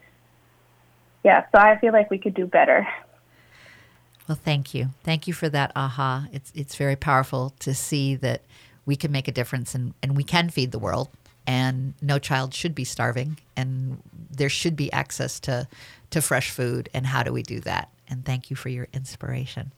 yeah, 1.24 1.46
so 1.52 1.60
I 1.60 1.78
feel 1.80 1.92
like 1.92 2.10
we 2.10 2.18
could 2.18 2.34
do 2.34 2.46
better. 2.46 2.88
Well, 4.28 4.40
thank 4.42 4.74
you. 4.74 4.90
Thank 5.04 5.28
you 5.28 5.34
for 5.34 5.50
that 5.50 5.72
aha. 5.76 6.28
It's 6.32 6.52
it's 6.56 6.76
very 6.76 6.96
powerful 6.96 7.54
to 7.60 7.74
see 7.74 8.16
that 8.16 8.42
we 8.86 8.96
can 8.96 9.12
make 9.12 9.28
a 9.28 9.32
difference 9.32 9.76
and, 9.76 9.94
and 10.02 10.16
we 10.16 10.24
can 10.24 10.50
feed 10.50 10.72
the 10.72 10.80
world 10.80 11.10
and 11.48 11.94
no 12.02 12.20
child 12.20 12.54
should 12.54 12.76
be 12.76 12.84
starving 12.84 13.38
and 13.56 14.02
there 14.30 14.50
should 14.50 14.76
be 14.76 14.92
access 14.92 15.40
to 15.42 15.68
to 16.12 16.22
fresh 16.22 16.52
food 16.52 16.90
and 16.94 17.06
how 17.06 17.24
do 17.24 17.34
we 17.34 17.44
do 17.44 17.60
that? 17.62 17.90
And 18.08 18.26
thank 18.26 18.50
you 18.50 18.56
for 18.56 18.70
your 18.70 18.88
inspiration. 18.94 19.72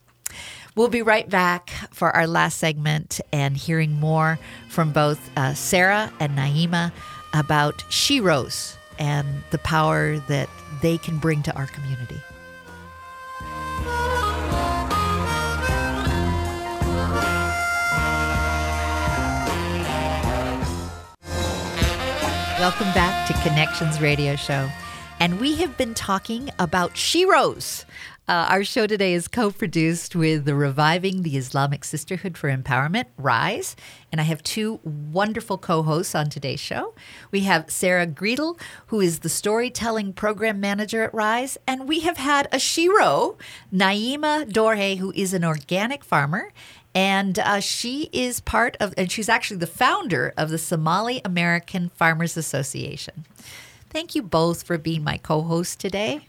We'll 0.76 0.90
be 0.90 1.04
right 1.04 1.30
back 1.30 1.70
for 1.92 2.10
our 2.12 2.26
last 2.26 2.58
segment 2.58 3.22
and 3.32 3.56
hearing 3.56 4.00
more 4.00 4.40
from 4.70 4.92
both 4.92 5.20
uh, 5.38 5.54
Sarah 5.54 6.12
and 6.20 6.36
Naima 6.36 6.92
about 7.34 7.78
Sheroes 7.90 8.76
and 8.98 9.28
the 9.52 9.60
power 9.60 10.18
that 10.28 10.50
they 10.82 10.98
can 10.98 11.18
bring 11.18 11.44
to 11.44 11.56
our 11.56 11.68
community. 11.68 12.20
Welcome 22.64 22.94
back 22.94 23.28
to 23.28 23.34
Connections 23.46 24.00
Radio 24.00 24.38
Show. 24.38 24.70
And 25.20 25.42
we 25.42 25.58
have 25.58 25.76
been 25.76 25.94
talking 25.94 26.50
about 26.60 26.94
Sheroes, 26.94 27.84
uh, 28.26 28.48
our 28.50 28.64
show 28.64 28.88
today 28.88 29.14
is 29.14 29.28
co 29.28 29.52
produced 29.52 30.16
with 30.16 30.46
the 30.46 30.56
Reviving 30.56 31.24
the 31.24 31.36
Islamic 31.36 31.84
Sisterhood 31.84 32.38
for 32.38 32.50
Empowerment, 32.50 33.06
RISE. 33.18 33.76
And 34.14 34.22
I 34.22 34.24
have 34.24 34.42
two 34.44 34.80
wonderful 34.84 35.58
co 35.58 35.84
hosts 35.84 36.16
on 36.16 36.30
today's 36.30 36.62
show. 36.62 36.94
We 37.32 37.42
have 37.42 37.70
Sarah 37.70 38.08
Greedle, 38.08 38.58
who 38.88 39.02
is 39.02 39.20
the 39.20 39.30
storytelling 39.30 40.14
program 40.14 40.62
manager 40.62 41.04
at 41.04 41.14
RISE. 41.14 41.58
And 41.68 41.86
we 41.86 42.00
have 42.02 42.16
had 42.16 42.48
a 42.48 42.58
Shero, 42.58 43.38
Naima 43.74 44.50
Dhore, 44.50 44.98
who 44.98 45.12
is 45.12 45.34
an 45.34 45.44
organic 45.44 46.06
farmer. 46.06 46.54
And 46.96 47.40
uh, 47.40 47.60
she 47.60 48.10
is 48.14 48.40
part 48.40 48.78
of, 48.80 48.94
and 48.96 49.12
she's 49.12 49.28
actually 49.28 49.58
the 49.58 49.68
founder 49.68 50.34
of 50.38 50.50
the 50.50 50.58
Somali 50.58 51.20
American 51.26 51.90
Farmers 51.90 52.38
Association. 52.38 53.26
Thank 53.90 54.16
you 54.16 54.22
both 54.22 54.64
for 54.64 54.78
being 54.78 55.04
my 55.04 55.18
co 55.18 55.42
host 55.42 55.82
today. 55.82 56.22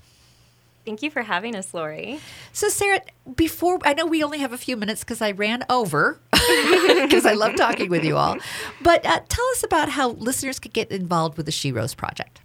Thank 0.85 1.03
you 1.03 1.11
for 1.11 1.23
having 1.23 1.57
us, 1.57 1.73
Laurie. 1.73 2.21
So, 2.53 2.69
Sarah, 2.69 3.01
before 3.35 3.79
I 3.85 3.95
know 3.95 4.05
we 4.05 4.23
only 4.23 4.39
have 4.39 4.53
a 4.53 4.59
few 4.59 4.77
minutes 4.77 5.03
because 5.03 5.23
I 5.23 5.31
ran 5.31 5.65
over 5.71 6.21
because 6.33 7.25
I 7.25 7.33
love 7.33 7.57
talking 7.57 7.89
with 7.89 8.05
you 8.05 8.17
all, 8.17 8.37
but 8.83 9.05
uh, 9.07 9.21
tell 9.29 9.47
us 9.53 9.65
about 9.65 9.89
how 9.89 10.11
listeners 10.11 10.59
could 10.59 10.75
get 10.75 10.91
involved 10.91 11.39
with 11.39 11.47
the 11.47 11.53
Sheroes 11.53 11.97
Project. 11.97 12.41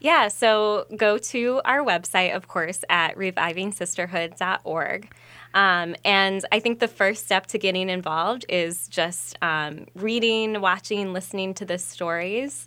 Yeah, 0.00 0.28
so 0.28 0.86
go 0.96 1.16
to 1.18 1.60
our 1.64 1.82
website, 1.82 2.34
of 2.34 2.48
course, 2.48 2.84
at 2.88 3.16
revivingsisterhood.org. 3.16 5.12
Um, 5.54 5.96
and 6.04 6.44
I 6.52 6.60
think 6.60 6.80
the 6.80 6.88
first 6.88 7.24
step 7.24 7.46
to 7.46 7.58
getting 7.58 7.88
involved 7.88 8.44
is 8.48 8.88
just 8.88 9.38
um, 9.40 9.86
reading, 9.94 10.60
watching, 10.60 11.14
listening 11.14 11.54
to 11.54 11.64
the 11.64 11.78
stories 11.78 12.66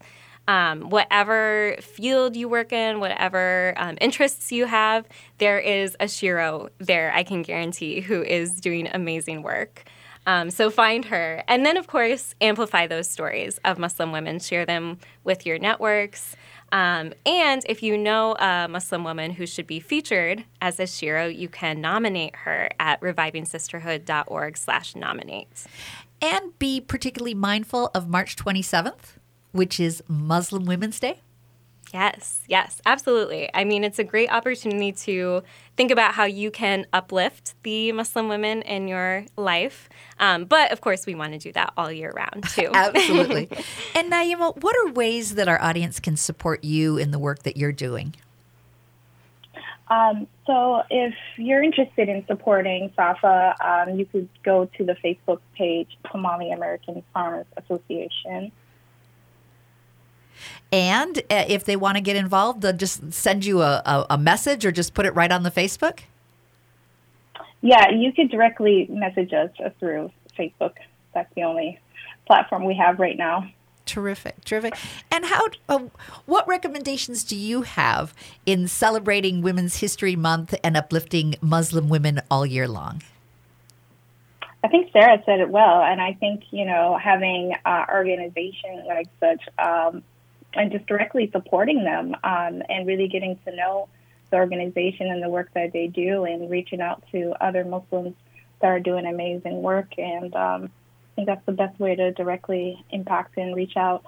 um, 0.50 0.90
whatever 0.90 1.76
field 1.80 2.36
you 2.36 2.50
work 2.50 2.74
in, 2.74 3.00
whatever 3.00 3.76
um, 3.78 4.00
interests 4.02 4.52
you 4.52 4.66
have, 4.66 5.06
there 5.38 5.60
is 5.60 5.96
a 6.00 6.06
Shero 6.06 6.70
there, 6.80 7.14
I 7.14 7.22
can 7.22 7.44
guarantee, 7.44 8.02
who 8.02 8.24
is 8.24 8.56
doing 8.56 8.90
amazing 8.92 9.44
work. 9.44 9.84
Um, 10.26 10.50
so 10.50 10.72
find 10.72 11.06
her. 11.06 11.44
And 11.48 11.68
then, 11.68 11.78
of 11.78 11.86
course, 11.86 12.34
amplify 12.42 12.88
those 12.88 13.08
stories 13.08 13.60
of 13.64 13.78
Muslim 13.78 14.12
women, 14.12 14.40
share 14.40 14.66
them 14.66 14.98
with 15.24 15.46
your 15.46 15.60
networks. 15.60 16.36
Um, 16.72 17.14
and 17.28 17.64
if 17.70 17.84
you 17.84 17.96
know 17.96 18.36
a 18.36 18.68
Muslim 18.68 19.04
woman 19.04 19.32
who 19.32 19.46
should 19.46 19.68
be 19.68 19.80
featured 19.80 20.46
as 20.62 20.80
a 20.80 20.84
Shero, 20.84 21.34
you 21.34 21.48
can 21.48 21.80
nominate 21.80 22.36
her 22.38 22.70
at 22.80 23.00
revivingsisterhood.org 23.02 24.58
slash 24.58 24.96
nominate. 24.96 25.66
And 26.24 26.58
be 26.58 26.82
particularly 26.82 27.36
mindful 27.36 27.92
of 27.94 28.10
March 28.10 28.36
27th 28.36 29.19
which 29.52 29.80
is 29.80 30.04
Muslim 30.08 30.66
Women's 30.66 31.00
Day? 31.00 31.22
Yes, 31.94 32.42
yes, 32.48 32.82
absolutely. 32.86 33.50
I 33.54 33.64
mean, 33.64 33.84
it's 33.84 33.98
a 33.98 34.04
great 34.04 34.32
opportunity 34.32 34.92
to 34.92 35.42
think 35.76 35.90
about 35.90 36.14
how 36.14 36.26
you 36.26 36.52
can 36.52 36.86
uplift 36.94 37.56
the 37.64 37.92
Muslim 37.94 38.28
women 38.28 38.62
in 38.62 38.88
your 38.88 39.26
life. 39.36 39.90
Um, 40.20 40.46
but 40.46 40.72
of 40.72 40.82
course, 40.82 41.08
we 41.08 41.16
want 41.16 41.34
to 41.34 41.40
do 41.40 41.52
that 41.54 41.74
all 41.78 41.92
year 41.92 42.12
round 42.16 42.48
too. 42.50 42.70
absolutely. 42.74 43.50
and 43.96 44.12
Naima, 44.12 44.56
what 44.62 44.76
are 44.78 44.92
ways 44.92 45.36
that 45.36 45.48
our 45.48 45.60
audience 45.62 46.00
can 46.00 46.16
support 46.16 46.64
you 46.64 46.98
in 46.98 47.12
the 47.12 47.20
work 47.20 47.44
that 47.44 47.58
you're 47.58 47.72
doing? 47.72 48.14
Um, 49.90 50.28
so, 50.46 50.84
if 50.92 51.16
you're 51.38 51.64
interested 51.64 52.10
in 52.10 52.24
supporting 52.28 52.92
SAFA, 52.96 53.56
um, 53.60 53.98
you 53.98 54.06
could 54.06 54.30
go 54.44 54.70
to 54.78 54.84
the 54.84 54.96
Facebook 55.04 55.40
page, 55.56 55.98
Somali 56.12 56.52
American 56.52 57.02
Farmers 57.12 57.48
Association. 57.58 58.52
And 60.72 61.18
uh, 61.30 61.46
if 61.48 61.66
they 61.66 61.76
want 61.76 61.96
to 61.96 62.02
get 62.02 62.16
involved, 62.16 62.62
they'll 62.62 62.74
just 62.74 63.14
send 63.14 63.46
you 63.46 63.62
a, 63.62 63.82
a, 63.86 64.06
a 64.12 64.18
message 64.18 64.66
or 64.66 64.72
just 64.72 64.94
put 64.94 65.06
it 65.06 65.16
right 65.16 65.32
on 65.32 65.44
the 65.44 65.52
Facebook. 65.52 66.02
Yeah, 67.62 67.90
you 67.92 68.14
could 68.14 68.30
directly 68.30 68.88
message 68.90 69.34
us 69.34 69.50
through 69.80 70.12
Facebook. 70.38 70.74
That's 71.14 71.34
the 71.36 71.44
only 71.44 71.80
platform 72.26 72.64
we 72.64 72.76
have 72.76 73.00
right 73.00 73.18
now. 73.18 73.50
Terrific, 73.86 74.46
terrific. 74.46 74.76
And 75.12 75.26
how? 75.26 75.48
Uh, 75.68 75.80
what 76.28 76.48
recommendations 76.48 77.24
do 77.24 77.36
you 77.36 77.64
have 77.64 78.14
in 78.46 78.68
celebrating 78.68 79.42
Women's 79.42 79.78
History 79.78 80.16
Month 80.16 80.54
and 80.64 80.78
uplifting 80.78 81.36
Muslim 81.42 81.90
women 81.90 82.22
all 82.30 82.46
year 82.46 82.68
long? 82.68 83.02
I 84.64 84.68
think 84.68 84.92
Sarah 84.92 85.22
said 85.26 85.40
it 85.40 85.50
well, 85.50 85.82
and 85.82 86.00
I 86.00 86.14
think 86.14 86.44
you 86.52 86.66
know 86.66 87.00
having 87.02 87.56
uh, 87.66 87.86
organization 87.92 88.86
like 88.86 89.08
such, 89.20 89.42
um, 89.58 90.04
and 90.54 90.72
just 90.72 90.86
directly 90.88 91.30
supporting 91.32 91.84
them, 91.84 92.16
um, 92.24 92.62
and 92.70 92.88
really 92.88 93.08
getting 93.08 93.38
to 93.46 93.56
know 93.56 93.88
the 94.32 94.38
organization 94.38 95.08
and 95.08 95.24
the 95.24 95.30
work 95.30 95.50
that 95.54 95.74
they 95.74 95.88
do, 95.88 96.26
and 96.26 96.50
reaching 96.50 96.82
out 96.82 97.04
to 97.12 97.34
other 97.42 97.64
Muslims 97.66 98.16
that 98.62 98.68
are 98.68 98.80
doing 98.80 99.06
amazing 99.06 99.62
work, 99.62 99.98
and 99.98 100.36
um, 100.36 100.64
I 100.66 101.16
think 101.16 101.28
that's 101.28 101.46
the 101.46 101.52
best 101.52 101.80
way 101.80 101.96
to 101.96 102.12
directly 102.12 102.84
impact 102.92 103.38
and 103.38 103.56
reach 103.56 103.78
out. 103.78 104.06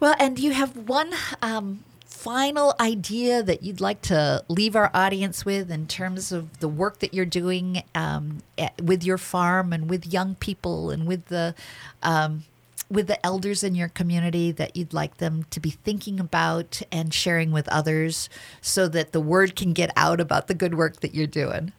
Well, 0.00 0.16
and 0.18 0.36
do 0.36 0.42
you 0.42 0.50
have 0.52 0.76
one 0.88 1.12
um, 1.42 1.84
final 2.22 2.74
idea 2.78 3.42
that 3.42 3.62
you'd 3.62 3.80
like 3.80 4.00
to 4.02 4.44
leave 4.48 4.76
our 4.76 4.90
audience 4.94 5.44
with 5.44 5.70
in 5.70 5.86
terms 5.86 6.30
of 6.30 6.60
the 6.60 6.68
work 6.68 7.00
that 7.00 7.12
you're 7.12 7.24
doing 7.24 7.82
um, 7.94 8.42
with 8.80 9.02
your 9.02 9.18
farm 9.18 9.72
and 9.72 9.90
with 9.90 10.12
young 10.12 10.34
people 10.36 10.90
and 10.90 11.06
with 11.06 11.26
the 11.26 11.54
um, 12.02 12.44
with 12.92 13.06
the 13.06 13.24
elders 13.24 13.64
in 13.64 13.74
your 13.74 13.88
community 13.88 14.52
that 14.52 14.76
you'd 14.76 14.92
like 14.92 15.16
them 15.16 15.44
to 15.50 15.58
be 15.58 15.70
thinking 15.70 16.20
about 16.20 16.82
and 16.92 17.12
sharing 17.12 17.50
with 17.50 17.66
others 17.68 18.28
so 18.60 18.86
that 18.88 19.12
the 19.12 19.20
word 19.20 19.56
can 19.56 19.72
get 19.72 19.90
out 19.96 20.20
about 20.20 20.46
the 20.46 20.54
good 20.54 20.74
work 20.74 21.00
that 21.00 21.14
you're 21.14 21.26
doing? 21.26 21.72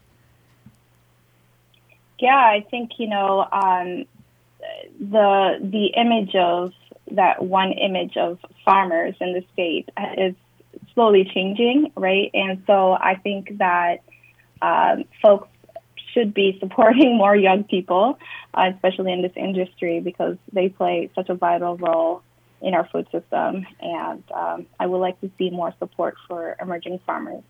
Yeah, 2.20 2.36
I 2.36 2.66
think 2.72 2.92
you 2.98 3.08
know 3.08 3.42
um, 3.52 4.06
the 5.00 5.60
the 5.62 5.88
image 5.96 6.36
of 6.36 6.74
that 7.12 7.44
one 7.44 7.74
image 7.74 8.18
of 8.18 8.40
farmers 8.66 9.16
in 9.20 9.34
the 9.34 9.44
state 9.54 9.90
is 10.18 10.34
slowly 10.94 11.30
changing, 11.32 11.92
right? 11.96 12.32
And 12.34 12.64
so 12.66 12.94
I 12.94 13.16
think 13.16 13.58
that 13.58 13.98
um, 14.62 15.04
folks 15.22 15.50
should 16.14 16.34
be 16.34 16.58
supporting 16.60 17.18
more 17.24 17.36
young 17.36 17.64
people, 17.64 18.18
uh, 18.54 18.72
especially 18.74 19.12
in 19.12 19.22
this 19.22 19.34
industry, 19.36 20.00
because 20.00 20.38
they 20.52 20.70
play 20.70 21.10
such 21.16 21.30
a 21.30 21.36
vital 21.36 21.78
role 21.78 22.22
in 22.62 22.74
our 22.74 22.88
food 22.88 23.08
system. 23.12 23.66
And 23.82 24.24
um, 24.34 24.66
I 24.80 24.86
would 24.86 25.00
like 25.00 25.20
to 25.22 25.30
see 25.38 25.50
more 25.50 25.74
support 25.80 26.16
for 26.28 26.56
emerging 26.62 27.00
farmers. 27.06 27.44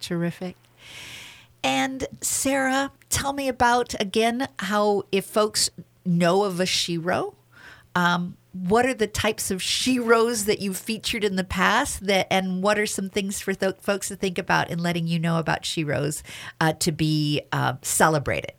Terrific. 0.00 0.56
And 1.64 2.06
Sarah, 2.20 2.92
tell 3.08 3.32
me 3.32 3.48
about 3.48 3.94
again 4.00 4.48
how 4.58 5.04
if 5.12 5.24
folks 5.24 5.70
know 6.04 6.42
of 6.42 6.58
a 6.58 6.64
shero, 6.64 7.34
um, 7.94 8.36
what 8.52 8.84
are 8.84 8.94
the 8.94 9.06
types 9.06 9.50
of 9.50 9.60
sheroes 9.60 10.44
that 10.44 10.60
you've 10.60 10.76
featured 10.76 11.24
in 11.24 11.36
the 11.36 11.44
past 11.44 12.06
that 12.06 12.26
and 12.30 12.62
what 12.62 12.78
are 12.78 12.86
some 12.86 13.08
things 13.08 13.40
for 13.40 13.54
th- 13.54 13.76
folks 13.80 14.08
to 14.08 14.16
think 14.16 14.38
about 14.38 14.70
in 14.70 14.78
letting 14.78 15.06
you 15.06 15.18
know 15.18 15.38
about 15.38 15.62
sheroes 15.62 16.22
uh, 16.60 16.72
to 16.74 16.92
be 16.92 17.40
uh, 17.52 17.74
celebrated 17.82 18.52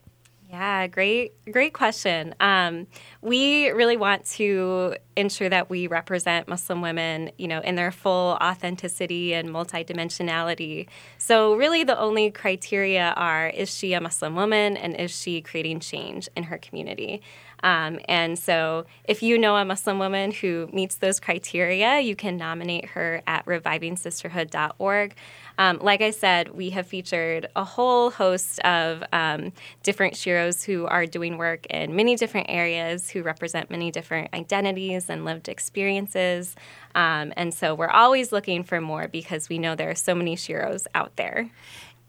yeah, 0.53 0.85
great, 0.85 1.33
great 1.51 1.73
question. 1.73 2.35
Um, 2.39 2.85
we 3.21 3.69
really 3.69 3.97
want 3.97 4.23
to 4.33 4.95
ensure 5.15 5.49
that 5.49 5.67
we 5.67 5.87
represent 5.87 6.47
Muslim 6.47 6.79
women, 6.79 7.31
you 7.39 7.47
know, 7.47 7.59
in 7.61 7.73
their 7.73 7.89
full 7.89 8.37
authenticity 8.39 9.33
and 9.33 9.49
multidimensionality. 9.49 10.89
So, 11.17 11.55
really, 11.55 11.83
the 11.83 11.97
only 11.97 12.29
criteria 12.29 13.15
are: 13.15 13.47
is 13.47 13.75
she 13.75 13.93
a 13.93 14.01
Muslim 14.01 14.35
woman, 14.35 14.77
and 14.77 14.95
is 14.95 15.09
she 15.09 15.41
creating 15.41 15.79
change 15.79 16.29
in 16.37 16.43
her 16.43 16.59
community? 16.59 17.23
Um, 17.63 17.99
and 18.09 18.37
so, 18.37 18.85
if 19.05 19.23
you 19.23 19.37
know 19.39 19.55
a 19.55 19.65
Muslim 19.65 19.97
woman 19.97 20.31
who 20.31 20.69
meets 20.71 20.95
those 20.95 21.19
criteria, 21.19 21.99
you 22.01 22.15
can 22.15 22.37
nominate 22.37 22.85
her 22.89 23.23
at 23.25 23.45
revivingsisterhood.org. 23.45 25.15
Um, 25.57 25.79
like 25.79 26.01
I 26.01 26.11
said, 26.11 26.49
we 26.49 26.71
have 26.71 26.87
featured 26.87 27.47
a 27.55 27.63
whole 27.63 28.09
host 28.09 28.59
of 28.61 29.03
um, 29.13 29.53
different 29.83 30.15
Sheroes 30.15 30.65
who 30.65 30.85
are 30.87 31.05
doing 31.05 31.37
work 31.37 31.65
in 31.67 31.95
many 31.95 32.15
different 32.15 32.47
areas, 32.49 33.09
who 33.09 33.23
represent 33.23 33.71
many 33.71 33.91
different 33.91 34.33
identities 34.33 35.09
and 35.09 35.25
lived 35.25 35.47
experiences. 35.47 36.55
Um, 36.95 37.33
and 37.37 37.53
so 37.53 37.75
we're 37.75 37.89
always 37.89 38.31
looking 38.31 38.63
for 38.63 38.81
more 38.81 39.07
because 39.07 39.47
we 39.47 39.57
know 39.57 39.75
there 39.75 39.89
are 39.89 39.95
so 39.95 40.13
many 40.13 40.35
Sheroes 40.35 40.85
out 40.93 41.15
there. 41.15 41.49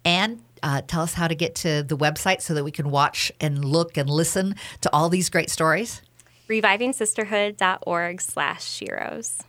And 0.04 0.42
uh, 0.64 0.80
tell 0.86 1.02
us 1.02 1.14
how 1.14 1.28
to 1.28 1.34
get 1.34 1.54
to 1.56 1.82
the 1.82 1.96
website 1.96 2.40
so 2.40 2.54
that 2.54 2.64
we 2.64 2.70
can 2.72 2.90
watch 2.90 3.30
and 3.38 3.62
look 3.64 3.98
and 3.98 4.08
listen 4.08 4.56
to 4.80 4.90
all 4.92 5.10
these 5.10 5.28
great 5.28 5.50
stories. 5.50 6.00
RevivingSisterhood.org 6.48 8.20
slash 8.20 8.80
Sheroes. 8.80 9.42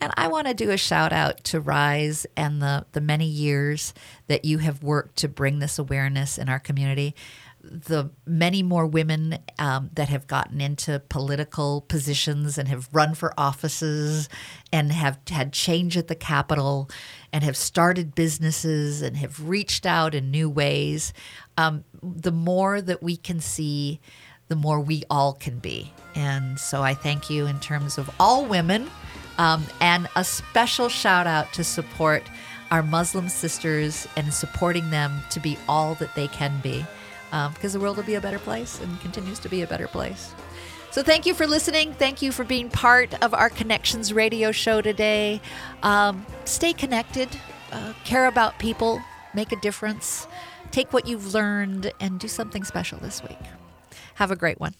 And 0.00 0.12
I 0.16 0.28
want 0.28 0.46
to 0.46 0.54
do 0.54 0.70
a 0.70 0.76
shout 0.76 1.12
out 1.12 1.42
to 1.44 1.60
Rise 1.60 2.26
and 2.36 2.62
the, 2.62 2.86
the 2.92 3.00
many 3.00 3.26
years 3.26 3.94
that 4.28 4.44
you 4.44 4.58
have 4.58 4.82
worked 4.82 5.16
to 5.16 5.28
bring 5.28 5.58
this 5.58 5.78
awareness 5.78 6.38
in 6.38 6.48
our 6.48 6.58
community. 6.60 7.14
The 7.62 8.10
many 8.26 8.62
more 8.62 8.86
women 8.86 9.38
um, 9.58 9.90
that 9.94 10.08
have 10.10 10.26
gotten 10.26 10.60
into 10.60 11.00
political 11.08 11.80
positions 11.80 12.58
and 12.58 12.68
have 12.68 12.88
run 12.92 13.14
for 13.14 13.32
offices 13.38 14.28
and 14.72 14.92
have 14.92 15.18
had 15.30 15.52
change 15.52 15.96
at 15.96 16.08
the 16.08 16.14
Capitol 16.14 16.90
and 17.34 17.42
have 17.42 17.56
started 17.56 18.14
businesses 18.14 19.02
and 19.02 19.16
have 19.16 19.48
reached 19.48 19.84
out 19.84 20.14
in 20.14 20.30
new 20.30 20.48
ways. 20.48 21.12
Um, 21.58 21.82
the 22.00 22.30
more 22.30 22.80
that 22.80 23.02
we 23.02 23.16
can 23.16 23.40
see, 23.40 24.00
the 24.46 24.54
more 24.54 24.78
we 24.78 25.02
all 25.10 25.32
can 25.32 25.58
be. 25.58 25.92
And 26.14 26.60
so 26.60 26.82
I 26.82 26.94
thank 26.94 27.28
you 27.28 27.46
in 27.46 27.58
terms 27.58 27.98
of 27.98 28.08
all 28.20 28.46
women 28.46 28.88
um, 29.36 29.64
and 29.80 30.06
a 30.14 30.22
special 30.22 30.88
shout 30.88 31.26
out 31.26 31.52
to 31.54 31.64
support 31.64 32.22
our 32.70 32.84
Muslim 32.84 33.28
sisters 33.28 34.06
and 34.16 34.32
supporting 34.32 34.90
them 34.90 35.20
to 35.30 35.40
be 35.40 35.58
all 35.68 35.96
that 35.96 36.14
they 36.14 36.28
can 36.28 36.60
be 36.62 36.86
because 37.30 37.74
um, 37.74 37.80
the 37.80 37.80
world 37.80 37.96
will 37.96 38.04
be 38.04 38.14
a 38.14 38.20
better 38.20 38.38
place 38.38 38.80
and 38.80 39.00
continues 39.00 39.40
to 39.40 39.48
be 39.48 39.62
a 39.62 39.66
better 39.66 39.88
place. 39.88 40.32
So, 40.94 41.02
thank 41.02 41.26
you 41.26 41.34
for 41.34 41.44
listening. 41.48 41.92
Thank 41.92 42.22
you 42.22 42.30
for 42.30 42.44
being 42.44 42.70
part 42.70 43.20
of 43.20 43.34
our 43.34 43.50
Connections 43.50 44.12
radio 44.12 44.52
show 44.52 44.80
today. 44.80 45.40
Um, 45.82 46.24
stay 46.44 46.72
connected, 46.72 47.28
uh, 47.72 47.94
care 48.04 48.26
about 48.26 48.60
people, 48.60 49.02
make 49.34 49.50
a 49.50 49.56
difference, 49.56 50.28
take 50.70 50.92
what 50.92 51.08
you've 51.08 51.34
learned, 51.34 51.92
and 51.98 52.20
do 52.20 52.28
something 52.28 52.62
special 52.62 53.00
this 53.00 53.24
week. 53.24 53.40
Have 54.14 54.30
a 54.30 54.36
great 54.36 54.60
one. 54.60 54.76